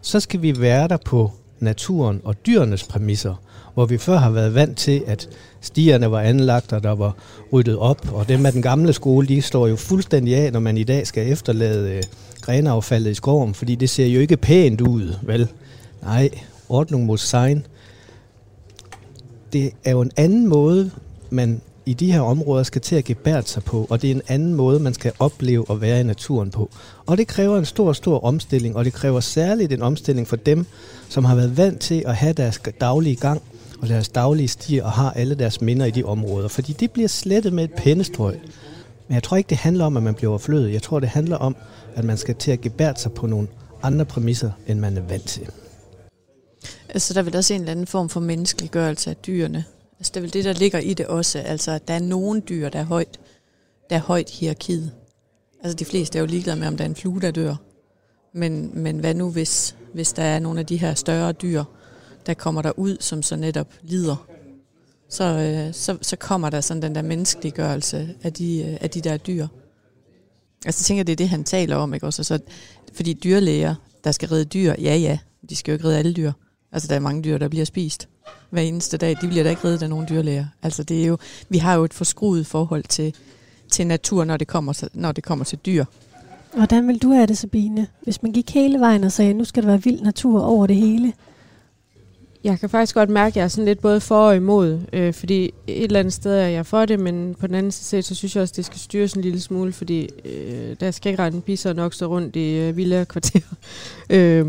så 0.00 0.20
skal 0.20 0.42
vi 0.42 0.60
være 0.60 0.88
der 0.88 0.96
på 0.96 1.30
naturen 1.60 2.20
og 2.24 2.46
dyrenes 2.46 2.84
præmisser, 2.84 3.34
hvor 3.76 3.86
vi 3.86 3.98
før 3.98 4.16
har 4.16 4.30
været 4.30 4.54
vant 4.54 4.76
til, 4.76 5.02
at 5.06 5.28
stierne 5.60 6.10
var 6.10 6.20
anlagt, 6.20 6.72
og 6.72 6.82
der 6.82 6.94
var 6.94 7.16
ryddet 7.52 7.78
op, 7.78 8.12
og 8.12 8.28
dem 8.28 8.46
af 8.46 8.52
den 8.52 8.62
gamle 8.62 8.92
skole, 8.92 9.28
de 9.28 9.42
står 9.42 9.66
jo 9.66 9.76
fuldstændig 9.76 10.36
af, 10.36 10.52
når 10.52 10.60
man 10.60 10.78
i 10.78 10.84
dag 10.84 11.06
skal 11.06 11.32
efterlade 11.32 11.90
øh, 11.90 12.02
grenaffaldet 12.40 13.10
i 13.10 13.14
skoven, 13.14 13.54
fordi 13.54 13.74
det 13.74 13.90
ser 13.90 14.06
jo 14.06 14.20
ikke 14.20 14.36
pænt 14.36 14.80
ud, 14.80 15.14
vel? 15.22 15.48
Nej, 16.02 16.30
ordnung 16.68 17.04
muss 17.04 17.20
sein. 17.20 17.66
Det 19.52 19.70
er 19.84 19.90
jo 19.90 20.00
en 20.00 20.10
anden 20.16 20.46
måde, 20.48 20.90
man 21.30 21.60
i 21.86 21.94
de 21.94 22.12
her 22.12 22.20
områder 22.20 22.62
skal 22.62 22.80
til 22.80 22.96
at 22.96 23.04
gebære 23.04 23.42
sig 23.42 23.64
på, 23.64 23.86
og 23.90 24.02
det 24.02 24.10
er 24.10 24.14
en 24.14 24.22
anden 24.28 24.54
måde, 24.54 24.80
man 24.80 24.94
skal 24.94 25.12
opleve 25.18 25.64
at 25.70 25.80
være 25.80 26.00
i 26.00 26.02
naturen 26.02 26.50
på. 26.50 26.70
Og 27.06 27.18
det 27.18 27.26
kræver 27.26 27.58
en 27.58 27.64
stor, 27.64 27.92
stor 27.92 28.24
omstilling, 28.24 28.76
og 28.76 28.84
det 28.84 28.92
kræver 28.92 29.20
særligt 29.20 29.72
en 29.72 29.82
omstilling 29.82 30.28
for 30.28 30.36
dem, 30.36 30.66
som 31.08 31.24
har 31.24 31.34
været 31.34 31.56
vant 31.56 31.80
til 31.80 32.02
at 32.06 32.16
have 32.16 32.32
deres 32.32 32.60
daglige 32.80 33.16
gang 33.16 33.42
og 33.82 33.88
deres 33.88 34.08
daglige 34.08 34.48
stier 34.48 34.84
og 34.84 34.92
har 34.92 35.10
alle 35.10 35.34
deres 35.34 35.60
minder 35.60 35.86
i 35.86 35.90
de 35.90 36.04
områder, 36.04 36.48
fordi 36.48 36.72
det 36.72 36.90
bliver 36.90 37.08
slettet 37.08 37.52
med 37.52 37.64
et 37.64 37.72
pennestrøg. 37.72 38.40
Men 39.08 39.14
jeg 39.14 39.22
tror 39.22 39.36
ikke, 39.36 39.48
det 39.48 39.56
handler 39.56 39.84
om, 39.84 39.96
at 39.96 40.02
man 40.02 40.14
bliver 40.14 40.30
overflødet. 40.30 40.72
Jeg 40.72 40.82
tror, 40.82 41.00
det 41.00 41.08
handler 41.08 41.36
om, 41.36 41.56
at 41.94 42.04
man 42.04 42.16
skal 42.16 42.34
til 42.34 42.50
at 42.50 42.60
gebære 42.60 42.96
sig 42.96 43.12
på 43.12 43.26
nogle 43.26 43.48
andre 43.82 44.04
præmisser, 44.04 44.50
end 44.66 44.78
man 44.78 44.96
er 44.96 45.02
vant 45.02 45.26
til. 45.26 45.48
Altså, 46.88 47.14
der 47.14 47.20
er 47.20 47.24
vel 47.24 47.36
også 47.36 47.54
en 47.54 47.60
eller 47.60 47.72
anden 47.72 47.86
form 47.86 48.08
for 48.08 48.20
menneskeliggørelse 48.20 49.10
af 49.10 49.16
dyrene. 49.16 49.64
Altså, 49.98 50.10
det 50.14 50.16
er 50.16 50.20
vel 50.20 50.32
det, 50.32 50.44
der 50.44 50.52
ligger 50.52 50.78
i 50.78 50.94
det 50.94 51.06
også. 51.06 51.38
Altså, 51.38 51.70
at 51.70 51.88
der 51.88 51.94
er 51.94 51.98
nogle 51.98 52.40
dyr, 52.40 52.68
der 52.68 52.78
er 52.78 52.84
højt, 52.84 53.20
der 53.90 53.96
er 53.96 54.00
højt 54.00 54.30
hierarkiet. 54.30 54.92
Altså, 55.62 55.76
de 55.76 55.84
fleste 55.84 56.18
er 56.18 56.20
jo 56.20 56.26
ligeglade 56.26 56.58
med, 56.58 56.68
om 56.68 56.76
der 56.76 56.84
er 56.84 56.88
en 56.88 56.96
flue, 56.96 57.20
der 57.20 57.30
dør. 57.30 57.54
Men, 58.32 58.70
men 58.74 58.98
hvad 58.98 59.14
nu, 59.14 59.30
hvis, 59.30 59.76
hvis 59.92 60.12
der 60.12 60.22
er 60.22 60.38
nogle 60.38 60.60
af 60.60 60.66
de 60.66 60.76
her 60.76 60.94
større 60.94 61.32
dyr, 61.32 61.64
der 62.26 62.34
kommer 62.34 62.62
der 62.62 62.78
ud, 62.78 62.96
som 63.00 63.22
så 63.22 63.36
netop 63.36 63.74
lider? 63.82 64.26
Så, 65.08 65.24
øh, 65.24 65.74
så, 65.74 65.98
så 66.02 66.16
kommer 66.16 66.50
der 66.50 66.60
sådan 66.60 66.82
den 66.82 66.94
der 66.94 67.02
menneskeliggørelse 67.02 68.14
af 68.22 68.32
de, 68.32 68.64
øh, 68.64 68.78
af 68.80 68.90
de 68.90 69.00
der 69.00 69.16
dyr. 69.16 69.46
Altså, 70.64 70.80
jeg 70.80 70.86
tænker, 70.86 71.04
det 71.04 71.12
er 71.12 71.16
det, 71.16 71.28
han 71.28 71.44
taler 71.44 71.76
om, 71.76 71.94
ikke 71.94 72.06
også? 72.06 72.24
Så, 72.24 72.38
fordi 72.92 73.12
dyrlæger, 73.12 73.74
der 74.04 74.12
skal 74.12 74.28
redde 74.28 74.44
dyr, 74.44 74.74
ja 74.78 74.96
ja, 74.96 75.18
de 75.50 75.56
skal 75.56 75.72
jo 75.72 75.74
ikke 75.74 75.84
redde 75.84 75.98
alle 75.98 76.12
dyr. 76.12 76.32
Altså, 76.72 76.88
der 76.88 76.94
er 76.94 77.00
mange 77.00 77.22
dyr, 77.22 77.38
der 77.38 77.48
bliver 77.48 77.64
spist 77.64 78.08
hver 78.50 78.62
eneste 78.62 78.96
dag. 78.96 79.16
De 79.20 79.28
bliver 79.28 79.42
da 79.42 79.50
ikke 79.50 79.64
reddet 79.64 79.82
af 79.82 79.88
nogen 79.88 80.06
dyrlæger. 80.08 80.46
Altså, 80.62 80.82
det 80.82 81.02
er 81.02 81.06
jo, 81.06 81.18
vi 81.48 81.58
har 81.58 81.74
jo 81.74 81.84
et 81.84 81.94
forskruet 81.94 82.46
forhold 82.46 82.84
til, 82.84 83.14
til 83.70 83.86
natur, 83.86 84.24
når 84.24 84.36
det, 84.36 84.48
kommer 84.48 84.72
til, 84.72 84.88
når 84.92 85.12
det 85.12 85.24
kommer 85.24 85.44
til 85.44 85.58
dyr. 85.66 85.84
Hvordan 86.56 86.88
vil 86.88 86.98
du 86.98 87.12
have 87.12 87.26
det, 87.26 87.38
Sabine? 87.38 87.86
Hvis 88.02 88.22
man 88.22 88.32
gik 88.32 88.50
hele 88.50 88.80
vejen 88.80 89.04
og 89.04 89.12
sagde, 89.12 89.34
nu 89.34 89.44
skal 89.44 89.62
der 89.62 89.68
være 89.68 89.82
vild 89.82 90.00
natur 90.00 90.42
over 90.42 90.66
det 90.66 90.76
hele. 90.76 91.12
Jeg 92.46 92.60
kan 92.60 92.70
faktisk 92.70 92.94
godt 92.94 93.10
mærke, 93.10 93.32
at 93.32 93.36
jeg 93.36 93.44
er 93.44 93.48
sådan 93.48 93.64
lidt 93.64 93.80
både 93.80 94.00
for 94.00 94.28
og 94.28 94.36
imod, 94.36 94.80
øh, 94.92 95.14
fordi 95.14 95.44
et 95.66 95.84
eller 95.84 96.00
andet 96.00 96.12
sted 96.12 96.32
er 96.34 96.48
jeg 96.48 96.66
for 96.66 96.84
det, 96.84 97.00
men 97.00 97.34
på 97.34 97.46
den 97.46 97.54
anden 97.54 97.72
side, 97.72 98.02
så 98.02 98.14
synes 98.14 98.36
jeg 98.36 98.42
også, 98.42 98.52
at 98.52 98.56
det 98.56 98.64
skal 98.64 98.78
styres 98.78 99.12
en 99.12 99.22
lille 99.22 99.40
smule, 99.40 99.72
fordi 99.72 100.08
øh, 100.24 100.76
der 100.80 100.90
skal 100.90 101.10
ikke 101.10 101.22
rende 101.22 101.40
pisser 101.40 101.72
nok 101.72 101.94
så 101.94 102.06
rundt 102.06 102.36
i 102.36 102.54
øh, 102.54 102.76
vilde 102.76 103.04
kvarter. 103.04 103.40
øh, 104.10 104.46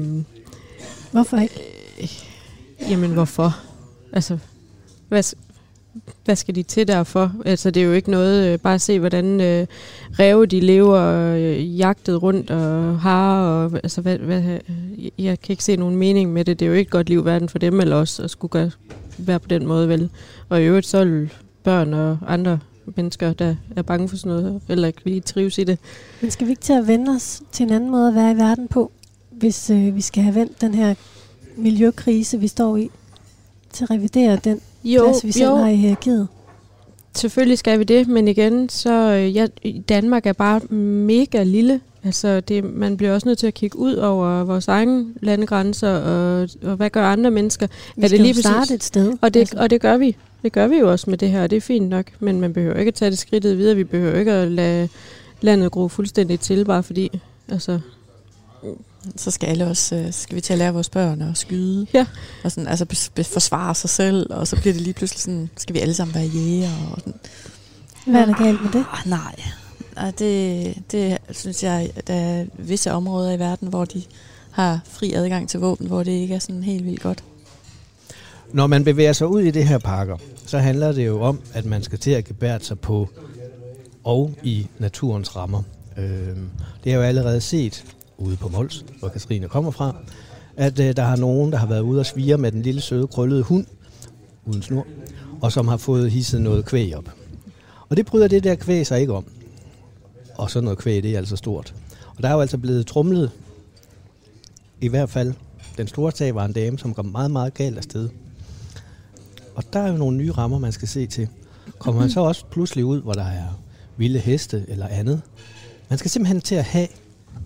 Hvorfor 1.11 1.37
ikke? 1.37 1.61
jamen, 2.89 3.11
hvorfor? 3.11 3.57
Altså, 4.13 4.37
hvad, 5.07 5.23
hvad 6.25 6.35
skal 6.35 6.55
de 6.55 6.63
til 6.63 6.87
derfor? 6.87 7.31
Altså, 7.45 7.71
det 7.71 7.81
er 7.81 7.85
jo 7.85 7.93
ikke 7.93 8.11
noget, 8.11 8.53
øh, 8.53 8.59
bare 8.59 8.73
at 8.73 8.81
se, 8.81 8.99
hvordan 8.99 9.41
øh, 9.41 9.67
ræve 10.19 10.45
de 10.45 10.59
lever 10.59 11.33
øh, 11.35 11.79
jagtet 11.79 12.23
rundt 12.23 12.51
og 12.51 12.99
har, 12.99 13.41
og 13.41 13.71
altså, 13.73 14.01
hvad, 14.01 14.17
hvad, 14.17 14.43
øh, 14.43 14.59
jeg 15.25 15.39
kan 15.39 15.53
ikke 15.53 15.63
se 15.63 15.75
nogen 15.75 15.95
mening 15.95 16.33
med 16.33 16.45
det. 16.45 16.59
Det 16.59 16.65
er 16.65 16.69
jo 16.69 16.75
ikke 16.75 16.87
et 16.87 16.91
godt 16.91 17.09
liv 17.09 17.25
verden 17.25 17.49
for 17.49 17.59
dem 17.59 17.79
eller 17.79 17.95
os 17.95 18.19
at 18.19 18.29
skulle 18.29 18.51
gøre, 18.51 18.71
være 19.17 19.39
på 19.39 19.47
den 19.47 19.65
måde, 19.65 19.89
vel? 19.89 20.09
Og 20.49 20.61
i 20.61 20.65
øvrigt 20.65 20.87
så 20.87 21.05
vil 21.05 21.33
børn 21.63 21.93
og 21.93 22.17
andre 22.27 22.59
mennesker, 22.95 23.33
der 23.33 23.55
er 23.75 23.81
bange 23.81 24.09
for 24.09 24.17
sådan 24.17 24.29
noget, 24.29 24.61
eller 24.69 24.87
ikke 24.87 25.01
lige 25.05 25.21
trives 25.21 25.57
i 25.57 25.63
det. 25.63 25.79
Men 26.21 26.31
skal 26.31 26.47
vi 26.47 26.51
ikke 26.51 26.61
til 26.61 26.73
at 26.73 26.87
vende 26.87 27.11
os 27.11 27.41
til 27.51 27.63
en 27.63 27.73
anden 27.73 27.89
måde 27.89 28.07
at 28.07 28.15
være 28.15 28.31
i 28.31 28.37
verden 28.37 28.67
på, 28.67 28.91
hvis 29.31 29.69
øh, 29.69 29.95
vi 29.95 30.01
skal 30.01 30.23
have 30.23 30.35
vendt 30.35 30.61
den 30.61 30.73
her 30.73 30.95
miljøkrise, 31.55 32.39
vi 32.39 32.47
står 32.47 32.77
i, 32.77 32.89
til 33.73 33.83
at 33.83 33.91
revidere 33.91 34.35
den 34.35 34.61
plads, 34.95 35.25
vi 35.25 35.31
selv 35.31 35.55
har 35.55 35.67
i 35.67 35.75
hierarkiet? 35.75 36.27
Selvfølgelig 37.15 37.57
skal 37.57 37.79
vi 37.79 37.83
det, 37.83 38.07
men 38.07 38.27
igen, 38.27 38.69
så 38.69 38.91
øh, 38.91 39.35
ja, 39.35 39.47
Danmark 39.89 40.25
er 40.25 40.33
bare 40.33 40.59
mega 40.75 41.43
lille. 41.43 41.81
Altså, 42.03 42.39
det, 42.39 42.63
man 42.63 42.97
bliver 42.97 43.13
også 43.13 43.27
nødt 43.27 43.39
til 43.39 43.47
at 43.47 43.53
kigge 43.53 43.79
ud 43.79 43.95
over 43.95 44.43
vores 44.43 44.67
egne 44.67 45.05
landegrænser, 45.21 45.89
og, 45.89 46.49
og 46.63 46.75
hvad 46.75 46.89
gør 46.89 47.05
andre 47.05 47.31
mennesker? 47.31 47.67
Vi 47.95 48.01
Er 48.03 48.07
skal 48.07 48.11
det 48.19 48.25
lige 48.25 48.35
jo 48.35 48.41
starte 48.41 48.57
præcis- 48.59 48.75
et 48.75 48.83
sted. 48.83 49.13
Og 49.21 49.33
det, 49.33 49.39
Altså, 49.39 49.57
og 49.57 49.69
det 49.69 49.81
gør 49.81 49.97
vi. 49.97 50.15
Det 50.43 50.51
gør 50.51 50.67
vi 50.67 50.75
jo 50.77 50.91
også 50.91 51.09
med 51.09 51.17
det 51.17 51.29
her, 51.29 51.43
og 51.43 51.49
det 51.49 51.57
er 51.57 51.61
fint 51.61 51.89
nok. 51.89 52.05
Men 52.19 52.41
man 52.41 52.53
behøver 52.53 52.75
ikke 52.75 52.87
at 52.89 52.93
tage 52.95 53.11
det 53.11 53.17
skridtet 53.19 53.57
videre. 53.57 53.75
Vi 53.75 53.83
behøver 53.83 54.19
ikke 54.19 54.31
at 54.31 54.51
lade 54.51 54.89
landet 55.41 55.71
gro 55.71 55.87
fuldstændig 55.87 56.39
til, 56.39 56.65
bare 56.65 56.83
fordi... 56.83 57.19
Altså, 57.51 57.79
Så 59.15 59.31
skal 59.31 59.47
alle 59.47 59.67
også, 59.67 59.95
øh, 59.95 60.13
skal 60.13 60.35
vi 60.35 60.41
til 60.41 60.53
at 60.53 60.59
lære 60.59 60.73
vores 60.73 60.89
børn 60.89 61.21
at 61.21 61.37
skyde. 61.37 61.87
Ja. 61.93 62.05
Og 62.43 62.51
sådan, 62.51 62.67
altså 62.67 62.85
bes- 62.93 63.11
bes- 63.19 63.33
forsvare 63.33 63.75
sig 63.75 63.89
selv, 63.89 64.33
og 64.33 64.47
så 64.47 64.55
bliver 64.55 64.73
det 64.73 64.81
lige 64.81 64.93
pludselig 64.93 65.21
sådan, 65.21 65.49
skal 65.57 65.75
vi 65.75 65.79
alle 65.79 65.93
sammen 65.93 66.15
være 66.15 66.25
jæger? 66.25 66.71
Og 66.91 66.99
sådan. 66.99 67.13
hvad 68.05 68.21
er 68.21 68.25
der 68.25 68.43
galt 68.43 68.63
med 68.63 68.71
det? 68.71 68.85
Ah, 68.91 69.09
nej, 69.09 69.35
Ej, 69.97 70.11
det, 70.11 70.73
det 70.91 71.17
synes 71.31 71.63
jeg, 71.63 71.89
at 71.95 72.07
der 72.07 72.13
er 72.13 72.45
visse 72.57 72.91
områder 72.91 73.31
i 73.31 73.39
verden, 73.39 73.67
hvor 73.67 73.85
de 73.85 74.01
har 74.51 74.79
fri 74.85 75.13
adgang 75.13 75.49
til 75.49 75.59
våben, 75.59 75.87
hvor 75.87 76.03
det 76.03 76.11
ikke 76.11 76.35
er 76.35 76.39
sådan 76.39 76.63
helt 76.63 76.85
vildt 76.85 77.01
godt. 77.01 77.23
Når 78.53 78.67
man 78.67 78.83
bevæger 78.83 79.13
sig 79.13 79.27
ud 79.27 79.41
i 79.41 79.51
det 79.51 79.67
her 79.67 79.77
parker, 79.77 80.17
så 80.45 80.57
handler 80.59 80.91
det 80.91 81.05
jo 81.05 81.21
om, 81.21 81.39
at 81.53 81.65
man 81.65 81.83
skal 81.83 81.99
til 81.99 82.11
at 82.11 82.25
gebære 82.25 82.59
sig 82.59 82.79
på 82.79 83.09
og 84.03 84.33
i 84.43 84.67
naturens 84.79 85.35
rammer. 85.35 85.63
Øhm, 85.97 86.49
det 86.83 86.91
har 86.91 86.99
jo 86.99 87.05
allerede 87.05 87.41
set 87.41 87.85
ude 88.17 88.35
på 88.37 88.49
Mols, 88.49 88.85
hvor 88.99 89.07
Katrine 89.07 89.47
kommer 89.47 89.71
fra, 89.71 89.95
at 90.57 90.79
øh, 90.79 90.95
der 90.95 91.03
har 91.03 91.15
nogen, 91.15 91.51
der 91.51 91.57
har 91.57 91.67
været 91.67 91.81
ude 91.81 91.99
og 91.99 92.05
svire 92.05 92.37
med 92.37 92.51
den 92.51 92.61
lille 92.61 92.81
søde 92.81 93.07
krøllede 93.07 93.43
hund 93.43 93.65
uden 94.45 94.61
snor, 94.61 94.87
og 95.41 95.51
som 95.51 95.67
har 95.67 95.77
fået 95.77 96.11
hisset 96.11 96.41
noget 96.41 96.65
kvæg 96.65 96.97
op. 96.97 97.11
Og 97.89 97.97
det 97.97 98.05
bryder 98.05 98.27
det 98.27 98.43
der 98.43 98.55
kvæg 98.55 98.87
sig 98.87 99.01
ikke 99.01 99.13
om. 99.13 99.25
Og 100.35 100.51
så 100.51 100.61
noget 100.61 100.77
kvæg, 100.77 101.03
det 101.03 101.13
er 101.13 101.17
altså 101.17 101.35
stort. 101.35 101.75
Og 102.15 102.23
der 102.23 102.29
er 102.29 102.33
jo 102.33 102.41
altså 102.41 102.57
blevet 102.57 102.87
trumlet, 102.87 103.31
i 104.81 104.87
hvert 104.87 105.09
fald 105.09 105.33
den 105.77 105.87
store 105.87 106.11
sag 106.11 106.35
var 106.35 106.45
en 106.45 106.53
dame, 106.53 106.79
som 106.79 106.93
kom 106.93 107.05
meget, 107.05 107.31
meget 107.31 107.53
galt 107.53 107.77
afsted. 107.77 108.09
Og 109.55 109.63
der 109.73 109.79
er 109.79 109.91
jo 109.91 109.97
nogle 109.97 110.17
nye 110.17 110.31
rammer, 110.31 110.59
man 110.59 110.71
skal 110.71 110.87
se 110.87 111.07
til. 111.07 111.27
Kommer 111.79 112.01
man 112.01 112.09
så 112.09 112.19
også 112.19 112.45
pludselig 112.45 112.85
ud, 112.85 113.01
hvor 113.01 113.13
der 113.13 113.25
er 113.25 113.59
vilde 113.97 114.19
heste 114.19 114.65
eller 114.67 114.87
andet. 114.87 115.21
Man 115.89 115.99
skal 115.99 116.11
simpelthen 116.11 116.41
til 116.41 116.55
at 116.55 116.63
have 116.63 116.87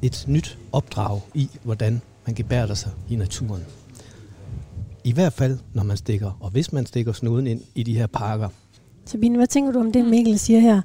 et 0.02 0.26
nyt 0.28 0.58
opdrag 0.72 1.22
i, 1.34 1.50
hvordan 1.64 2.02
man 2.26 2.36
gebærder 2.36 2.74
sig 2.74 2.92
i 3.10 3.16
naturen. 3.16 3.62
I 5.04 5.12
hvert 5.12 5.34
fald, 5.34 5.58
når 5.74 5.84
man 5.84 5.98
stikker, 5.98 6.38
og 6.40 6.50
hvis 6.50 6.74
man 6.74 6.86
stikker 6.86 7.14
snuden 7.14 7.48
ind 7.48 7.62
i 7.76 7.84
de 7.84 7.98
her 7.98 8.08
parker. 8.08 8.50
Sabine, 9.06 9.38
hvad 9.38 9.48
tænker 9.48 9.72
du 9.72 9.80
om 9.80 9.92
det, 9.92 10.06
Mikkel 10.06 10.40
siger 10.40 10.60
her? 10.60 10.82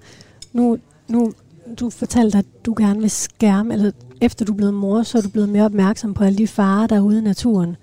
Nu, 0.53 0.79
nu 1.09 1.33
du 1.81 1.91
fortalte, 1.91 2.39
at 2.39 2.47
du 2.67 2.75
gerne 2.79 3.01
vil 3.01 3.11
skærme, 3.11 3.75
eller 3.75 3.91
efter 4.21 4.45
du 4.45 4.53
er 4.53 4.57
blevet 4.57 4.75
mor, 4.75 5.03
så 5.03 5.19
er 5.19 5.23
du 5.23 5.29
blevet 5.29 5.49
mere 5.49 5.65
opmærksom 5.65 6.15
på 6.15 6.25
alle 6.25 6.39
de 6.39 6.47
farer, 6.47 6.87
der 6.87 6.97
er 6.97 7.01
ude 7.01 7.19
i 7.19 7.23
naturen. 7.23 7.77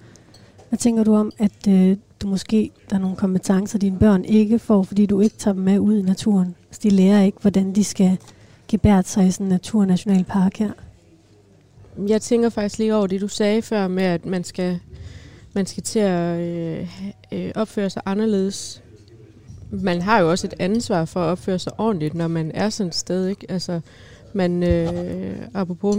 Hvad 0.70 0.80
tænker 0.80 1.04
du 1.04 1.16
om, 1.16 1.32
at 1.40 1.68
øh, 1.68 1.98
du 2.22 2.28
måske, 2.28 2.72
der 2.90 2.96
er 2.96 3.00
nogle 3.00 3.16
kompetencer, 3.16 3.80
dine 3.80 4.00
børn 4.00 4.26
ikke 4.26 4.60
får, 4.60 4.84
fordi 4.84 5.06
du 5.06 5.20
ikke 5.20 5.38
tager 5.38 5.54
dem 5.54 5.64
med 5.64 5.80
ud 5.80 5.98
i 5.98 6.02
naturen? 6.02 6.56
Så 6.72 6.80
de 6.84 6.90
lærer 6.90 7.24
ikke, 7.24 7.38
hvordan 7.42 7.76
de 7.76 7.84
skal 7.84 8.18
gebære 8.68 9.04
sig 9.04 9.28
i 9.28 9.32
sådan 9.32 9.46
en 9.46 9.50
naturnationalpark 9.50 10.58
her. 10.58 10.72
Jeg 12.08 12.22
tænker 12.22 12.50
faktisk 12.50 12.80
lige 12.80 12.96
over 12.96 13.08
det, 13.08 13.22
du 13.22 13.28
sagde 13.28 13.62
før 13.62 13.88
med, 13.88 14.04
at 14.04 14.26
man 14.26 14.44
skal, 14.44 14.80
man 15.54 15.66
skal 15.66 15.84
til 15.84 16.00
at 16.00 16.40
øh, 16.40 16.88
øh, 17.32 17.52
opføre 17.56 17.90
sig 17.90 18.02
anderledes. 18.06 18.82
Man 19.72 20.02
har 20.02 20.20
jo 20.20 20.30
også 20.30 20.48
et 20.48 20.54
ansvar 20.60 21.06
for 21.06 21.20
at 21.20 21.28
opføre 21.28 21.60
sig 21.60 21.80
ordentligt, 21.80 22.14
når 22.14 22.28
man 22.28 22.52
er 22.54 22.70
sådan 22.70 22.88
et 22.88 22.96
sted. 22.96 23.28
Ikke? 23.28 23.46
Altså, 23.50 23.80
man, 24.34 24.64
øh, 24.64 25.36
apropos, 25.54 25.98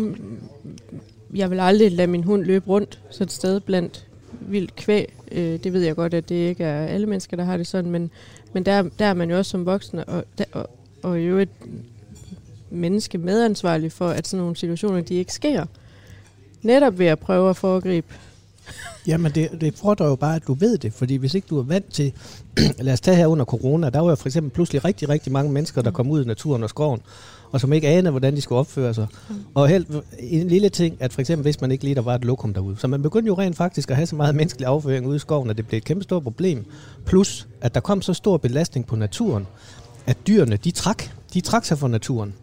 jeg 1.35 1.51
vil 1.51 1.61
aldrig 1.61 1.93
lade 1.93 2.09
min 2.09 2.25
hund 2.25 2.45
løbe 2.45 2.67
rundt 2.67 3.01
sådan 3.11 3.25
et 3.25 3.33
sted 3.33 3.61
blandt 3.61 4.07
vildt 4.41 4.77
kvæg. 4.77 5.15
Øh, 5.33 5.65
det 5.65 5.73
ved 5.73 5.83
jeg 5.83 5.97
godt, 5.97 6.15
at 6.15 6.29
det 6.29 6.35
ikke 6.35 6.65
er 6.65 6.87
alle 6.87 7.07
mennesker, 7.07 7.37
der 7.37 7.45
har 7.45 7.57
det 7.57 7.67
sådan, 7.67 7.91
men, 7.91 8.11
men 8.53 8.67
der, 8.67 8.83
der 8.99 9.05
er 9.05 9.15
man 9.15 9.31
jo 9.31 9.39
også 9.39 9.51
som 9.51 9.67
voksen, 9.67 9.99
og, 10.07 10.25
der, 10.39 10.45
og, 10.53 10.71
og 11.03 11.21
jo 11.21 11.39
et 11.39 11.49
menneske 12.71 13.19
medansvarlig 13.19 13.93
for, 13.93 14.09
at 14.09 14.29
sådan 14.29 14.41
nogle 14.43 14.57
situationer, 14.57 15.01
de 15.01 15.15
ikke 15.15 15.33
sker. 15.33 15.67
Netop 16.65 16.99
ved 16.99 17.07
at 17.07 17.19
prøve 17.19 17.51
at 17.51 17.57
foregribe 17.57 18.15
Jamen, 19.07 19.33
det, 19.33 19.61
det 19.61 19.75
fordrer 19.75 20.07
jo 20.07 20.17
bare, 20.17 20.37
at 20.37 20.47
du 20.47 20.55
ved 20.55 20.79
det, 20.79 20.93
fordi 20.93 21.17
hvis 21.17 21.35
ikke 21.35 21.47
du 21.51 21.59
er 21.59 21.63
vant 21.63 21.93
til, 21.93 22.13
lad 22.79 22.93
os 22.93 23.01
tage 23.01 23.17
her 23.17 23.27
under 23.27 23.45
corona, 23.45 23.91
der 23.91 24.01
var 24.01 24.09
jo 24.09 24.15
for 24.15 24.29
eksempel 24.29 24.51
pludselig 24.53 24.85
rigtig, 24.85 25.09
rigtig 25.09 25.33
mange 25.33 25.53
mennesker, 25.53 25.83
der 25.83 25.91
kom 25.91 26.11
ud 26.11 26.25
i 26.25 26.27
naturen 26.27 26.63
og 26.63 26.69
skoven, 26.69 27.01
og 27.53 27.61
som 27.61 27.73
ikke 27.73 27.89
anede, 27.89 28.11
hvordan 28.11 28.37
de 28.37 28.41
skulle 28.41 28.59
opføre 28.59 28.95
sig. 28.95 29.07
Mm. 29.29 29.35
Og 29.55 29.69
helt, 29.69 29.89
en 30.19 30.49
lille 30.49 30.69
ting, 30.69 30.97
at 31.01 31.13
for 31.13 31.21
eksempel 31.21 31.43
hvis 31.43 31.61
man 31.61 31.71
ikke 31.71 31.85
lige 31.85 31.95
der 31.95 32.03
var 32.03 32.15
et 32.15 32.25
lokum 32.25 32.55
derude, 32.55 32.77
så 32.79 32.87
man 32.87 33.03
begyndte 33.03 33.27
jo 33.27 33.35
rent 33.35 33.57
faktisk 33.57 33.91
at 33.91 33.97
have 33.97 34.07
så 34.07 34.17
meget 34.17 34.35
menneskelig 34.35 34.67
afføring 34.67 35.07
ude 35.07 35.17
i 35.17 35.19
skoven, 35.19 35.51
at 35.51 35.57
det 35.57 35.67
blev 35.67 35.79
et 35.79 35.85
kæmpe 35.85 36.03
stort 36.03 36.23
problem. 36.23 36.65
Plus, 37.07 37.49
at 37.61 37.75
der 37.75 37.81
kom 37.81 38.03
så 38.03 38.15
stor 38.15 38.37
belastning 38.37 38.87
på 38.87 38.97
naturen, 38.97 39.47
at 40.07 40.17
dyrene, 40.27 40.57
de 40.57 40.71
trak, 40.71 41.03
de 41.35 41.41
trak 41.41 41.65
sig 41.65 41.79
fra 41.79 41.89
naturen. 41.89 42.35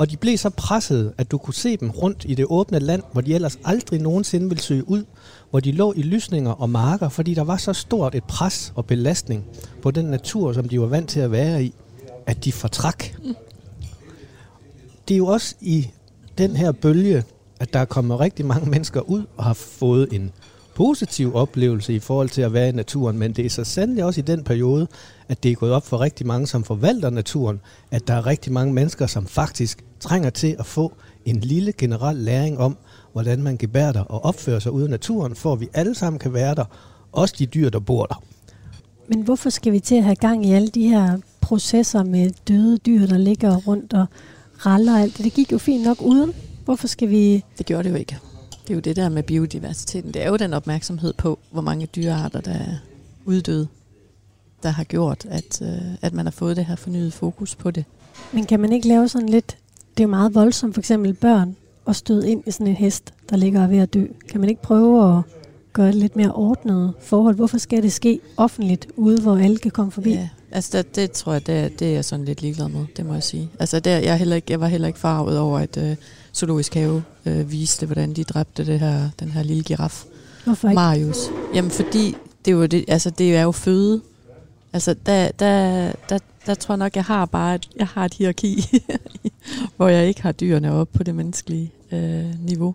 Og 0.00 0.10
de 0.10 0.16
blev 0.16 0.38
så 0.38 0.50
presset, 0.50 1.12
at 1.18 1.30
du 1.30 1.38
kunne 1.38 1.54
se 1.54 1.76
dem 1.76 1.90
rundt 1.90 2.24
i 2.28 2.34
det 2.34 2.46
åbne 2.48 2.78
land, 2.78 3.02
hvor 3.12 3.20
de 3.20 3.34
ellers 3.34 3.58
aldrig 3.64 4.00
nogensinde 4.00 4.48
ville 4.48 4.62
søge 4.62 4.90
ud, 4.90 5.04
hvor 5.50 5.60
de 5.60 5.72
lå 5.72 5.92
i 5.96 6.02
lysninger 6.02 6.50
og 6.50 6.70
marker, 6.70 7.08
fordi 7.08 7.34
der 7.34 7.44
var 7.44 7.56
så 7.56 7.72
stort 7.72 8.14
et 8.14 8.24
pres 8.24 8.72
og 8.76 8.86
belastning 8.86 9.44
på 9.82 9.90
den 9.90 10.04
natur, 10.04 10.52
som 10.52 10.68
de 10.68 10.80
var 10.80 10.86
vant 10.86 11.08
til 11.08 11.20
at 11.20 11.32
være 11.32 11.64
i, 11.64 11.74
at 12.26 12.44
de 12.44 12.52
fortrak. 12.52 13.04
Det 15.08 15.14
er 15.14 15.18
jo 15.18 15.26
også 15.26 15.54
i 15.60 15.88
den 16.38 16.56
her 16.56 16.72
bølge, 16.72 17.24
at 17.60 17.72
der 17.72 17.78
er 17.78 17.84
kommet 17.84 18.20
rigtig 18.20 18.46
mange 18.46 18.70
mennesker 18.70 19.00
ud 19.00 19.24
og 19.36 19.44
har 19.44 19.54
fået 19.54 20.08
en 20.12 20.32
positiv 20.80 21.34
oplevelse 21.34 21.94
i 21.94 21.98
forhold 21.98 22.28
til 22.28 22.42
at 22.42 22.52
være 22.52 22.68
i 22.68 22.72
naturen, 22.72 23.18
men 23.18 23.32
det 23.32 23.46
er 23.46 23.50
så 23.50 23.64
sandelig 23.64 24.04
også 24.04 24.20
i 24.20 24.22
den 24.22 24.44
periode, 24.44 24.86
at 25.28 25.42
det 25.42 25.50
er 25.50 25.54
gået 25.54 25.72
op 25.72 25.86
for 25.86 26.00
rigtig 26.00 26.26
mange, 26.26 26.46
som 26.46 26.64
forvalter 26.64 27.10
naturen, 27.10 27.60
at 27.90 28.08
der 28.08 28.14
er 28.14 28.26
rigtig 28.26 28.52
mange 28.52 28.74
mennesker, 28.74 29.06
som 29.06 29.26
faktisk 29.26 29.84
trænger 30.00 30.30
til 30.30 30.56
at 30.58 30.66
få 30.66 30.92
en 31.24 31.40
lille 31.40 31.72
generel 31.72 32.16
læring 32.16 32.58
om, 32.58 32.76
hvordan 33.12 33.42
man 33.42 33.56
gebærder 33.56 34.00
og 34.00 34.24
opfører 34.24 34.58
sig 34.58 34.72
ude 34.72 34.86
i 34.86 34.90
naturen, 34.90 35.34
for 35.34 35.52
at 35.52 35.60
vi 35.60 35.68
alle 35.74 35.94
sammen 35.94 36.18
kan 36.18 36.32
være 36.32 36.54
der, 36.54 36.64
også 37.12 37.34
de 37.38 37.46
dyr, 37.46 37.68
der 37.68 37.80
bor 37.80 38.06
der. 38.06 38.22
Men 39.08 39.22
hvorfor 39.22 39.50
skal 39.50 39.72
vi 39.72 39.80
til 39.80 39.94
at 39.94 40.04
have 40.04 40.16
gang 40.16 40.46
i 40.46 40.52
alle 40.52 40.68
de 40.68 40.88
her 40.88 41.18
processer 41.40 42.02
med 42.04 42.30
døde 42.48 42.78
dyr, 42.78 43.06
der 43.06 43.18
ligger 43.18 43.56
rundt 43.56 43.92
og 43.92 44.06
raller 44.66 44.98
alt 44.98 45.16
det? 45.16 45.24
Det 45.24 45.32
gik 45.32 45.52
jo 45.52 45.58
fint 45.58 45.84
nok 45.84 46.02
uden. 46.02 46.32
Hvorfor 46.64 46.88
skal 46.88 47.10
vi... 47.10 47.44
Det 47.58 47.66
gjorde 47.66 47.84
det 47.84 47.90
jo 47.90 47.96
ikke. 47.96 48.29
Det 48.70 48.74
er 48.74 48.76
jo 48.76 48.80
det 48.80 48.96
der 48.96 49.08
med 49.08 49.22
biodiversiteten. 49.22 50.14
Det 50.14 50.22
er 50.22 50.28
jo 50.28 50.36
den 50.36 50.52
opmærksomhed 50.52 51.12
på, 51.12 51.38
hvor 51.50 51.60
mange 51.62 51.86
dyrearter, 51.86 52.40
der 52.40 52.50
er 52.52 52.74
uddøde, 53.24 53.68
der 54.62 54.68
har 54.68 54.84
gjort, 54.84 55.26
at, 55.30 55.62
øh, 55.62 55.94
at 56.02 56.12
man 56.12 56.26
har 56.26 56.30
fået 56.30 56.56
det 56.56 56.64
her 56.64 56.76
fornyet 56.76 57.12
fokus 57.12 57.54
på 57.54 57.70
det. 57.70 57.84
Men 58.32 58.46
kan 58.46 58.60
man 58.60 58.72
ikke 58.72 58.88
lave 58.88 59.08
sådan 59.08 59.28
lidt... 59.28 59.56
Det 59.96 60.00
er 60.00 60.04
jo 60.04 60.10
meget 60.10 60.34
voldsomt, 60.34 60.74
for 60.74 60.80
eksempel 60.80 61.14
børn, 61.14 61.56
at 61.86 61.96
støde 61.96 62.30
ind 62.30 62.42
i 62.46 62.50
sådan 62.50 62.66
en 62.66 62.74
hest, 62.74 63.14
der 63.30 63.36
ligger 63.36 63.66
ved 63.66 63.78
at 63.78 63.94
dø. 63.94 64.06
Kan 64.28 64.40
man 64.40 64.50
ikke 64.50 64.62
prøve 64.62 65.18
at 65.18 65.22
gøre 65.72 65.86
det 65.86 65.94
lidt 65.94 66.16
mere 66.16 66.32
ordnet 66.32 66.92
forhold? 67.00 67.34
Hvorfor 67.36 67.58
skal 67.58 67.82
det 67.82 67.92
ske 67.92 68.20
offentligt, 68.36 68.86
ude 68.96 69.20
hvor 69.20 69.36
alle 69.36 69.58
kan 69.58 69.70
komme 69.70 69.92
forbi? 69.92 70.10
Ja, 70.10 70.28
altså 70.52 70.78
det, 70.78 70.96
det 70.96 71.12
tror 71.12 71.32
jeg, 71.32 71.46
det, 71.46 71.78
det 71.78 71.88
er 71.88 71.92
jeg 71.92 72.04
sådan 72.04 72.24
lidt 72.24 72.42
ligeglad 72.42 72.68
med, 72.68 72.86
det 72.96 73.06
må 73.06 73.14
jeg 73.14 73.22
sige. 73.22 73.50
Altså 73.58 73.80
der, 73.80 73.98
jeg, 73.98 74.12
er 74.12 74.16
heller 74.16 74.36
ikke, 74.36 74.52
jeg 74.52 74.60
var 74.60 74.66
heller 74.68 74.88
ikke 74.88 75.00
farvet 75.00 75.38
over, 75.38 75.58
at 75.58 75.76
øh, 75.76 75.96
Zoologisk 76.34 76.74
Have 76.74 77.02
øh, 77.26 77.50
viste, 77.50 77.86
hvordan 77.86 78.12
de 78.12 78.24
dræbte 78.24 78.66
det 78.66 78.80
her, 78.80 79.10
den 79.20 79.28
her 79.28 79.42
lille 79.42 79.62
giraf. 79.62 80.04
Hvorfor 80.44 80.68
ikke? 80.68 80.74
Marius. 80.74 81.18
Jamen 81.54 81.70
fordi, 81.70 82.16
det 82.44 82.52
jo, 82.52 82.66
det, 82.66 82.84
altså, 82.88 83.10
det 83.10 83.36
er 83.36 83.42
jo 83.42 83.52
føde. 83.52 84.00
Altså 84.72 84.94
der, 85.06 85.30
der, 85.30 85.92
der, 86.08 86.18
der 86.46 86.54
tror 86.54 86.72
jeg 86.72 86.78
nok, 86.78 86.96
jeg 86.96 87.04
har 87.04 87.26
bare 87.26 87.54
et, 87.54 87.68
jeg 87.76 87.86
har 87.86 88.04
et 88.04 88.14
hierarki, 88.14 88.64
hvor 89.76 89.88
jeg 89.88 90.08
ikke 90.08 90.22
har 90.22 90.32
dyrene 90.32 90.72
op 90.72 90.88
på 90.92 91.02
det 91.02 91.14
menneskelige 91.14 91.72
øh, 91.92 92.40
niveau. 92.40 92.74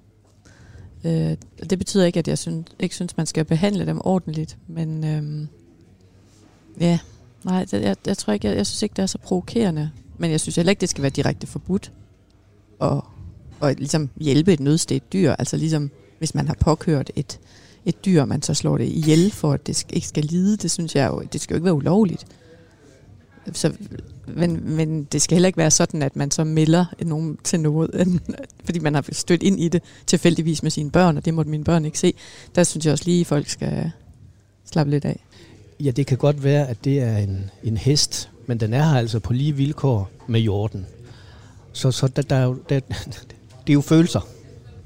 Øh, 1.04 1.38
det 1.70 1.78
betyder 1.78 2.06
ikke, 2.06 2.20
at 2.20 2.28
jeg 2.28 2.38
synes, 2.38 2.68
ikke 2.80 2.96
synes, 2.96 3.18
man 3.18 3.26
skal 3.26 3.46
behandle 3.46 3.86
dem 3.86 4.02
ordentligt, 4.04 4.58
men 4.68 5.04
øh, 5.04 5.48
ja, 6.82 7.00
nej, 7.46 7.66
det, 7.66 7.82
jeg, 7.82 7.96
jeg 8.06 8.18
tror 8.18 8.34
ikke, 8.34 8.48
jeg, 8.48 8.58
jeg 8.58 8.68
synes 8.68 8.84
ikke, 8.84 8.93
det 8.93 9.02
er 9.02 9.06
så 9.06 9.18
provokerende, 9.18 9.91
men 10.18 10.32
jeg 10.32 10.39
synes 10.39 10.56
heller 10.56 10.70
ikke, 10.70 10.82
det 10.82 10.89
skal 10.89 11.02
være 11.02 11.10
direkte 11.10 11.48
forbudt 11.48 11.91
at, 12.82 13.02
at 13.62 13.78
ligesom 13.78 14.10
hjælpe 14.18 14.54
et 14.54 14.60
nødstedt 14.60 15.14
dyr, 15.14 15.32
altså 15.32 15.58
ligesom 15.58 15.91
hvis 16.18 16.36
man 16.36 16.48
har 16.48 16.56
påkørt 16.60 17.12
et, 17.16 17.39
et 17.86 18.06
dyr, 18.06 18.26
man 18.26 18.41
så 18.41 18.54
slår 18.54 18.78
det 18.78 18.86
ihjel 18.86 19.32
for, 19.32 19.52
at 19.54 19.68
det 19.68 19.86
ikke 19.89 20.08
skal 20.08 20.24
lide, 20.24 20.58
det 20.58 20.72
synes 20.72 20.96
jeg 20.96 21.08
jo, 21.08 21.24
det 21.34 21.41
skal 21.41 21.54
jo 21.54 21.58
ikke 21.58 21.66
være 21.66 21.74
ulovligt. 21.74 22.26
Så, 23.54 23.74
men, 24.28 24.76
men 24.76 25.04
det 25.04 25.22
skal 25.22 25.36
heller 25.36 25.48
ikke 25.48 25.58
være 25.58 25.72
sådan, 25.72 26.02
at 26.02 26.16
man 26.16 26.32
så 26.32 26.43
melder 26.43 26.86
nogen 27.02 27.38
til 27.43 27.60
noget, 27.60 28.20
fordi 28.66 28.80
man 28.80 28.96
har 28.96 29.06
stødt 29.12 29.43
ind 29.43 29.60
i 29.60 29.70
det 29.70 29.84
tilfældigvis 30.08 30.64
med 30.64 30.72
sine 30.72 30.91
børn, 30.91 31.18
og 31.18 31.26
det 31.26 31.34
måtte 31.34 31.52
mine 31.52 31.64
børn 31.64 31.86
ikke 31.86 32.00
se. 32.00 32.14
Der 32.56 32.64
synes 32.64 32.86
jeg 32.86 32.91
også 32.91 33.06
lige, 33.06 33.22
at 33.22 33.28
folk 33.28 33.48
skal 33.48 33.91
slappe 34.66 34.91
lidt 34.91 35.06
af. 35.06 35.26
Ja, 35.80 35.92
det 35.92 36.08
kan 36.08 36.18
godt 36.18 36.44
være, 36.44 36.68
at 36.68 36.78
det 36.84 37.00
er 37.02 37.18
en, 37.18 37.50
en 37.64 37.78
hest, 37.78 38.30
men 38.46 38.60
den 38.60 38.74
er 38.74 38.84
her 38.84 38.98
altså 38.98 39.20
på 39.20 39.34
lige 39.34 39.56
vilkår 39.56 40.10
med 40.28 40.40
jorden. 40.40 40.86
Så, 41.74 41.92
så 41.92 42.08
der, 42.08 42.22
der, 42.22 42.56
der, 42.70 42.80
det 43.68 43.70
er 43.70 43.74
jo 43.74 43.82
følelser. 43.82 44.20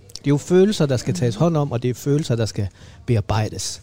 Det 0.10 0.28
er 0.28 0.32
jo 0.32 0.38
følelser, 0.38 0.86
der 0.86 0.98
skal 0.98 1.14
tages 1.14 1.36
hånd 1.36 1.58
om, 1.58 1.72
og 1.72 1.84
det 1.84 1.90
er 1.90 1.94
følelser, 1.94 2.36
der 2.36 2.46
skal 2.46 2.68
bearbejdes. 3.06 3.82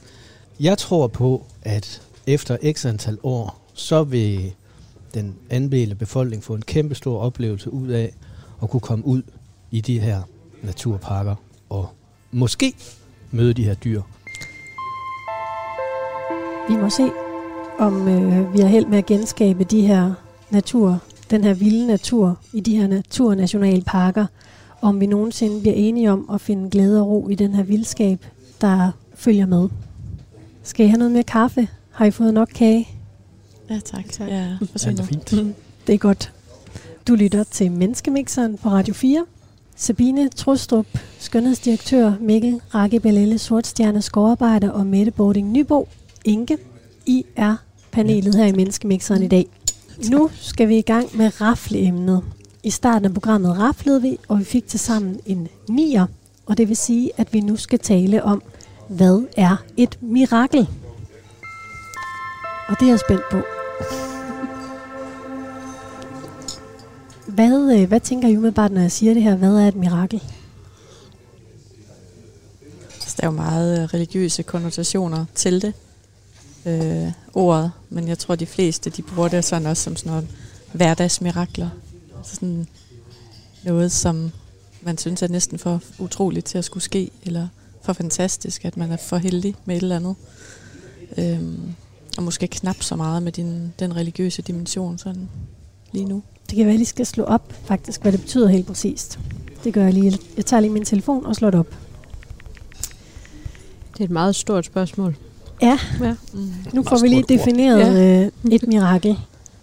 Jeg 0.61 0.79
tror 0.79 1.07
på, 1.07 1.45
at 1.63 2.03
efter 2.27 2.73
x 2.73 2.87
antal 2.87 3.19
år, 3.23 3.63
så 3.75 4.05
vil 4.05 4.53
den 5.15 5.35
andel 5.51 5.91
af 5.91 5.99
befolkningen 5.99 6.43
få 6.43 6.55
en 6.55 6.63
kæmpe 6.63 6.95
stor 6.95 7.21
oplevelse 7.21 7.73
ud 7.73 7.89
af 7.89 8.13
at 8.63 8.71
kunne 8.71 8.81
komme 8.81 9.07
ud 9.07 9.23
i 9.71 9.81
de 9.81 10.01
her 10.01 10.23
naturparker 10.63 11.35
og 11.69 11.89
måske 12.31 12.75
møde 13.31 13.55
de 13.55 13.65
her 13.65 13.75
dyr. 13.75 14.03
Vi 16.69 16.77
må 16.77 16.91
se, 16.91 17.11
om 17.79 18.09
øh, 18.09 18.55
vi 18.55 18.61
har 18.61 18.69
held 18.69 18.87
med 18.87 18.99
at 18.99 19.07
genskabe 19.07 19.64
de 19.64 19.81
her 19.81 20.12
natur, 20.51 21.03
den 21.31 21.45
her 21.45 21.55
vilde 21.55 21.87
natur 21.87 22.39
i 22.53 22.61
de 22.61 22.77
her 22.77 22.87
naturnationalparker, 22.87 24.27
om 24.83 25.01
vi 25.01 25.07
nogensinde 25.07 25.61
bliver 25.61 25.75
enige 25.75 26.12
om 26.12 26.31
at 26.33 26.41
finde 26.41 26.71
glæde 26.71 27.01
og 27.01 27.09
ro 27.09 27.29
i 27.29 27.35
den 27.35 27.55
her 27.55 27.62
vildskab, 27.62 28.27
der 28.61 28.91
følger 29.14 29.47
med. 29.47 29.69
Skal 30.62 30.87
I 30.87 30.89
have 30.89 30.99
noget 30.99 31.12
mere 31.12 31.23
kaffe? 31.23 31.69
Har 31.91 32.05
I 32.05 32.11
fået 32.11 32.35
nok 32.35 32.49
kage? 32.55 32.89
Ja, 33.71 33.79
tak. 33.85 34.11
tak. 34.11 34.29
Ja, 34.29 34.35
Ja, 34.35 34.57
det 34.91 35.01
er 35.01 35.03
fint. 35.03 35.31
Det 35.87 35.95
er 35.95 35.99
godt. 35.99 36.33
Du 37.09 37.14
lytter 37.14 37.45
til 37.45 37.73
Menneskemixeren 37.73 38.59
på 38.59 38.69
Radio 38.69 38.95
4. 38.95 39.27
Sabine 39.77 40.29
Trustrup, 40.29 40.87
skønhedsdirektør, 41.19 42.12
Mikkel 42.21 42.61
Rakke 42.75 43.01
Bellelle, 43.01 43.39
Sortstjerne, 43.39 44.03
skovarbejder 44.03 44.71
og 44.71 44.87
Mette 44.87 45.12
Bording 45.12 45.51
Nybo, 45.53 45.89
Inge. 46.27 46.59
I 47.07 47.24
er 47.37 47.57
panelet 47.93 48.35
her 48.35 48.47
i 48.47 48.53
Menneskemixeren 48.53 49.22
i 49.22 49.29
dag. 49.29 49.47
Nu 50.11 50.31
skal 50.35 50.68
vi 50.68 50.79
i 50.79 50.83
gang 50.83 51.16
med 51.16 51.41
rafleemnet. 51.41 52.24
I 52.62 52.70
starten 52.70 53.05
af 53.05 53.14
programmet 53.14 53.59
raflede 53.59 54.03
vi, 54.03 54.18
og 54.29 54.39
vi 54.39 54.45
fik 54.45 54.68
til 54.68 54.81
sammen 54.81 55.20
en 55.27 55.49
nier. 55.68 56.07
Og 56.47 56.59
det 56.59 56.68
vil 56.68 56.77
sige, 56.77 57.11
at 57.16 57.33
vi 57.33 57.41
nu 57.41 57.57
skal 57.57 57.79
tale 57.79 58.22
om, 58.22 58.43
hvad 58.89 59.22
er 59.37 59.57
et 59.77 59.99
mirakel? 60.03 60.68
Og 62.68 62.77
det 62.81 62.87
er 62.87 62.91
jeg 62.91 63.01
spændt 63.01 63.22
på. 63.31 63.41
Hvad, 67.27 67.79
øh, 67.79 67.89
hvad 67.89 68.01
tænker 68.01 68.29
I 68.29 68.37
umiddelbart, 68.37 68.72
når 68.72 68.81
jeg 68.81 68.93
siger 68.93 69.14
det 69.14 69.22
her? 69.22 69.37
Hvad 69.37 69.55
er 69.55 69.68
et 69.68 69.77
mirakel? 69.77 70.22
Altså, 72.95 73.16
der 73.20 73.27
er 73.27 73.27
jo 73.27 73.37
meget 73.37 73.83
øh, 73.83 73.85
religiøse 73.85 74.43
konnotationer 74.43 75.24
til 75.35 75.62
det, 75.62 75.74
øh, 76.67 77.12
ordet, 77.35 77.73
men 77.91 78.09
jeg 78.09 78.19
tror, 78.19 78.35
de 78.35 78.47
fleste, 78.47 78.91
de 78.91 79.03
bruger 79.03 79.29
det 79.29 79.45
sådan 79.45 79.67
også 79.67 79.83
som 79.83 79.97
sådan 79.97 80.12
noget 80.12 80.29
hverdagsmirakler. 80.73 81.69
Sådan 82.23 82.67
noget, 83.64 83.93
som 83.93 84.31
man 84.83 84.99
synes 84.99 85.23
er 85.23 85.29
næsten 85.29 85.59
for 85.59 85.83
utroligt 85.99 86.47
til 86.47 86.59
at 86.59 86.64
skulle 86.64 86.85
ske, 86.85 87.11
eller 87.23 87.49
for 87.83 87.93
fantastisk, 87.93 88.64
at 88.64 88.77
man 88.77 88.93
er 88.93 88.97
for 88.97 89.17
heldig 89.17 89.55
med 89.64 89.77
et 89.77 89.83
eller 89.83 89.97
andet. 89.97 90.14
Øhm, 91.19 91.75
og 92.17 92.23
måske 92.23 92.47
knap 92.47 92.83
så 92.83 92.97
meget 92.97 93.23
med 93.23 93.33
din, 93.33 93.73
den 93.79 93.97
religiøse 93.97 94.43
dimension 94.43 94.99
sådan 94.99 95.29
lige 95.93 96.05
nu. 96.05 96.23
Det 96.51 96.57
kan 96.57 96.59
være, 96.59 96.67
at 96.67 96.73
jeg 96.73 96.79
lige 96.79 96.87
skal 96.87 97.07
slå 97.07 97.25
op, 97.25 97.53
faktisk, 97.64 98.03
hvad 98.03 98.12
det 98.12 98.21
betyder 98.21 98.49
helt 98.49 98.67
præcist. 98.67 99.19
Det 99.64 99.75
gør 99.75 99.85
jeg 99.85 99.93
lige. 99.95 100.19
Jeg 100.37 100.47
tager 100.47 100.61
lige 100.61 100.73
min 100.73 100.85
telefon 100.85 101.27
og 101.27 101.37
slår 101.37 101.51
det 101.51 101.61
op. 101.61 101.75
Det 103.93 104.01
er 104.01 104.05
et 104.05 104.11
meget 104.11 104.37
stort 104.37 104.64
spørgsmål. 104.64 105.17
Ja, 105.63 105.79
Ja. 106.01 106.15
Mm. 106.35 106.49
nu 106.73 106.83
får 106.83 106.99
vi 107.03 107.09
lige 107.09 107.25
defineret 107.29 107.81
ja. 108.45 108.55
et 108.55 108.69
mirakel. 108.69 109.19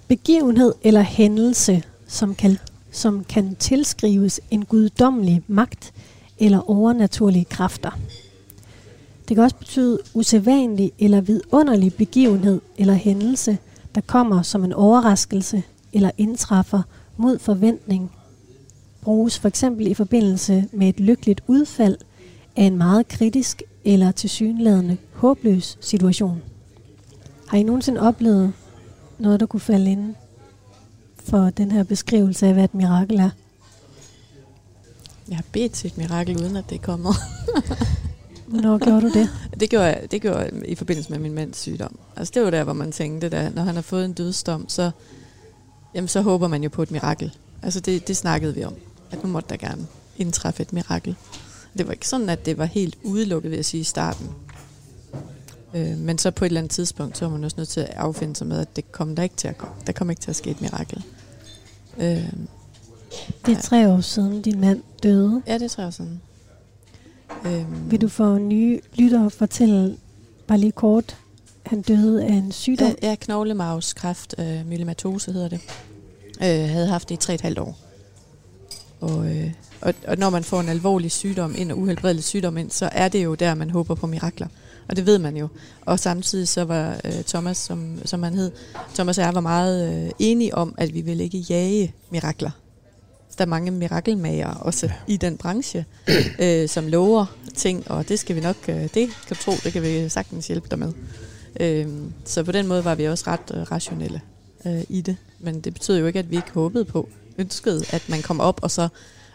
Begivenhed 0.07 0.73
eller 0.83 1.01
hændelse, 1.01 1.83
som 2.07 2.35
kan, 2.35 2.57
som 2.91 3.23
kan 3.29 3.55
tilskrives 3.55 4.41
en 4.51 4.65
guddommelig 4.65 5.41
magt 5.47 5.93
eller 6.39 6.69
overnaturlige 6.69 7.45
kræfter. 7.45 7.99
Det 9.27 9.35
kan 9.37 9.43
også 9.43 9.55
betyde 9.55 9.99
usædvanlig 10.13 10.91
eller 10.99 11.21
vidunderlig 11.21 11.93
begivenhed 11.93 12.61
eller 12.77 12.93
hændelse, 12.93 13.57
der 13.95 14.01
kommer 14.01 14.41
som 14.41 14.63
en 14.63 14.73
overraskelse 14.73 15.63
eller 15.93 16.11
indtræffer 16.17 16.81
mod 17.17 17.39
forventning. 17.39 18.11
Bruges 19.01 19.39
for 19.39 19.47
eksempel 19.47 19.87
i 19.87 19.93
forbindelse 19.93 20.65
med 20.71 20.89
et 20.89 20.99
lykkeligt 20.99 21.41
udfald 21.47 21.97
af 22.55 22.63
en 22.63 22.77
meget 22.77 23.07
kritisk 23.07 23.63
eller 23.85 24.11
tilsyneladende 24.11 24.97
håbløs 25.13 25.77
situation. 25.81 26.41
Har 27.47 27.57
I 27.57 27.63
nogensinde 27.63 28.01
oplevet 28.01 28.53
noget, 29.19 29.39
der 29.39 29.45
kunne 29.45 29.59
falde 29.59 29.91
ind 29.91 30.15
for 31.23 31.49
den 31.49 31.71
her 31.71 31.83
beskrivelse 31.83 32.47
af, 32.47 32.53
hvad 32.53 32.63
et 32.63 32.73
mirakel 32.73 33.19
er? 33.19 33.29
Jeg 35.27 35.37
har 35.37 35.45
bedt 35.51 35.71
til 35.71 35.87
et 35.87 35.97
mirakel, 35.97 36.37
uden 36.37 36.55
at 36.55 36.69
det 36.69 36.75
er 36.75 36.83
kommet. 36.83 37.15
Hvornår 38.47 38.77
gjorde 38.77 39.01
du 39.01 39.13
det? 39.13 39.29
Det 39.59 39.69
gjorde, 39.69 39.85
jeg, 39.85 40.11
det 40.11 40.21
gjorde 40.21 40.39
jeg 40.39 40.51
i 40.65 40.75
forbindelse 40.75 41.11
med 41.11 41.19
min 41.19 41.33
mands 41.33 41.57
sygdom. 41.57 41.99
Altså 42.15 42.31
det 42.35 42.43
var 42.43 42.49
der, 42.49 42.63
hvor 42.63 42.73
man 42.73 42.91
tænkte, 42.91 43.37
at 43.37 43.55
når 43.55 43.63
han 43.63 43.75
har 43.75 43.81
fået 43.81 44.05
en 44.05 44.13
dødsdom, 44.13 44.69
så, 44.69 44.91
jamen, 45.95 46.07
så 46.07 46.21
håber 46.21 46.47
man 46.47 46.63
jo 46.63 46.69
på 46.69 46.83
et 46.83 46.91
mirakel. 46.91 47.35
Altså 47.61 47.79
det, 47.79 48.07
det 48.07 48.17
snakkede 48.17 48.55
vi 48.55 48.63
om, 48.63 48.73
at 49.11 49.23
nu 49.23 49.29
måtte 49.29 49.49
der 49.49 49.57
gerne 49.57 49.87
indtræffe 50.17 50.61
et 50.61 50.73
mirakel. 50.73 51.15
Det 51.77 51.87
var 51.87 51.93
ikke 51.93 52.07
sådan, 52.07 52.29
at 52.29 52.45
det 52.45 52.57
var 52.57 52.65
helt 52.65 52.97
udelukket, 53.03 53.51
ved 53.51 53.57
at 53.57 53.65
sige, 53.65 53.81
i 53.81 53.83
starten. 53.83 54.29
Øh, 55.73 55.97
men 55.97 56.17
så 56.17 56.31
på 56.31 56.45
et 56.45 56.49
eller 56.49 56.61
andet 56.61 56.71
tidspunkt, 56.71 57.17
så 57.17 57.25
var 57.25 57.31
man 57.31 57.43
også 57.43 57.57
nødt 57.57 57.69
til 57.69 57.79
at 57.79 57.89
affinde 57.89 58.35
sig 58.35 58.47
med, 58.47 58.59
at 58.59 58.75
det 58.75 58.91
kom 58.91 59.15
der 59.15 59.23
ikke 59.23 59.35
til 59.35 59.47
at, 59.47 59.57
komme. 59.57 59.75
der 59.87 59.93
kom 59.93 60.09
ikke 60.09 60.21
til 60.21 60.29
at 60.29 60.35
ske 60.35 60.49
et 60.49 60.61
mirakel. 60.61 61.03
Øh, 61.97 62.29
Det 63.45 63.57
er 63.57 63.61
tre 63.61 63.89
år 63.89 64.01
siden, 64.01 64.41
din 64.41 64.61
mand 64.61 64.83
døde. 65.03 65.41
ja, 65.47 65.57
det 65.57 65.71
tror 65.71 65.83
jeg 65.83 65.93
sådan. 65.93 66.21
Øh, 67.45 67.91
Vil 67.91 68.01
du 68.01 68.07
for 68.07 68.37
nye 68.37 68.79
lyttere 68.95 69.29
fortælle 69.29 69.97
bare 70.47 70.57
lige 70.57 70.71
kort, 70.71 71.17
han 71.65 71.81
døde 71.81 72.23
af 72.23 72.33
en 72.33 72.51
sygdom? 72.51 72.87
Ja, 73.01 73.09
ja 73.09 73.15
knoglemavskræft, 73.15 74.35
øh, 74.37 74.67
myelomatose 74.67 75.31
hedder 75.31 75.47
det. 75.49 75.59
Øh, 76.41 76.69
havde 76.69 76.87
haft 76.87 77.09
det 77.09 77.15
i 77.15 77.17
tre 77.17 77.33
et 77.33 77.41
halvt 77.41 77.59
år. 77.59 77.77
Og, 79.03 79.35
øh, 79.35 79.51
og, 79.81 79.93
og 80.07 80.17
når 80.17 80.29
man 80.29 80.43
får 80.43 80.59
en 80.59 80.69
alvorlig 80.69 81.11
sygdom 81.11 81.55
ind, 81.57 81.71
og 81.71 81.77
uhelbredelig 81.77 82.23
sygdom 82.23 82.57
ind, 82.57 82.71
så 82.71 82.89
er 82.91 83.07
det 83.07 83.23
jo 83.23 83.35
der, 83.35 83.55
man 83.55 83.69
håber 83.69 83.95
på 83.95 84.07
mirakler. 84.07 84.47
Og 84.89 84.95
det 84.95 85.05
ved 85.05 85.19
man 85.19 85.37
jo. 85.37 85.47
Og 85.85 85.99
samtidig 85.99 86.47
så 86.47 86.63
var 86.63 87.01
øh, 87.05 87.23
Thomas, 87.23 87.57
som, 87.57 87.99
som 88.05 88.23
han 88.23 88.33
hed, 88.33 88.51
Thomas 88.93 89.17
og 89.17 89.23
jeg 89.23 89.35
var 89.35 89.41
meget 89.41 90.05
øh, 90.05 90.11
enige 90.19 90.55
om, 90.55 90.75
at 90.77 90.93
vi 90.93 91.01
ville 91.01 91.23
ikke 91.23 91.37
jage 91.37 91.93
mirakler. 92.09 92.51
Der 93.37 93.43
er 93.43 93.49
mange 93.49 93.71
mirakelmager 93.71 94.49
også 94.49 94.85
ja. 94.85 94.93
i 95.07 95.17
den 95.17 95.37
branche, 95.37 95.85
øh, 96.39 96.69
som 96.69 96.87
lover 96.87 97.25
ting, 97.55 97.91
og 97.91 98.09
det 98.09 98.19
skal 98.19 98.35
vi 98.35 98.41
nok, 98.41 98.55
øh, 98.67 98.87
det 98.93 99.09
kan 99.27 99.37
tro, 99.37 99.51
det 99.63 99.73
kan 99.73 99.81
vi 99.81 100.09
sagtens 100.09 100.47
hjælpe 100.47 100.67
dig 100.71 100.79
med. 100.79 100.93
Øh, 101.59 101.87
så 102.25 102.43
på 102.43 102.51
den 102.51 102.67
måde 102.67 102.85
var 102.85 102.95
vi 102.95 103.07
også 103.07 103.23
ret 103.27 103.51
øh, 103.53 103.71
rationelle 103.71 104.21
øh, 104.65 104.83
i 104.89 105.01
det. 105.01 105.17
Men 105.39 105.61
det 105.61 105.73
betyder 105.73 105.99
jo 105.99 106.05
ikke, 106.05 106.19
at 106.19 106.31
vi 106.31 106.35
ikke 106.35 106.51
håbede 106.53 106.85
på, 106.85 107.09
ønskede, 107.37 107.85
at 107.89 108.09
man 108.09 108.21
kom 108.21 108.39
op, 108.39 108.59
og 108.63 108.71
så, 108.71 108.87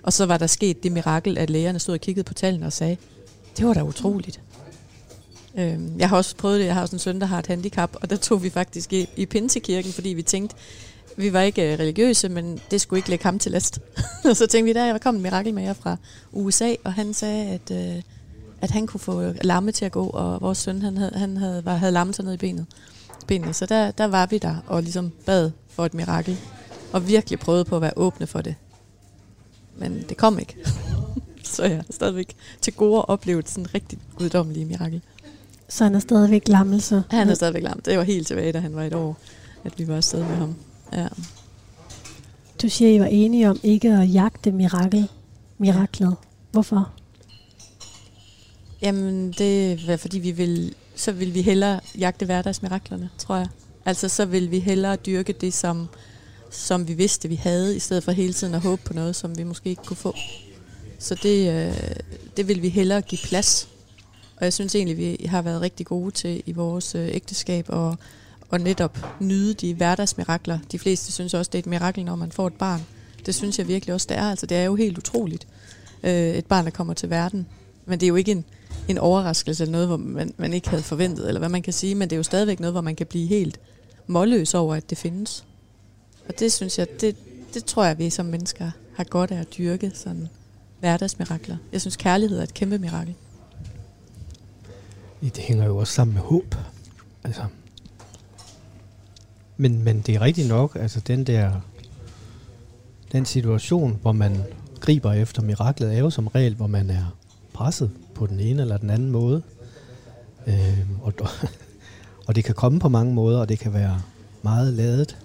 og 0.03 0.13
så 0.13 0.27
var 0.27 0.39
der 0.39 0.47
sket 0.47 0.83
det 0.83 0.93
mirakel, 0.93 1.39
at 1.39 1.51
lægerne 1.51 1.79
stod 1.79 1.95
og 1.95 2.01
kiggede 2.01 2.25
på 2.25 2.35
tallene 2.35 2.67
og 2.67 2.73
sagde, 2.73 2.97
det 3.57 3.67
var 3.67 3.75
da 3.75 3.83
utroligt. 3.83 4.41
Øhm, 5.59 5.95
jeg 5.99 6.09
har 6.09 6.17
også 6.17 6.37
prøvet 6.37 6.61
det, 6.61 6.67
jeg 6.67 6.75
har 6.75 6.83
også 6.83 6.97
en 6.97 7.01
søn, 7.01 7.21
der 7.21 7.27
har 7.27 7.39
et 7.39 7.47
handicap, 7.47 7.97
og 8.03 8.11
der 8.11 8.17
tog 8.17 8.43
vi 8.43 8.51
faktisk 8.51 8.93
i, 8.93 9.09
i 9.17 9.27
Pinsekirken, 9.27 9.93
fordi 9.93 10.09
vi 10.09 10.23
tænkte, 10.23 10.57
vi 11.17 11.33
var 11.33 11.41
ikke 11.41 11.73
øh, 11.73 11.79
religiøse, 11.79 12.29
men 12.29 12.61
det 12.71 12.81
skulle 12.81 12.99
ikke 12.99 13.11
lægge 13.11 13.25
ham 13.25 13.39
til 13.39 13.53
last. 13.53 13.81
og 14.31 14.37
så 14.37 14.47
tænkte 14.47 14.75
vi, 14.75 14.81
der 14.81 14.99
kom 14.99 15.17
en 15.17 15.23
mirakelmager 15.23 15.73
fra 15.73 15.97
USA, 16.33 16.75
og 16.85 16.93
han 16.93 17.15
sagde, 17.15 17.47
at, 17.47 17.71
øh, 17.71 18.03
at 18.61 18.71
han 18.71 18.87
kunne 18.87 19.01
få 19.01 19.33
lamme 19.43 19.73
til 19.73 19.85
at 19.85 19.93
gå, 19.93 20.07
og 20.07 20.41
vores 20.41 20.59
søn 20.59 20.83
han 20.83 20.97
havde, 20.97 21.13
han 21.15 21.37
havde, 21.37 21.65
var, 21.65 21.75
havde 21.75 21.93
lammet 21.93 22.17
sig 22.17 22.25
ned 22.25 22.35
i 22.35 22.37
benet. 22.37 22.67
benet. 23.27 23.57
Så 23.57 23.67
der, 23.67 23.91
der 23.91 24.05
var 24.05 24.27
vi 24.27 24.39
der, 24.39 24.57
og 24.67 24.83
ligesom 24.83 25.13
bad 25.27 25.51
for 25.69 25.87
et 25.87 25.95
mirakel, 25.95 26.39
og 26.93 27.09
virkelig 27.09 27.39
prøvede 27.39 27.65
på 27.65 27.77
at 27.77 27.83
være 27.83 27.93
åbne 27.97 28.27
for 28.27 28.41
det. 28.41 28.55
Men 29.77 30.05
det 30.09 30.17
kom 30.17 30.39
ikke. 30.39 30.57
så 31.45 31.63
jeg 31.63 31.77
har 31.77 31.85
stadigvæk 31.91 32.37
til 32.61 32.73
gode 32.73 33.05
oplevet 33.05 33.49
sådan 33.49 33.65
en 33.65 33.75
rigtig 33.75 33.99
guddommelig 34.17 34.67
mirakel. 34.67 35.03
Så 35.69 35.85
han 35.85 35.95
er 35.95 35.99
stadigvæk 35.99 36.49
lammelse. 36.49 37.03
Han 37.11 37.29
er 37.29 37.35
stadigvæk 37.35 37.63
lam. 37.63 37.81
Det 37.81 37.99
var 37.99 38.05
helt 38.05 38.27
tilbage, 38.27 38.53
da 38.53 38.59
han 38.59 38.77
var 38.77 38.85
et 38.85 38.95
år, 38.95 39.17
at 39.65 39.79
vi 39.79 39.89
var 39.89 39.97
afsted 39.97 40.19
med 40.19 40.37
ham. 40.37 40.55
Ja. 40.93 41.09
Du 42.63 42.69
siger, 42.69 42.91
I 42.91 43.01
var 43.01 43.07
enige 43.07 43.51
om 43.51 43.61
ikke 43.63 43.93
at 43.93 44.15
jagte 44.15 44.53
mirakel, 44.53 45.09
miraklet. 45.59 46.17
Hvorfor? 46.53 46.91
Jamen, 48.83 49.33
det 49.33 49.89
var 49.89 49.97
fordi, 49.97 50.19
vi 50.19 50.31
vil, 50.31 50.75
så 50.95 51.13
vil 51.13 51.35
vi 51.35 51.43
hellere 51.43 51.81
jagte 51.99 52.25
hverdagsmiraklerne, 52.27 53.11
tror 53.19 53.37
jeg. 53.37 53.49
Altså, 53.85 54.09
så 54.09 54.25
vil 54.25 54.51
vi 54.51 54.59
hellere 54.59 54.97
dyrke 54.97 55.33
det, 55.33 55.55
som, 55.55 55.89
som 56.51 56.89
vi 56.89 56.95
vidste, 56.95 57.29
vi 57.29 57.35
havde, 57.35 57.77
i 57.77 57.79
stedet 57.79 58.05
for 58.05 58.13
hele 58.13 58.33
tiden 58.33 58.55
at 58.55 58.61
håbe 58.61 58.83
på 58.85 58.93
noget, 58.93 59.17
som 59.17 59.39
vi 59.39 59.43
måske 59.43 59.71
ikke 59.71 59.83
kunne 59.87 59.97
få. 59.97 60.15
Så 60.99 61.15
det, 61.15 61.51
øh, 61.53 61.97
det 62.37 62.49
vil 62.49 62.63
vi 62.63 62.69
hellere 62.69 63.03
give 63.03 63.19
plads. 63.25 63.69
Og 64.37 64.45
jeg 64.45 64.53
synes 64.53 64.75
egentlig, 64.75 64.97
vi 64.97 65.27
har 65.27 65.43
været 65.43 65.61
rigtig 65.61 65.87
gode 65.87 66.11
til 66.11 66.43
i 66.47 66.53
vores 66.53 66.95
øh, 66.95 67.09
ægteskab 67.09 67.67
og, 67.69 67.97
og 68.49 68.61
netop 68.61 68.99
nyde 69.21 69.55
de 69.55 69.75
hverdagsmirakler. 69.75 70.59
De 70.73 70.79
fleste 70.79 71.13
synes 71.13 71.35
også, 71.35 71.49
det 71.53 71.59
er 71.59 71.63
et 71.63 71.67
mirakel, 71.67 72.05
når 72.05 72.17
man 72.17 72.33
får 72.33 72.47
et 72.47 72.53
barn. 72.53 72.87
Det 73.27 73.35
synes 73.35 73.59
jeg 73.59 73.69
virkelig 73.69 73.95
også, 73.95 74.07
det 74.09 74.17
er. 74.17 74.31
Altså, 74.31 74.47
det 74.47 74.57
er 74.57 74.65
jo 74.65 74.75
helt 74.75 74.99
utroligt. 74.99 75.47
Øh, 76.03 76.35
et 76.35 76.47
barn, 76.47 76.65
der 76.65 76.71
kommer 76.71 76.95
til 76.95 77.11
verden. 77.11 77.47
Men 77.87 78.01
det 78.01 78.07
er 78.07 78.09
jo 78.09 78.17
ikke 78.17 78.33
en, 78.33 78.45
en 78.89 78.99
overraskelse 78.99 79.63
eller 79.63 79.73
noget, 79.73 79.87
hvor 79.87 79.97
man, 79.97 80.35
man 80.37 80.53
ikke 80.53 80.69
havde 80.69 80.83
forventet, 80.83 81.29
eller 81.29 81.39
hvad 81.39 81.49
man 81.49 81.63
kan 81.63 81.73
sige, 81.73 81.95
men 81.95 82.11
det 82.11 82.17
er 82.17 82.19
jo 82.19 82.23
stadigvæk 82.23 82.61
noget, 82.61 82.75
hvor 82.75 82.81
man 82.81 82.97
kan 82.97 83.07
blive 83.07 83.27
helt 83.27 83.61
målløs 84.07 84.55
over, 84.55 84.75
at 84.75 84.91
det 84.91 84.99
findes. 84.99 85.45
Og 86.29 86.35
det 86.39 86.53
synes 86.53 86.79
jeg, 86.79 86.87
det, 87.01 87.17
det 87.55 87.65
tror 87.65 87.85
jeg, 87.85 87.99
vi 87.99 88.11
som 88.11 88.27
mennesker 88.27 88.71
har 88.95 89.05
godt 89.05 89.31
af 89.31 89.41
at 89.41 89.49
dyrke 89.59 89.91
sådan 89.95 90.29
hverdagsmirakler. 90.81 91.57
Jeg 91.73 91.81
synes, 91.81 91.97
kærlighed 91.97 92.39
er 92.39 92.43
et 92.43 92.55
kæmpe 92.55 92.79
mirakel. 92.79 93.15
Det 95.21 95.39
hænger 95.39 95.67
jo 95.67 95.77
også 95.77 95.93
sammen 95.93 96.15
med 96.15 96.23
håb. 96.23 96.55
Altså. 97.25 97.43
Men, 99.57 99.85
men 99.85 100.01
det 100.01 100.15
er 100.15 100.21
rigtigt 100.21 100.49
nok, 100.49 100.77
altså 100.77 101.01
den 101.01 101.25
der 101.25 101.61
den 103.13 103.25
situation, 103.25 103.99
hvor 104.03 104.13
man 104.13 104.43
griber 104.81 105.13
efter 105.13 105.43
miraklet, 105.43 105.95
er 105.95 105.99
jo 105.99 106.11
som 106.11 106.27
regel, 106.27 106.55
hvor 106.55 106.67
man 106.67 106.91
er 106.91 107.17
presset 107.53 107.91
på 108.15 108.27
den 108.27 108.41
ene 108.41 108.63
eller 108.63 108.77
den 108.77 108.91
anden 108.91 109.11
måde. 109.11 109.43
Øh, 110.47 110.79
og, 111.03 111.13
og 112.27 112.35
det 112.37 112.45
kan 112.45 112.55
komme 112.55 112.81
på 112.81 112.89
mange 112.89 113.15
måder, 113.15 113.41
og 113.41 113.49
det 113.49 113.59
kan 113.59 113.73
være 113.73 114.03
meget 114.43 114.73
ladet. 114.75 115.17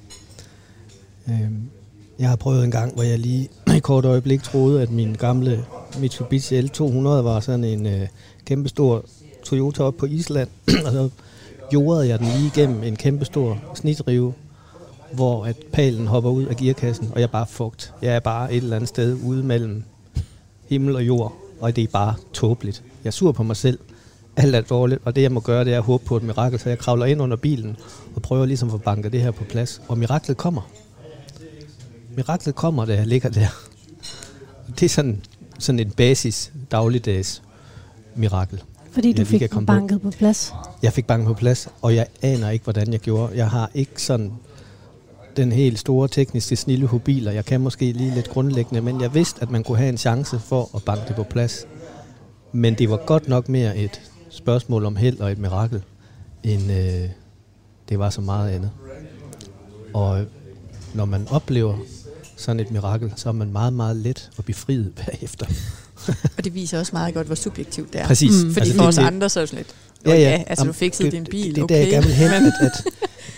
Øhm, 1.29 1.69
jeg 2.19 2.29
har 2.29 2.35
prøvet 2.35 2.63
en 2.63 2.71
gang, 2.71 2.93
hvor 2.93 3.03
jeg 3.03 3.19
lige 3.19 3.49
i 3.77 3.79
kort 3.79 4.05
øjeblik 4.05 4.43
troede, 4.43 4.81
at 4.81 4.91
min 4.91 5.13
gamle 5.13 5.65
Mitsubishi 5.99 6.59
L200 6.59 7.07
var 7.07 7.39
sådan 7.39 7.63
en 7.63 7.85
øh, 7.85 8.07
kæmpestor 8.45 9.05
Toyota 9.43 9.83
op 9.83 9.97
på 9.97 10.05
Island, 10.05 10.49
og 10.85 10.91
så 10.91 11.09
jordede 11.73 12.07
jeg 12.07 12.19
den 12.19 12.27
lige 12.27 12.51
igennem 12.55 12.83
en 12.83 12.95
kæmpestor 12.95 13.57
snitrive, 13.75 14.33
hvor 15.13 15.45
at 15.45 15.55
palen 15.73 16.07
hopper 16.07 16.29
ud 16.29 16.45
af 16.45 16.55
gearkassen, 16.55 17.09
og 17.11 17.19
jeg 17.19 17.23
er 17.23 17.31
bare 17.31 17.47
fugt. 17.47 17.93
Jeg 18.01 18.15
er 18.15 18.19
bare 18.19 18.53
et 18.53 18.63
eller 18.63 18.75
andet 18.75 18.89
sted 18.89 19.17
ude 19.23 19.43
mellem 19.43 19.83
himmel 20.69 20.95
og 20.95 21.03
jord, 21.07 21.35
og 21.59 21.75
det 21.75 21.83
er 21.83 21.87
bare 21.87 22.13
tåbeligt. 22.33 22.83
Jeg 23.03 23.09
er 23.09 23.11
sur 23.11 23.31
på 23.31 23.43
mig 23.43 23.55
selv. 23.55 23.79
Alt 24.35 24.55
er 24.55 24.61
dårligt, 24.61 25.01
og 25.05 25.15
det 25.15 25.21
jeg 25.21 25.31
må 25.31 25.39
gøre, 25.39 25.65
det 25.65 25.73
er 25.73 25.77
at 25.77 25.83
håbe 25.83 26.05
på 26.05 26.17
et 26.17 26.23
mirakel, 26.23 26.59
så 26.59 26.69
jeg 26.69 26.77
kravler 26.77 27.05
ind 27.05 27.21
under 27.21 27.37
bilen 27.37 27.77
og 28.15 28.21
prøver 28.21 28.45
ligesom 28.45 28.67
at 28.67 28.71
få 28.71 28.77
banket 28.77 29.11
det 29.11 29.21
her 29.21 29.31
på 29.31 29.43
plads. 29.43 29.81
Og 29.87 29.97
miraklet 29.97 30.37
kommer. 30.37 30.61
Miraklet 32.15 32.55
kommer, 32.55 32.85
da 32.85 32.95
jeg 32.95 33.07
ligger 33.07 33.29
der. 33.29 33.47
Det 34.79 34.83
er 34.83 34.89
sådan, 34.89 35.21
sådan 35.59 35.79
en 35.79 35.91
basis 35.91 36.51
dagligdags 36.71 37.41
mirakel. 38.15 38.63
Fordi 38.91 39.13
du 39.13 39.21
vi 39.21 39.25
fik 39.25 39.49
komme 39.49 39.67
på. 39.67 39.73
banket 39.73 40.01
på 40.01 40.11
plads. 40.11 40.53
Jeg 40.83 40.93
fik 40.93 41.07
banken 41.07 41.27
på 41.27 41.33
plads, 41.33 41.67
og 41.81 41.95
jeg 41.95 42.07
aner 42.21 42.49
ikke, 42.49 42.63
hvordan 42.63 42.91
jeg 42.91 42.99
gjorde. 42.99 43.37
Jeg 43.37 43.49
har 43.49 43.71
ikke 43.73 44.01
sådan 44.01 44.31
den 45.37 45.51
helt 45.51 45.79
store 45.79 46.07
tekniske 46.07 46.55
snille 46.55 46.87
hobiler. 46.87 47.31
Jeg 47.31 47.45
kan 47.45 47.61
måske 47.61 47.91
lige 47.91 48.15
lidt 48.15 48.29
grundlæggende, 48.29 48.81
men 48.81 49.01
jeg 49.01 49.13
vidste, 49.13 49.41
at 49.41 49.51
man 49.51 49.63
kunne 49.63 49.77
have 49.77 49.89
en 49.89 49.97
chance 49.97 50.39
for 50.39 50.69
at 50.75 50.83
banke 50.83 51.03
det 51.07 51.15
på 51.15 51.23
plads. 51.23 51.65
Men 52.51 52.75
det 52.75 52.89
var 52.89 52.97
godt 53.05 53.27
nok 53.27 53.49
mere 53.49 53.77
et 53.77 54.01
spørgsmål 54.29 54.85
om 54.85 54.95
held 54.95 55.19
og 55.19 55.31
et 55.31 55.37
mirakel, 55.37 55.83
end 56.43 56.71
øh, 56.71 57.09
det 57.89 57.99
var 57.99 58.09
så 58.09 58.21
meget 58.21 58.51
andet. 58.51 58.71
Og 59.93 60.25
når 60.93 61.05
man 61.05 61.27
oplever 61.29 61.77
sådan 62.37 62.59
et 62.59 62.71
mirakel, 62.71 63.13
så 63.15 63.29
er 63.29 63.33
man 63.33 63.51
meget, 63.51 63.73
meget 63.73 63.95
let 63.95 64.29
og 64.37 64.45
befriet 64.45 64.91
bagefter. 65.05 65.45
Og 66.37 66.43
det 66.43 66.53
viser 66.53 66.79
også 66.79 66.91
meget 66.93 67.13
godt, 67.13 67.27
hvor 67.27 67.35
subjektivt 67.35 67.93
det 67.93 68.01
er. 68.01 68.05
Præcis. 68.07 68.43
Mm. 68.43 68.53
Fordi 68.53 68.59
Altså, 68.59 68.59
altså, 68.59 68.73
for 68.75 68.81
det- 68.83 68.87
os 68.89 68.95
det- 68.95 69.03
andre 69.03 69.29
så 69.29 69.39
er 69.39 69.41
det 69.41 69.49
sådan 69.49 69.65
lidt, 69.65 69.75
ja, 70.15 70.21
ja, 70.21 70.43
altså 70.47 70.61
Jamen, 70.63 70.67
du 70.73 70.77
fikset 70.77 71.03
det- 71.05 71.11
din 71.11 71.25
bil, 71.31 71.55
Det 71.55 71.59
er 71.59 71.63
okay. 71.63 71.75
der, 71.75 71.81
jeg 71.81 71.89
gerne 71.89 72.05
vil 72.05 72.15
hen, 72.15 72.31
at, 72.45 72.53
at, 72.61 72.83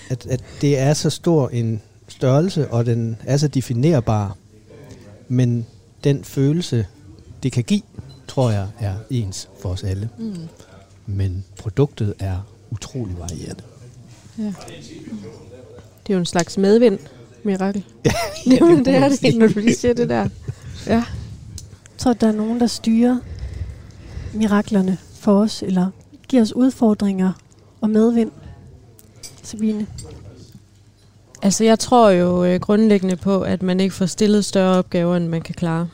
at, 0.10 0.26
at 0.30 0.42
det 0.62 0.80
er 0.80 0.94
så 0.94 1.10
stor 1.10 1.50
en 1.50 1.82
størrelse, 2.08 2.68
og 2.72 2.86
den 2.86 3.18
er 3.26 3.38
så 3.38 3.48
definerbar, 3.48 4.38
men 5.28 5.66
den 6.04 6.24
følelse, 6.24 6.86
det 7.44 7.52
kan 7.52 7.64
give, 7.64 7.82
tror 8.28 8.52
jeg 8.52 8.68
er 8.80 8.94
ens 9.10 9.50
for 9.62 9.70
os 9.70 9.84
alle. 9.84 10.10
Mm. 10.20 10.36
Men 11.06 11.44
produktet 11.60 12.14
er 12.20 12.38
utrolig 12.72 13.20
varieret. 13.20 13.64
Ja. 14.38 14.44
Det 14.44 14.54
er 16.10 16.14
jo 16.14 16.18
en 16.20 16.26
slags 16.26 16.58
medvind 16.58 17.00
mirakel. 17.46 17.84
Ja, 18.06 18.12
Jamen, 18.56 18.86
det 18.86 18.96
er 18.96 19.10
det 19.10 19.38
når 19.38 19.48
du 19.48 19.60
lige 19.60 19.76
siger 19.76 19.94
det 19.94 20.10
der. 20.10 20.30
Ja. 20.88 21.04
Så 21.98 22.14
der 22.14 22.28
er 22.28 22.32
nogen, 22.32 22.60
der 22.60 22.68
styrer 22.68 23.18
miraklerne 24.34 24.98
for 25.20 25.42
os, 25.42 25.64
eller 25.64 25.88
giver 26.28 26.42
os 26.42 26.54
udfordringer 26.54 27.32
og 27.82 27.90
medvind. 27.90 28.32
Sabine? 29.44 29.88
Altså, 31.42 31.64
jeg 31.64 31.80
tror 31.80 32.10
jo 32.10 32.46
øh, 32.46 32.60
grundlæggende 32.60 33.16
på, 33.16 33.42
at 33.42 33.64
man 33.64 33.80
ikke 33.80 33.96
får 33.96 34.06
stillet 34.06 34.46
større 34.46 34.78
opgaver, 34.78 35.16
end 35.16 35.28
man 35.28 35.42
kan 35.42 35.56
klare. 35.56 35.88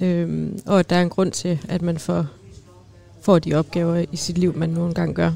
Øhm, 0.00 0.60
og 0.66 0.78
at 0.78 0.90
der 0.90 0.96
er 0.96 1.02
en 1.02 1.08
grund 1.10 1.32
til, 1.32 1.58
at 1.68 1.82
man 1.82 1.98
får, 1.98 2.26
får 3.22 3.38
de 3.38 3.54
opgaver 3.54 4.04
i 4.12 4.16
sit 4.16 4.38
liv, 4.38 4.56
man 4.56 4.68
nogle 4.68 4.94
gange 4.94 5.14
gør. 5.14 5.32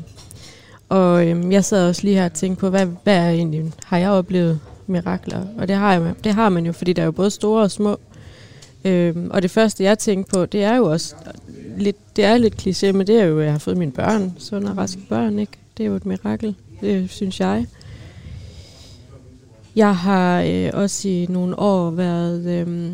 Og 0.88 1.26
øhm, 1.26 1.52
jeg 1.52 1.64
sad 1.64 1.88
også 1.88 2.02
lige 2.04 2.16
her 2.16 2.24
og 2.24 2.32
tænkte 2.32 2.60
på, 2.60 2.70
hvad, 2.70 2.86
hvad 3.04 3.16
er 3.16 3.30
egentlig, 3.30 3.72
har 3.84 3.98
jeg 3.98 4.10
oplevet 4.10 4.60
mirakler? 4.86 5.46
Og 5.58 5.68
det 5.68 5.76
har, 5.76 5.92
jeg, 5.92 6.14
det 6.24 6.34
har 6.34 6.48
man 6.48 6.66
jo, 6.66 6.72
fordi 6.72 6.92
der 6.92 7.02
er 7.02 7.06
jo 7.06 7.12
både 7.12 7.30
store 7.30 7.62
og 7.62 7.70
små. 7.70 7.98
Øhm, 8.84 9.30
og 9.30 9.42
det 9.42 9.50
første, 9.50 9.84
jeg 9.84 9.98
tænkte 9.98 10.30
på, 10.30 10.46
det 10.46 10.62
er 10.62 10.76
jo 10.76 10.90
også 10.90 11.14
lidt, 11.76 12.16
det 12.16 12.24
er 12.24 12.38
lidt 12.38 12.54
kliché, 12.66 12.92
men 12.92 13.06
det 13.06 13.20
er 13.20 13.24
jo, 13.24 13.38
at 13.38 13.44
jeg 13.44 13.52
har 13.52 13.58
fået 13.58 13.76
mine 13.76 13.92
børn, 13.92 14.34
sunde 14.38 14.70
og 14.70 14.76
raske 14.76 15.00
børn, 15.08 15.38
ikke? 15.38 15.52
Det 15.76 15.84
er 15.84 15.88
jo 15.88 15.96
et 15.96 16.06
mirakel, 16.06 16.54
det 16.80 17.10
synes 17.10 17.40
jeg. 17.40 17.66
Jeg 19.76 19.96
har 19.96 20.42
øh, 20.42 20.70
også 20.72 21.08
i 21.08 21.26
nogle 21.30 21.58
år 21.58 21.90
været 21.90 22.46
øh, 22.46 22.92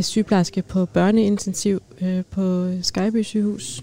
sygeplejerske 0.00 0.62
på 0.62 0.86
børneintensiv 0.86 1.82
øh, 2.00 2.22
på 2.30 2.70
Skyby 2.82 3.22
sygehus. 3.22 3.82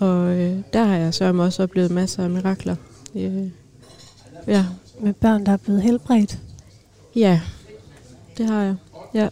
Og 0.00 0.36
øh, 0.36 0.56
der 0.72 0.84
har 0.84 0.96
jeg 0.96 1.14
så 1.14 1.32
også 1.32 1.62
oplevet 1.62 1.90
masser 1.90 2.24
af 2.24 2.30
mirakler. 2.30 2.76
Øh, 3.14 3.50
ja. 4.46 4.64
Med 5.00 5.12
børn, 5.12 5.46
der 5.46 5.52
er 5.52 5.56
blevet 5.56 5.82
helbredt? 5.82 6.38
Ja, 7.16 7.40
det 8.38 8.46
har 8.46 8.62
jeg. 8.62 8.76
Ja. 9.14 9.28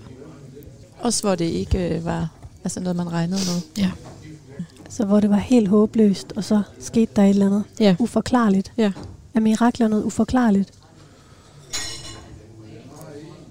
Også 1.00 1.22
hvor 1.22 1.34
det 1.34 1.44
ikke 1.44 1.96
øh, 1.96 2.04
var 2.04 2.28
altså 2.64 2.80
noget, 2.80 2.96
man 2.96 3.12
regnede 3.12 3.40
med. 3.46 3.84
Ja. 3.84 3.90
Så 4.88 5.04
hvor 5.04 5.20
det 5.20 5.30
var 5.30 5.36
helt 5.36 5.68
håbløst, 5.68 6.32
og 6.36 6.44
så 6.44 6.62
skete 6.80 7.12
der 7.16 7.22
et 7.22 7.30
eller 7.30 7.46
andet 7.46 7.64
ja. 7.80 7.96
uforklarligt. 7.98 8.72
Ja. 8.76 8.92
Er 9.34 9.40
mirakler 9.40 9.88
noget 9.88 10.04
uforklarligt? 10.04 10.72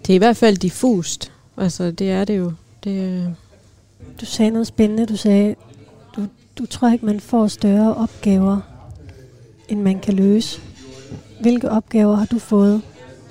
Det 0.07 0.13
er 0.13 0.15
i 0.15 0.17
hvert 0.17 0.37
fald 0.37 0.57
diffust. 0.57 1.31
Altså, 1.57 1.91
det 1.91 2.11
er 2.11 2.25
det 2.25 2.37
jo. 2.37 2.53
Det, 2.83 2.91
øh... 2.91 3.27
Du 4.21 4.25
sagde 4.25 4.51
noget 4.51 4.67
spændende. 4.67 5.05
Du 5.05 5.17
sagde, 5.17 5.55
du, 6.15 6.27
du 6.57 6.65
tror 6.65 6.91
ikke, 6.91 7.05
man 7.05 7.19
får 7.19 7.47
større 7.47 7.95
opgaver, 7.95 8.59
end 9.69 9.81
man 9.81 9.99
kan 9.99 10.13
løse. 10.13 10.61
Hvilke 11.41 11.71
opgaver 11.71 12.15
har 12.15 12.25
du 12.25 12.39
fået, 12.39 12.81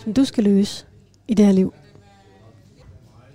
som 0.04 0.14
du 0.14 0.24
skal 0.24 0.44
løse 0.44 0.84
i 1.28 1.34
det 1.34 1.46
her 1.46 1.52
liv? 1.52 1.74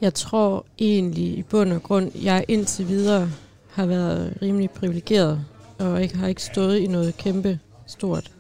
Jeg 0.02 0.14
tror 0.14 0.66
egentlig 0.80 1.38
i 1.38 1.44
bund 1.44 1.74
og 1.74 1.84
grund, 1.84 2.12
jeg 2.24 2.46
indtil 2.48 2.88
videre 2.88 3.32
har 3.72 3.86
været 3.86 4.38
rimelig 4.42 4.70
privilegeret, 4.70 5.46
og 5.80 6.04
ikke 6.04 6.18
har 6.18 6.28
ikke 6.28 6.44
stået 6.44 6.78
i 6.78 6.88
noget 6.88 7.18
kæmpe 7.18 7.60
stort. 7.88 8.32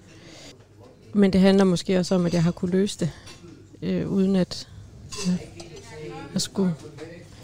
Men 1.13 1.33
det 1.33 1.41
handler 1.41 1.63
måske 1.63 1.99
også 1.99 2.15
om, 2.15 2.25
at 2.25 2.33
jeg 2.33 2.43
har 2.43 2.51
kunne 2.51 2.71
løse 2.71 2.99
det, 2.99 3.11
øh, 3.81 4.09
uden 4.09 4.35
at 4.35 4.67
ja, 5.27 5.31
jeg 6.33 6.41
skulle... 6.41 6.73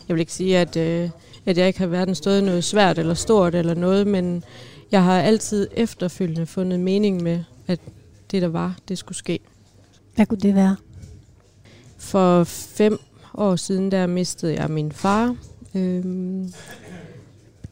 Jeg 0.08 0.16
vil 0.16 0.20
ikke 0.20 0.34
sige, 0.34 0.58
at, 0.58 0.78
øh, 0.78 1.10
at 1.46 1.58
jeg 1.58 1.68
ikke 1.68 1.80
har 1.80 1.88
hverken 1.88 2.16
stået 2.16 2.44
noget 2.44 2.64
svært 2.64 3.00
eller 3.00 3.14
stort 3.14 3.56
eller 3.56 3.74
noget, 3.74 4.08
men 4.08 4.44
jeg 4.92 5.04
har 5.04 5.22
altid 5.22 5.68
efterfølgende 5.72 6.46
fundet 6.46 6.80
mening 6.80 7.24
med, 7.24 7.44
at 7.68 7.80
det 8.32 8.42
der 8.42 8.48
var, 8.48 8.76
det 8.88 8.98
skulle 8.98 9.18
ske. 9.18 9.40
Hvad 10.16 10.26
kunne 10.26 10.40
det 10.40 10.56
være? 10.56 10.76
For 11.98 12.44
fem 12.44 13.00
år 13.34 13.56
siden, 13.56 13.92
der 13.92 14.08
mistede 14.08 14.54
jeg 14.54 14.72
min 14.72 14.92
far. 14.92 15.36
Øhm, 15.76 16.54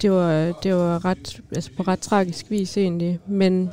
det 0.02 0.12
var, 0.12 0.52
det 0.64 0.76
var 0.76 1.06
ret, 1.06 1.42
altså 1.52 1.70
på 1.78 1.84
ret 1.84 2.00
tragisk 2.00 2.52
vis 2.52 2.78
egentlig, 2.78 3.20
men 3.28 3.70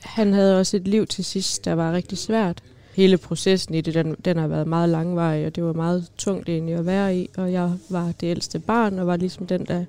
han 0.00 0.32
havde 0.32 0.58
også 0.60 0.76
et 0.76 0.88
liv 0.88 1.06
til 1.06 1.24
sidst, 1.24 1.64
der 1.64 1.72
var 1.72 1.92
rigtig 1.92 2.18
svært. 2.18 2.62
Hele 2.94 3.18
processen 3.18 3.74
i 3.74 3.80
det, 3.80 3.94
den, 3.94 4.16
den 4.24 4.36
har 4.36 4.46
været 4.46 4.66
meget 4.66 4.88
langvarig, 4.88 5.46
og 5.46 5.56
det 5.56 5.64
var 5.64 5.72
meget 5.72 6.10
tungt 6.16 6.48
egentlig 6.48 6.74
at 6.74 6.86
være 6.86 7.16
i, 7.16 7.30
og 7.36 7.52
jeg 7.52 7.72
var 7.88 8.12
det 8.20 8.26
ældste 8.26 8.58
barn, 8.58 8.98
og 8.98 9.06
var 9.06 9.16
ligesom 9.16 9.46
den, 9.46 9.64
der 9.64 9.84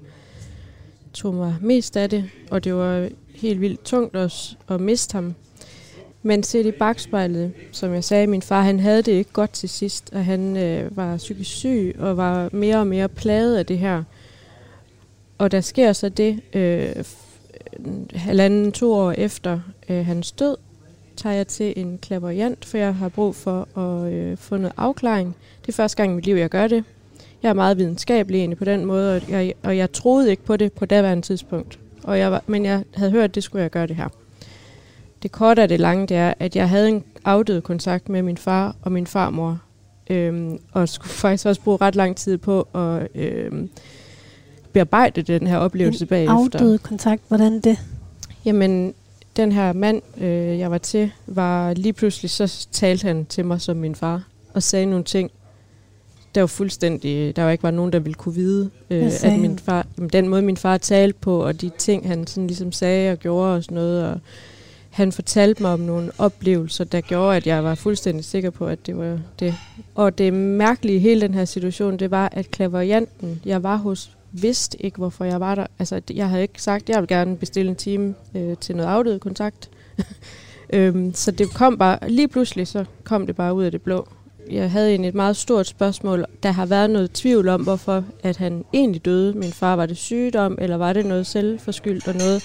tog 1.14 1.34
mig 1.34 1.56
mest 1.62 1.98
af 1.98 2.10
det, 2.10 2.30
og 2.52 2.64
det 2.64 2.76
var 2.76 3.10
helt 3.36 3.62
vildt 3.62 3.84
tungt 3.84 4.16
også 4.16 4.56
at 4.68 4.82
miste 4.82 5.14
ham. 5.14 5.36
Men 6.24 6.44
set 6.44 6.66
i 6.66 6.72
bagspejlet, 6.72 7.52
som 7.72 7.94
jeg 7.94 8.04
sagde, 8.04 8.28
min 8.28 8.42
far 8.42 8.62
han 8.62 8.80
havde 8.80 9.02
det 9.02 9.12
ikke 9.12 9.32
godt 9.32 9.52
til 9.52 9.70
sidst, 9.70 10.10
og 10.14 10.26
han 10.26 10.58
øh, 10.58 10.98
var 10.98 11.18
psykisk 11.18 11.52
syg 11.52 11.96
og 12.00 12.18
var 12.18 12.50
mere 12.52 12.78
og 12.78 12.88
mere 12.88 13.10
plaget 13.10 13.58
af 13.58 13.66
det 13.66 13.78
her. 13.78 14.04
Og 15.38 15.52
der 15.52 15.62
sker 15.62 15.94
så 15.94 16.10
det, 16.10 16.40
øh, 16.54 17.06
halvanden, 18.16 18.72
to 18.72 18.94
år 18.94 19.12
efter 19.12 19.60
øh, 19.90 20.06
hans 20.06 20.32
død, 20.32 20.58
tager 21.16 21.36
jeg 21.36 21.48
til 21.48 21.74
en 21.78 22.00
klaverjant, 22.02 22.66
for 22.66 22.78
jeg 22.78 22.96
har 22.96 23.10
brug 23.10 23.36
for 23.36 23.78
at 23.78 24.14
øh, 24.14 24.38
få 24.38 24.58
noget 24.58 24.74
afklaring. 24.78 25.36
Det 25.62 25.70
er 25.70 25.74
første 25.74 25.98
gang 25.98 26.12
i 26.12 26.16
mit 26.16 26.26
liv, 26.26 26.36
jeg 26.36 26.50
gør 26.50 26.68
det. 26.68 26.84
Jeg 27.44 27.50
er 27.50 27.54
meget 27.54 27.78
videnskabelig 27.78 28.40
egentlig 28.40 28.58
på 28.58 28.66
den 28.66 28.86
måde, 28.86 29.16
og 29.16 29.32
jeg, 29.32 29.54
og 29.64 29.78
jeg 29.78 29.92
troede 29.92 30.30
ikke 30.30 30.44
på 30.44 30.58
det 30.58 30.74
på 30.74 30.86
daværende 30.86 31.26
tidspunkt. 31.26 31.80
Og 32.04 32.20
jeg 32.20 32.32
var, 32.32 32.44
men 32.48 32.66
jeg 32.66 32.84
havde 32.94 33.12
hørt, 33.12 33.24
at 33.24 33.36
det 33.36 33.44
skulle 33.44 33.62
jeg 33.62 33.72
gøre 33.72 33.88
det 33.88 33.96
her. 33.96 34.10
Det 35.24 35.32
korte 35.32 35.62
af 35.62 35.68
det 35.68 35.80
lange, 35.80 36.08
det 36.08 36.18
er, 36.18 36.34
at 36.40 36.56
jeg 36.56 36.70
havde 36.70 36.90
en 36.90 37.04
afdød 37.26 37.62
kontakt 37.62 38.10
med 38.10 38.22
min 38.22 38.38
far 38.38 38.76
og 38.82 38.92
min 38.92 39.08
farmor, 39.08 39.60
øhm, 40.10 40.60
og 40.72 40.90
skulle 40.90 41.12
faktisk 41.24 41.46
også 41.46 41.62
bruge 41.62 41.78
ret 41.82 41.96
lang 41.96 42.18
tid 42.18 42.38
på 42.38 42.68
at 42.76 43.08
øhm, 43.16 43.70
bearbejde 44.74 45.22
den 45.22 45.48
her 45.48 45.58
oplevelse 45.58 46.04
en 46.06 46.08
bagefter. 46.08 46.34
afdød 46.36 46.78
kontakt, 46.78 47.22
hvordan 47.28 47.60
det? 47.60 47.78
Jamen, 48.46 48.94
den 49.36 49.52
her 49.52 49.74
mand, 49.74 50.02
øh, 50.18 50.60
jeg 50.60 50.72
var 50.72 50.78
til, 50.78 51.12
var 51.28 51.74
lige 51.74 51.94
pludselig, 51.94 52.32
så 52.32 52.68
talte 52.72 53.08
han 53.08 53.26
til 53.26 53.46
mig 53.46 53.62
som 53.62 53.78
min 53.78 53.96
far, 53.96 54.24
og 54.54 54.64
sagde 54.64 54.86
nogle 54.86 55.04
ting, 55.04 55.32
der 56.36 56.42
var 56.42 56.48
fuldstændig, 56.48 57.36
der 57.36 57.44
var 57.44 57.52
ikke 57.52 57.64
var 57.64 57.72
nogen, 57.72 57.94
der 57.94 58.00
ville 58.00 58.14
kunne 58.14 58.36
vide, 58.36 58.70
øh, 58.90 59.12
at 59.24 59.40
min 59.40 59.60
far, 59.60 59.86
jamen, 59.98 60.10
den 60.10 60.28
måde 60.28 60.42
min 60.42 60.58
far 60.58 60.78
talte 60.78 61.20
på, 61.22 61.44
og 61.44 61.62
de 61.62 61.72
ting, 61.78 62.08
han 62.08 62.28
sådan 62.28 62.48
ligesom 62.48 62.72
sagde 62.72 63.12
og 63.12 63.18
gjorde 63.18 63.56
og 63.56 63.64
sådan 63.64 63.76
noget, 63.76 64.06
og 64.06 64.20
han 64.90 65.12
fortalte 65.12 65.62
mig 65.62 65.72
om 65.72 65.80
nogle 65.80 66.12
oplevelser, 66.18 66.84
der 66.84 67.02
gjorde, 67.02 67.38
at 67.38 67.48
jeg 67.48 67.64
var 67.64 67.76
fuldstændig 67.76 68.26
sikker 68.26 68.50
på, 68.50 68.68
at 68.68 68.86
det 68.86 68.98
var 68.98 69.20
det. 69.40 69.56
Og 69.96 70.18
det 70.18 70.34
mærkelige 70.34 70.96
i 70.96 71.00
hele 71.00 71.22
den 71.22 71.34
her 71.34 71.46
situation, 71.46 71.98
det 71.98 72.12
var, 72.12 72.30
at 72.32 72.52
klaverianten, 72.52 73.42
jeg 73.46 73.64
var 73.64 73.76
hos, 73.76 74.12
vidste 74.32 74.86
ikke, 74.86 74.98
hvorfor 74.98 75.26
jeg 75.26 75.40
var 75.40 75.56
der. 75.56 75.68
Altså, 75.80 76.02
jeg 76.14 76.30
havde 76.30 76.42
ikke 76.42 76.62
sagt, 76.62 76.84
at 76.84 76.90
jeg 76.90 77.02
vil 77.02 77.08
gerne 77.08 77.38
bestille 77.38 77.70
en 77.70 77.76
time 77.76 78.16
øh, 78.36 78.58
til 78.58 78.76
noget 78.76 78.90
afdød 78.90 79.20
kontakt. 79.20 79.70
øhm, 80.74 81.14
så 81.14 81.32
det 81.32 81.54
kom 81.54 81.78
bare, 81.78 82.10
lige 82.10 82.28
pludselig 82.28 82.68
så 82.68 82.86
kom 83.04 83.26
det 83.26 83.36
bare 83.36 83.54
ud 83.54 83.64
af 83.64 83.72
det 83.72 83.82
blå. 83.82 84.08
Jeg 84.52 84.72
havde 84.72 84.90
egentlig 84.90 85.10
et 85.10 85.16
meget 85.16 85.38
stort 85.38 85.68
spørgsmål. 85.68 86.26
Der 86.44 86.52
har 86.52 86.66
været 86.66 86.90
noget 86.90 87.12
tvivl 87.12 87.48
om, 87.48 87.62
hvorfor 87.62 88.04
at 88.24 88.38
han 88.38 88.66
egentlig 88.74 89.06
døde. 89.06 89.34
Min 89.34 89.52
far 89.52 89.76
var 89.76 89.86
det 89.86 89.98
sygdom, 89.98 90.58
eller 90.62 90.78
var 90.78 90.94
det 90.94 91.06
noget 91.06 91.28
selvforskyldt 91.28 92.08
og 92.08 92.16
noget. 92.16 92.44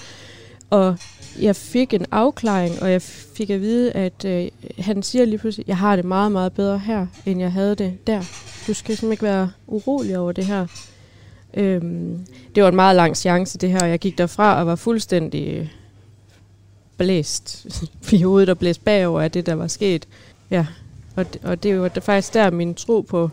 Og 0.69 0.97
jeg 1.41 1.55
fik 1.55 1.93
en 1.93 2.05
afklaring, 2.11 2.81
og 2.81 2.91
jeg 2.91 3.01
fik 3.01 3.49
at 3.49 3.61
vide, 3.61 3.91
at 3.91 4.25
øh, 4.25 4.47
han 4.79 5.03
siger 5.03 5.25
lige 5.25 5.37
pludselig, 5.37 5.67
jeg 5.67 5.77
har 5.77 5.95
det 5.95 6.05
meget, 6.05 6.31
meget 6.31 6.53
bedre 6.53 6.79
her, 6.79 7.07
end 7.25 7.39
jeg 7.39 7.51
havde 7.51 7.75
det 7.75 8.07
der. 8.07 8.19
Du 8.67 8.73
skal 8.73 8.97
simpelthen 8.97 9.11
ikke 9.11 9.23
være 9.23 9.51
urolig 9.67 10.17
over 10.17 10.31
det 10.31 10.45
her. 10.45 10.67
Øhm, 11.53 12.25
det 12.55 12.63
var 12.63 12.69
en 12.69 12.75
meget 12.75 12.95
lang 12.95 13.17
chance, 13.17 13.57
det 13.57 13.69
her, 13.69 13.81
og 13.81 13.89
jeg 13.89 13.99
gik 13.99 14.17
derfra 14.17 14.59
og 14.59 14.67
var 14.67 14.75
fuldstændig 14.75 15.47
øh, 15.47 15.67
blæst 16.97 17.65
i 18.11 18.21
hovedet 18.21 18.49
og 18.49 18.59
blæst 18.59 18.85
bagover 18.85 19.21
af 19.21 19.31
det, 19.31 19.45
der 19.45 19.53
var 19.53 19.67
sket. 19.67 20.07
Ja, 20.51 20.65
og, 21.15 21.33
det, 21.33 21.41
og 21.43 21.63
det 21.63 21.79
var 21.79 21.91
faktisk 22.01 22.33
der, 22.33 22.51
min 22.51 22.73
tro 22.73 23.01
på 23.01 23.29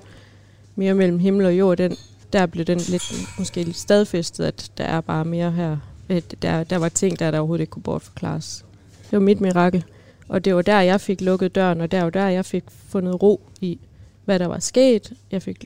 mere 0.76 0.94
mellem 0.94 1.18
himmel 1.18 1.46
og 1.46 1.58
jord, 1.58 1.76
den, 1.76 1.96
der 2.32 2.46
blev 2.46 2.64
den 2.64 2.78
lidt, 2.78 3.12
måske 3.38 3.62
lidt 3.62 3.76
stadfæstet, 3.76 4.44
at 4.44 4.70
der 4.78 4.84
er 4.84 5.00
bare 5.00 5.24
mere 5.24 5.50
her. 5.50 5.76
Der, 6.20 6.64
der 6.64 6.76
var 6.76 6.88
ting, 6.88 7.18
der, 7.18 7.30
der 7.30 7.38
overhovedet 7.38 7.62
ikke 7.62 7.70
kunne 7.70 7.82
bortforklares. 7.82 8.64
Det 9.02 9.12
var 9.12 9.20
mit 9.20 9.40
mirakel. 9.40 9.84
Og 10.28 10.44
det 10.44 10.54
var 10.54 10.62
der, 10.62 10.80
jeg 10.80 11.00
fik 11.00 11.20
lukket 11.20 11.54
døren, 11.54 11.80
og 11.80 11.90
der 11.90 12.02
var 12.02 12.10
der, 12.10 12.28
jeg 12.28 12.44
fik 12.44 12.64
fundet 12.88 13.22
ro 13.22 13.40
i, 13.60 13.78
hvad 14.24 14.38
der 14.38 14.46
var 14.46 14.58
sket. 14.58 15.12
Jeg 15.30 15.42
fik 15.42 15.64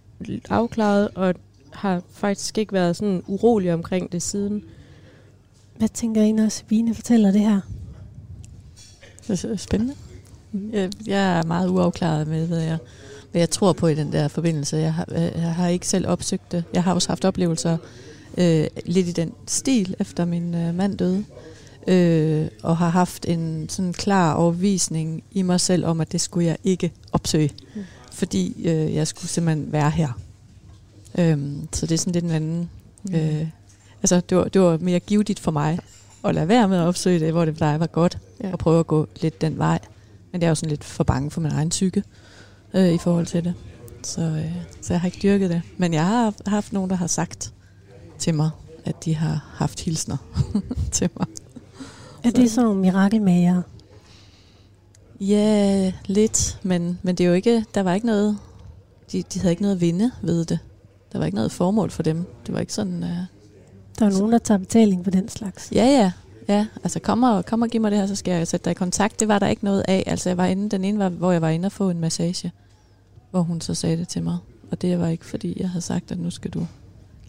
afklaret, 0.50 1.08
og 1.14 1.34
har 1.70 2.02
faktisk 2.12 2.58
ikke 2.58 2.72
været 2.72 2.96
sådan 2.96 3.22
urolig 3.26 3.74
omkring 3.74 4.12
det 4.12 4.22
siden. 4.22 4.64
Hvad 5.78 5.88
tænker 5.88 6.22
I, 6.22 6.32
når 6.32 6.48
Sabine 6.48 6.94
fortæller 6.94 7.30
det 7.30 7.40
her? 7.40 7.60
Det 9.28 9.44
er 9.44 9.56
spændende. 9.56 9.94
Jeg 11.06 11.38
er 11.38 11.42
meget 11.42 11.68
uafklaret 11.68 12.28
med, 12.28 12.46
hvad 12.46 12.60
jeg, 12.60 12.78
hvad 13.30 13.40
jeg 13.40 13.50
tror 13.50 13.72
på 13.72 13.86
i 13.86 13.94
den 13.94 14.12
der 14.12 14.28
forbindelse. 14.28 14.76
Jeg 14.76 14.94
har, 14.94 15.06
jeg 15.14 15.54
har 15.54 15.68
ikke 15.68 15.88
selv 15.88 16.08
opsøgt 16.08 16.52
det. 16.52 16.64
Jeg 16.72 16.84
har 16.84 16.94
også 16.94 17.08
haft 17.08 17.24
oplevelser 17.24 17.76
øh, 18.36 18.66
lidt 18.86 19.08
i 19.08 19.12
den 19.12 19.32
stil, 19.46 19.94
efter 19.98 20.24
min 20.24 20.54
øh, 20.54 20.74
mand 20.74 20.98
døde. 20.98 21.24
Øh, 21.86 22.48
og 22.62 22.76
har 22.76 22.88
haft 22.88 23.26
en 23.28 23.68
sådan 23.68 23.92
klar 23.92 24.34
overvisning 24.34 25.24
i 25.32 25.42
mig 25.42 25.60
selv 25.60 25.84
om, 25.84 26.00
at 26.00 26.12
det 26.12 26.20
skulle 26.20 26.46
jeg 26.46 26.56
ikke 26.64 26.92
opsøge. 27.12 27.50
Mm. 27.74 27.82
Fordi 28.12 28.68
øh, 28.68 28.94
jeg 28.94 29.06
skulle 29.06 29.28
simpelthen 29.28 29.72
være 29.72 29.90
her. 29.90 30.20
Øh, 31.18 31.38
så 31.72 31.86
det 31.86 31.94
er 31.94 31.98
sådan 31.98 32.12
lidt 32.12 32.24
en 32.24 32.30
anden... 32.30 32.70
Øh, 33.12 33.46
altså, 34.02 34.20
det 34.20 34.36
var, 34.36 34.44
det 34.44 34.60
var 34.60 34.78
mere 34.80 35.00
givetigt 35.00 35.40
for 35.40 35.50
mig 35.50 35.78
at 36.24 36.34
lade 36.34 36.48
være 36.48 36.68
med 36.68 36.78
at 36.78 36.86
opsøge 36.86 37.20
det, 37.20 37.32
hvor 37.32 37.44
det 37.44 37.56
plejer 37.56 37.78
var 37.78 37.86
godt, 37.86 38.18
ja. 38.42 38.52
og 38.52 38.58
prøve 38.58 38.80
at 38.80 38.86
gå 38.86 39.06
lidt 39.20 39.40
den 39.40 39.58
vej. 39.58 39.78
Men 40.32 40.40
det 40.40 40.46
er 40.46 40.48
jo 40.48 40.54
sådan 40.54 40.70
lidt 40.70 40.84
for 40.84 41.04
bange 41.04 41.30
for 41.30 41.40
min 41.40 41.52
egen 41.52 41.68
psyke 41.68 42.02
øh, 42.74 42.92
i 42.92 42.98
forhold 42.98 43.26
til 43.26 43.44
det. 43.44 43.54
Så, 44.02 44.20
øh, 44.20 44.56
så 44.80 44.92
jeg 44.92 45.00
har 45.00 45.06
ikke 45.06 45.18
dyrket 45.22 45.50
det. 45.50 45.62
Men 45.76 45.94
jeg 45.94 46.06
har 46.06 46.34
haft 46.46 46.72
nogen, 46.72 46.90
der 46.90 46.96
har 46.96 47.06
sagt 47.06 47.52
til 48.18 48.34
mig, 48.34 48.50
at 48.84 49.04
de 49.04 49.14
har 49.14 49.44
haft 49.54 49.80
hilsner 49.80 50.16
til 50.92 51.10
mig. 51.18 51.26
Er 52.24 52.30
det 52.30 52.50
så 52.50 52.72
mirakelmager? 52.72 53.62
Ja, 55.20 55.92
lidt, 56.06 56.58
men, 56.62 56.98
men 57.02 57.14
det 57.14 57.24
er 57.24 57.28
jo 57.28 57.34
ikke, 57.34 57.64
der 57.74 57.82
var 57.82 57.94
ikke 57.94 58.06
noget, 58.06 58.38
de, 59.12 59.22
de 59.22 59.40
havde 59.40 59.52
ikke 59.52 59.62
noget 59.62 59.74
at 59.74 59.80
vinde 59.80 60.10
ved 60.22 60.44
det. 60.44 60.58
Der 61.12 61.18
var 61.18 61.26
ikke 61.26 61.36
noget 61.36 61.52
formål 61.52 61.90
for 61.90 62.02
dem. 62.02 62.24
Det 62.46 62.54
var 62.54 62.60
ikke 62.60 62.72
sådan... 62.72 63.02
Uh, 63.02 63.08
der 63.98 64.06
er 64.06 64.10
nogen, 64.10 64.32
der 64.32 64.38
tager 64.38 64.58
betaling 64.58 65.04
for 65.04 65.10
den 65.10 65.28
slags. 65.28 65.72
Ja, 65.72 65.84
ja. 65.84 66.12
Ja, 66.48 66.66
altså 66.84 67.00
kom 67.00 67.22
og, 67.22 67.46
kom 67.46 67.62
og 67.62 67.68
giv 67.68 67.80
mig 67.80 67.90
det 67.90 67.98
her, 67.98 68.06
så 68.06 68.14
skal 68.14 68.32
jeg 68.32 68.48
sætte 68.48 68.64
dig 68.64 68.70
i 68.70 68.74
kontakt. 68.74 69.20
Det 69.20 69.28
var 69.28 69.38
der 69.38 69.46
ikke 69.46 69.64
noget 69.64 69.84
af. 69.88 70.04
Altså 70.06 70.28
jeg 70.28 70.36
var 70.36 70.46
inde, 70.46 70.68
den 70.68 70.84
ene 70.84 70.98
var, 70.98 71.08
hvor 71.08 71.32
jeg 71.32 71.42
var 71.42 71.48
inde 71.48 71.66
og 71.66 71.72
få 71.72 71.90
en 71.90 72.00
massage, 72.00 72.52
hvor 73.30 73.40
hun 73.40 73.60
så 73.60 73.74
sagde 73.74 73.96
det 73.96 74.08
til 74.08 74.22
mig. 74.22 74.38
Og 74.70 74.82
det 74.82 74.98
var 74.98 75.08
ikke 75.08 75.26
fordi, 75.26 75.60
jeg 75.60 75.70
havde 75.70 75.82
sagt, 75.82 76.12
at 76.12 76.18
nu 76.18 76.30
skal 76.30 76.50
du 76.50 76.66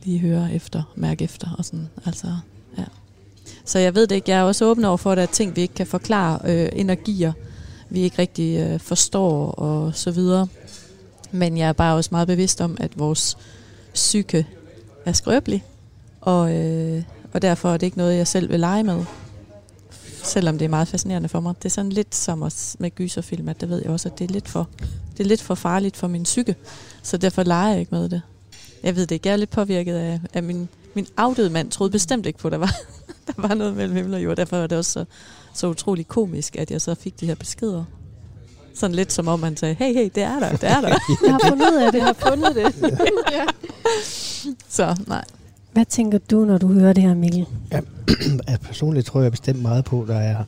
lige 0.04 0.20
høre 0.20 0.54
efter, 0.54 0.84
mærke 0.96 1.24
efter 1.24 1.56
og 1.58 1.66
sådan. 1.66 1.90
Altså, 2.06 2.28
ja. 2.78 2.84
Så 3.66 3.80
jeg 3.80 3.96
ved 3.96 4.08
det 4.08 4.16
ikke. 4.16 4.32
Jeg 4.32 4.40
er 4.40 4.44
også 4.44 4.66
åben 4.66 4.86
over 4.86 4.98
for, 4.98 5.12
at 5.12 5.18
der 5.18 5.24
er 5.24 5.28
ting, 5.28 5.56
vi 5.56 5.62
ikke 5.62 5.74
kan 5.74 5.88
forklare. 5.88 6.40
Øh, 6.46 6.70
energier, 6.74 7.34
vi 7.90 8.00
ikke 8.00 8.20
rigtig 8.20 8.60
øh, 8.60 8.80
forstår 8.80 9.52
og 9.52 9.96
så 9.96 10.12
videre. 10.12 10.48
Men 11.32 11.58
jeg 11.58 11.70
er 11.70 11.74
bare 11.74 11.96
også 11.96 12.10
meget 12.12 12.28
bevidst 12.28 12.62
om, 12.62 12.78
at 12.80 13.00
vores 13.00 13.38
psyke 13.94 14.48
er 15.06 15.12
skrøbelig. 15.12 15.64
Og, 16.22 16.56
øh, 16.56 17.04
og 17.34 17.42
derfor 17.42 17.74
er 17.74 17.78
det 17.78 17.86
ikke 17.86 17.98
noget, 17.98 18.18
jeg 18.18 18.28
selv 18.28 18.50
vil 18.50 18.60
lege 18.60 18.84
med. 18.84 19.06
Selvom 20.24 20.58
det 20.58 20.66
er 20.66 20.70
meget 20.70 20.88
fascinerende 20.88 21.30
for 21.30 21.40
mig. 21.40 21.56
Det 21.58 21.66
er 21.66 21.70
sådan 21.70 21.92
lidt 21.92 22.16
som 22.16 22.44
os 22.44 22.76
med 22.80 22.96
gyserfilm, 22.96 23.50
at 23.50 23.62
det 23.62 23.70
ved 23.70 23.82
jeg 23.82 23.92
også, 23.92 24.10
at 24.10 24.20
det 24.20 24.30
er 24.30 24.34
lidt 24.34 24.48
for, 24.48 24.68
det 25.18 25.24
er 25.24 25.28
lidt 25.28 25.42
for 25.42 25.56
farligt 25.56 25.98
for 25.98 26.08
min 26.08 26.24
psyke. 26.24 26.56
Så 27.04 27.18
derfor 27.18 27.44
leger 27.44 27.70
jeg 27.70 27.80
ikke 27.80 27.96
med 27.96 28.10
det. 28.10 28.22
Jeg 28.84 28.96
ved 28.96 29.02
det 29.02 29.16
ikke. 29.16 29.28
Jeg 29.28 29.34
er 29.34 29.38
lidt 29.38 29.50
påvirket 29.50 29.96
af, 29.96 30.20
af 30.34 30.44
min, 30.44 30.70
min 30.94 31.08
afdøde 31.18 31.50
mand. 31.50 31.72
troede 31.72 31.92
bestemt 31.92 32.26
ikke 32.26 32.40
på, 32.40 32.48
at 32.48 32.52
der 32.52 32.58
var, 32.58 32.76
der 33.28 33.34
var 33.38 33.54
noget 33.54 33.76
mellem 33.76 33.96
himmel 33.96 34.14
og 34.14 34.24
jord. 34.24 34.38
Derfor 34.38 34.58
var 34.58 34.68
det 34.68 34.78
også 34.78 34.92
så, 34.92 35.06
så 35.54 35.68
utrolig 35.68 36.08
komisk, 36.08 36.56
at 36.56 36.72
jeg 36.72 36.82
så 36.82 36.96
fik 36.96 37.20
de 37.20 37.26
her 37.26 37.36
beskeder. 37.36 37.84
Sådan 38.74 38.96
lidt 38.96 39.14
som 39.14 39.28
om 39.28 39.40
man 39.40 39.58
sagde, 39.58 39.76
hey, 39.80 39.94
hey, 39.94 40.10
det 40.16 40.24
er 40.24 40.40
der, 40.40 40.52
det 40.52 40.70
er 40.70 40.82
der. 40.82 40.88
jeg 41.26 41.32
har 41.32 41.50
fundet 41.50 41.72
ud 41.72 41.78
af 41.78 41.92
det. 41.92 41.98
Jeg 41.98 42.06
har 42.06 42.14
fundet 42.14 42.56
det. 42.56 42.76
ja. 43.38 43.46
Så 44.70 44.96
nej. 45.08 45.24
Hvad 45.72 45.86
tænker 45.86 46.18
du, 46.18 46.46
når 46.46 46.58
du 46.58 46.68
hører 46.68 46.94
det 46.94 47.04
her, 47.04 47.14
Mikkel? 47.14 47.46
Ja, 47.72 47.82
personligt 48.68 49.08
tror 49.08 49.22
jeg 49.22 49.32
bestemt 49.32 49.62
meget 49.62 49.86
på, 49.86 50.02
at 50.02 50.08
der 50.08 50.20
er 50.20 50.44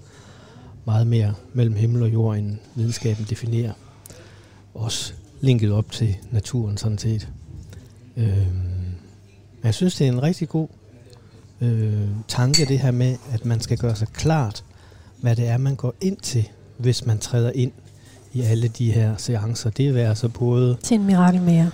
meget 0.86 1.08
mere 1.08 1.34
mellem 1.54 1.76
himmel 1.76 2.04
og 2.04 2.14
jord, 2.14 2.38
end 2.38 2.58
videnskaben 2.76 3.26
definerer. 3.30 3.72
Også 4.74 5.14
linket 5.42 5.72
op 5.72 5.92
til 5.92 6.16
naturen 6.32 6.78
sådan 6.78 6.98
set. 6.98 7.30
Øh, 8.20 8.48
jeg 9.64 9.74
synes, 9.74 9.96
det 9.96 10.08
er 10.08 10.12
en 10.12 10.24
rigtig 10.24 10.50
god 10.50 10.68
øh, 11.62 12.08
tanke, 12.28 12.66
det 12.66 12.80
her 12.80 12.92
med, 12.92 13.18
at 13.32 13.46
man 13.46 13.60
skal 13.60 13.78
gøre 13.78 13.96
sig 13.96 14.08
klart, 14.08 14.64
hvad 15.22 15.36
det 15.36 15.48
er, 15.48 15.58
man 15.58 15.76
går 15.76 15.94
ind 16.02 16.18
til, 16.18 16.50
hvis 16.78 17.06
man 17.06 17.20
træder 17.20 17.52
ind 17.56 17.72
i 18.34 18.42
alle 18.42 18.68
de 18.68 18.92
her 18.92 19.18
seancer. 19.18 19.70
Det 19.70 20.02
er 20.02 20.10
altså 20.10 20.28
både... 20.28 20.78
Til 20.84 20.96
en 20.96 21.06
mirakel 21.06 21.42
mere. 21.42 21.72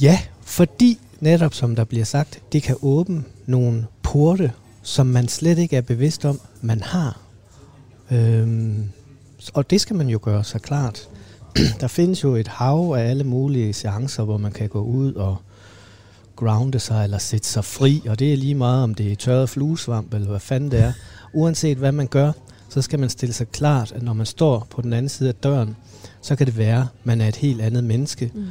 Ja, 0.00 0.18
fordi 0.40 0.98
netop 1.20 1.54
som 1.54 1.76
der 1.76 1.84
bliver 1.84 2.04
sagt, 2.04 2.42
det 2.52 2.62
kan 2.62 2.76
åbne 2.82 3.24
nogle 3.46 3.86
porte, 4.02 4.52
som 4.82 5.06
man 5.06 5.28
slet 5.28 5.58
ikke 5.58 5.76
er 5.76 5.80
bevidst 5.80 6.24
om, 6.24 6.40
man 6.60 6.80
har. 6.80 7.20
Øhm, 8.10 8.90
og 9.54 9.70
det 9.70 9.80
skal 9.80 9.96
man 9.96 10.08
jo 10.08 10.18
gøre 10.22 10.44
sig 10.44 10.62
klart. 10.62 11.08
der 11.80 11.86
findes 11.86 12.24
jo 12.24 12.34
et 12.34 12.48
hav 12.48 12.94
af 12.96 13.02
alle 13.10 13.24
mulige 13.24 13.72
seancer, 13.72 14.24
hvor 14.24 14.36
man 14.36 14.52
kan 14.52 14.68
gå 14.68 14.80
ud 14.80 15.12
og 15.14 15.36
grounde 16.40 16.78
sig 16.78 17.04
eller 17.04 17.18
sætte 17.18 17.48
sig 17.48 17.64
fri, 17.64 18.02
og 18.08 18.18
det 18.18 18.32
er 18.32 18.36
lige 18.36 18.54
meget, 18.54 18.84
om 18.84 18.94
det 18.94 19.12
er 19.12 19.16
tørret 19.16 19.48
fluesvamp 19.48 20.14
eller 20.14 20.28
hvad 20.28 20.40
fanden 20.40 20.70
det 20.70 20.80
er. 20.80 20.92
Uanset 21.32 21.78
hvad 21.78 21.92
man 21.92 22.06
gør, 22.06 22.32
så 22.68 22.82
skal 22.82 22.98
man 22.98 23.08
stille 23.08 23.32
sig 23.32 23.48
klart, 23.48 23.92
at 23.92 24.02
når 24.02 24.12
man 24.12 24.26
står 24.26 24.66
på 24.70 24.82
den 24.82 24.92
anden 24.92 25.08
side 25.08 25.28
af 25.28 25.34
døren, 25.34 25.76
så 26.22 26.36
kan 26.36 26.46
det 26.46 26.58
være, 26.58 26.80
at 26.80 26.86
man 27.04 27.20
er 27.20 27.28
et 27.28 27.36
helt 27.36 27.60
andet 27.60 27.84
menneske, 27.84 28.30
mm. 28.34 28.46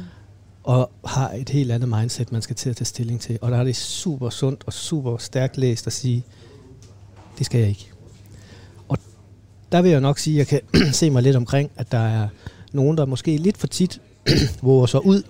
og 0.64 0.90
har 1.04 1.32
et 1.32 1.48
helt 1.48 1.72
andet 1.72 1.88
mindset, 1.88 2.32
man 2.32 2.42
skal 2.42 2.56
til 2.56 2.70
at 2.70 2.76
tage 2.76 2.84
stilling 2.84 3.20
til. 3.20 3.38
Og 3.40 3.50
der 3.50 3.56
er 3.56 3.64
det 3.64 3.76
super 3.76 4.30
sundt 4.30 4.62
og 4.66 4.72
super 4.72 5.16
stærkt 5.16 5.58
læst 5.58 5.86
at 5.86 5.92
sige, 5.92 6.24
det 7.38 7.46
skal 7.46 7.60
jeg 7.60 7.68
ikke. 7.68 7.90
Og 8.88 8.98
der 9.72 9.82
vil 9.82 9.90
jeg 9.90 10.00
nok 10.00 10.18
sige, 10.18 10.40
at 10.40 10.52
jeg 10.52 10.62
kan 10.72 10.92
se 11.00 11.10
mig 11.10 11.22
lidt 11.22 11.36
omkring, 11.36 11.70
at 11.76 11.92
der 11.92 11.98
er 11.98 12.28
nogen, 12.72 12.96
der 12.96 13.06
måske 13.06 13.36
lidt 13.36 13.58
for 13.58 13.66
tit 13.66 14.00
våger 14.62 14.86
sig 14.86 15.06
ud, 15.06 15.22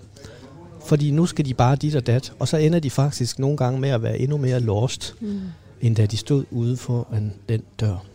fordi 0.85 1.11
nu 1.11 1.25
skal 1.25 1.45
de 1.45 1.53
bare 1.53 1.75
dit 1.75 1.95
og 1.95 2.07
dat, 2.07 2.33
og 2.39 2.47
så 2.47 2.57
ender 2.57 2.79
de 2.79 2.89
faktisk 2.89 3.39
nogle 3.39 3.57
gange 3.57 3.79
med 3.79 3.89
at 3.89 4.03
være 4.03 4.19
endnu 4.19 4.37
mere 4.37 4.59
lost, 4.59 5.15
mm. 5.21 5.39
end 5.81 5.95
da 5.95 6.05
de 6.05 6.17
stod 6.17 6.45
ude 6.51 6.77
for 6.77 7.07
en, 7.17 7.33
den 7.49 7.61
dør. 7.79 8.05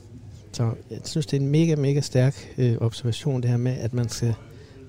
Så 0.53 0.71
jeg 0.91 0.99
synes, 1.05 1.27
det 1.27 1.37
er 1.37 1.41
en 1.41 1.49
mega, 1.49 1.77
mega 1.77 2.01
stærk 2.01 2.55
øh, 2.59 2.77
observation, 2.81 3.43
det 3.43 3.51
her 3.51 3.57
med, 3.57 3.73
at 3.73 3.95
man 3.95 4.09
skal 4.09 4.35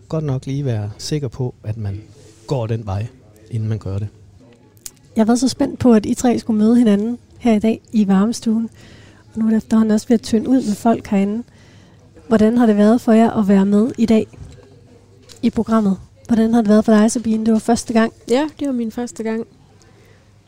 godt 0.07 0.23
nok 0.23 0.45
lige 0.45 0.65
være 0.65 0.91
sikker 0.97 1.27
på, 1.27 1.55
at 1.63 1.77
man 1.77 2.01
går 2.47 2.67
den 2.67 2.85
vej, 2.85 3.07
inden 3.51 3.69
man 3.69 3.77
gør 3.77 3.99
det. 3.99 4.07
Jeg 5.15 5.21
har 5.21 5.25
været 5.25 5.39
så 5.39 5.47
spændt 5.47 5.79
på, 5.79 5.93
at 5.93 6.05
I 6.05 6.13
tre 6.13 6.39
skulle 6.39 6.57
møde 6.57 6.77
hinanden 6.77 7.17
her 7.39 7.53
i 7.53 7.59
dag 7.59 7.81
i 7.91 8.07
varmestuen. 8.07 8.69
Og 9.33 9.39
nu 9.39 9.45
er 9.45 9.49
det 9.49 9.57
efterhånden 9.57 9.91
også 9.91 10.07
ved 10.07 10.13
at 10.13 10.21
tynde 10.21 10.49
ud 10.49 10.67
med 10.67 10.75
folk 10.75 11.07
herinde. 11.07 11.43
Hvordan 12.27 12.57
har 12.57 12.65
det 12.65 12.77
været 12.77 13.01
for 13.01 13.11
jer 13.11 13.31
at 13.31 13.47
være 13.47 13.65
med 13.65 13.91
i 13.97 14.05
dag 14.05 14.27
i 15.41 15.49
programmet? 15.49 15.97
Hvordan 16.27 16.53
har 16.53 16.61
det 16.61 16.69
været 16.69 16.85
for 16.85 16.93
dig, 16.93 17.11
Sabine? 17.11 17.45
Det 17.45 17.53
var 17.53 17.59
første 17.59 17.93
gang. 17.93 18.13
Ja, 18.29 18.47
det 18.59 18.67
var 18.67 18.73
min 18.73 18.91
første 18.91 19.23
gang. 19.23 19.47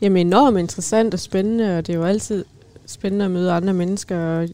Jamen 0.00 0.26
enormt 0.26 0.58
interessant 0.58 1.14
og 1.14 1.20
spændende, 1.20 1.78
og 1.78 1.86
det 1.86 1.92
er 1.92 1.98
jo 1.98 2.04
altid 2.04 2.44
spændende 2.86 3.24
at 3.24 3.30
møde 3.30 3.52
andre 3.52 3.74
mennesker. 3.74 4.18
Og 4.18 4.48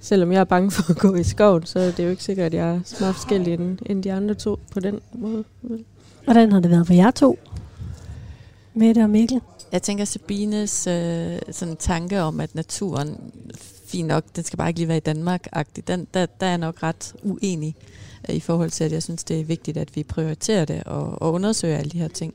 selvom 0.00 0.32
jeg 0.32 0.40
er 0.40 0.44
bange 0.44 0.70
for 0.70 0.90
at 0.90 0.98
gå 0.98 1.14
i 1.14 1.22
skoven, 1.22 1.66
så 1.66 1.78
er 1.78 1.90
det 1.90 2.04
jo 2.04 2.10
ikke 2.10 2.24
sikkert, 2.24 2.46
at 2.46 2.54
jeg 2.54 2.68
er 2.74 2.80
så 2.84 2.96
meget 3.00 3.14
forskellig 3.14 3.54
end, 3.54 3.78
end 3.86 4.02
de 4.02 4.12
andre 4.12 4.34
to 4.34 4.58
på 4.72 4.80
den 4.80 5.00
måde. 5.12 5.44
Hvordan 6.24 6.52
har 6.52 6.60
det 6.60 6.70
været 6.70 6.86
for 6.86 6.94
jer 6.94 7.10
to? 7.10 7.38
Mette 8.74 9.02
og 9.02 9.10
Mikkel? 9.10 9.40
Jeg 9.72 9.82
tænker 9.82 10.04
Sabines 10.04 10.86
øh, 10.86 11.38
sådan 11.50 11.76
tanke 11.76 12.20
om, 12.20 12.40
at 12.40 12.54
naturen, 12.54 13.16
fint 13.86 14.08
nok, 14.08 14.24
den 14.36 14.44
skal 14.44 14.56
bare 14.56 14.68
ikke 14.68 14.80
lige 14.80 14.88
være 14.88 14.96
i 14.96 15.00
Danmark-agtig, 15.00 15.88
den, 15.88 16.06
der, 16.14 16.26
der 16.26 16.46
er 16.46 16.50
jeg 16.50 16.58
nok 16.58 16.82
ret 16.82 17.14
uenig 17.22 17.76
i 18.28 18.40
forhold 18.40 18.70
til, 18.70 18.84
at 18.84 18.92
jeg 18.92 19.02
synes, 19.02 19.24
det 19.24 19.40
er 19.40 19.44
vigtigt, 19.44 19.76
at 19.76 19.96
vi 19.96 20.02
prioriterer 20.02 20.64
det 20.64 20.82
og, 20.84 21.22
og 21.22 21.32
undersøger 21.32 21.78
alle 21.78 21.90
de 21.90 21.98
her 21.98 22.08
ting. 22.08 22.34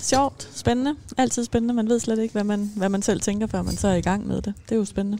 Sjovt, 0.00 0.50
spændende, 0.54 0.94
altid 1.18 1.44
spændende. 1.44 1.74
Man 1.74 1.88
ved 1.88 2.00
slet 2.00 2.18
ikke, 2.18 2.32
hvad 2.32 2.44
man, 2.44 2.70
hvad 2.76 2.88
man 2.88 3.02
selv 3.02 3.20
tænker, 3.20 3.46
før 3.46 3.62
man 3.62 3.76
så 3.76 3.88
er 3.88 3.94
i 3.94 4.00
gang 4.00 4.26
med 4.26 4.36
det. 4.36 4.54
Det 4.68 4.72
er 4.72 4.76
jo 4.76 4.84
spændende. 4.84 5.18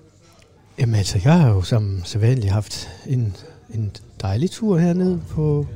Jamen 0.79 0.95
altså, 0.95 1.21
jeg 1.25 1.41
har 1.41 1.49
jo 1.51 1.63
som 1.63 2.03
sædvanligt 2.05 2.53
haft 2.53 2.91
en, 3.07 3.37
en 3.75 3.93
dejlig 4.21 4.51
tur 4.51 4.79
hernede 4.79 5.21
på 5.31 5.67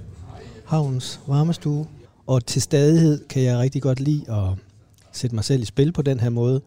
havns 0.65 1.21
varmestue. 1.27 1.87
Og 2.27 2.47
til 2.47 2.63
stadighed 2.63 3.25
kan 3.29 3.43
jeg 3.43 3.59
rigtig 3.59 3.83
godt 3.83 4.01
lide 4.01 4.25
at 4.33 4.49
sætte 5.13 5.37
mig 5.37 5.45
selv 5.45 5.63
i 5.63 5.65
spil 5.65 5.93
på 5.93 6.03
den 6.03 6.21
her 6.21 6.31
måde. 6.31 6.61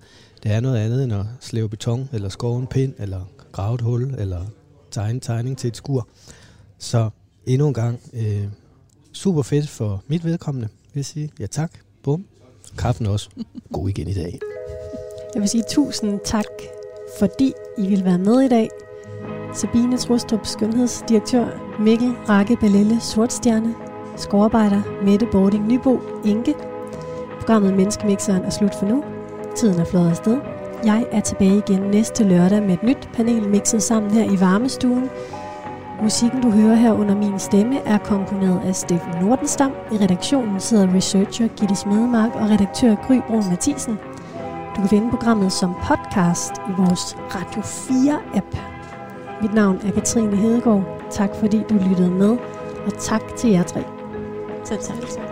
Det 0.43 0.51
er 0.51 0.59
noget 0.59 0.77
andet 0.77 1.03
end 1.03 1.13
at 1.13 1.25
slæve 1.39 1.69
beton, 1.69 2.09
eller 2.13 2.29
skove 2.29 2.59
en 2.59 2.67
pind, 2.67 2.93
eller 2.97 3.21
grave 3.51 3.75
et 3.75 3.81
hul, 3.81 4.15
eller 4.17 4.45
tegne 4.91 5.19
tegning 5.19 5.57
til 5.57 5.67
et 5.67 5.77
skur. 5.77 6.07
Så 6.77 7.09
endnu 7.53 7.67
en 7.67 7.73
gang 7.73 7.99
øh, 8.13 8.43
super 9.11 9.41
fedt 9.41 9.69
for 9.69 10.03
mit 10.07 10.25
vedkommende, 10.25 10.67
vil 10.93 10.99
jeg 10.99 11.05
sige. 11.05 11.31
Ja 11.39 11.45
tak. 11.45 11.71
Bum. 12.03 12.25
Kaffen 12.77 13.05
også. 13.05 13.29
God 13.73 13.89
igen 13.89 14.07
i 14.07 14.13
dag. 14.13 14.39
Jeg 15.33 15.41
vil 15.41 15.49
sige 15.49 15.63
tusind 15.69 16.19
tak, 16.25 16.45
fordi 17.19 17.53
I 17.77 17.87
vil 17.87 18.05
være 18.05 18.17
med 18.17 18.41
i 18.41 18.47
dag. 18.47 18.69
Sabine 19.55 19.97
Trostrup, 19.97 20.45
skønhedsdirektør, 20.45 21.77
Mikkel 21.83 22.11
Rakke 22.29 22.57
Balelle, 22.61 23.01
Sortstjerne, 23.01 23.75
skovarbejder, 24.17 25.03
Mette 25.05 25.27
Bording 25.31 25.67
Nybo, 25.67 25.99
Inge. 26.25 26.53
Programmet 27.39 27.73
Menneskemixeren 27.73 28.43
er 28.43 28.49
slut 28.49 28.75
for 28.79 28.85
nu. 28.85 29.03
Tiden 29.55 29.79
er 29.79 29.85
flået 29.85 30.09
afsted. 30.09 30.37
Jeg 30.85 31.05
er 31.11 31.19
tilbage 31.19 31.57
igen 31.57 31.81
næste 31.81 32.23
lørdag 32.23 32.61
med 32.61 32.73
et 32.73 32.83
nyt 32.83 33.09
panel 33.13 33.49
mixet 33.49 33.83
sammen 33.83 34.11
her 34.11 34.31
i 34.31 34.39
varmestuen. 34.39 35.09
Musikken, 36.01 36.41
du 36.41 36.49
hører 36.49 36.75
her 36.75 36.93
under 36.93 37.15
min 37.15 37.39
stemme, 37.39 37.79
er 37.79 37.97
komponeret 37.97 38.61
af 38.65 38.75
Steffen 38.75 39.13
Nordenstam. 39.21 39.71
I 39.91 39.97
redaktionen 39.97 40.59
sidder 40.59 40.95
researcher 40.95 41.47
Gitte 41.47 41.75
Smedemark 41.75 42.35
og 42.35 42.49
redaktør 42.49 42.95
Gry 42.95 43.21
Brun 43.27 43.49
Mathisen. 43.49 43.97
Du 44.75 44.81
kan 44.81 44.89
finde 44.89 45.09
programmet 45.09 45.51
som 45.51 45.73
podcast 45.83 46.53
i 46.69 46.71
vores 46.77 47.17
Radio 47.35 47.61
4-app. 47.61 48.57
Mit 49.41 49.53
navn 49.53 49.79
er 49.87 49.91
Katrine 49.91 50.35
Hedegaard. 50.35 50.83
Tak 51.11 51.29
fordi 51.35 51.63
du 51.69 51.73
lyttede 51.73 52.11
med, 52.11 52.37
og 52.85 52.93
tak 52.99 53.21
til 53.37 53.49
jer 53.49 53.63
tre. 53.63 53.83
Selv 54.63 54.79
tak. 54.79 55.28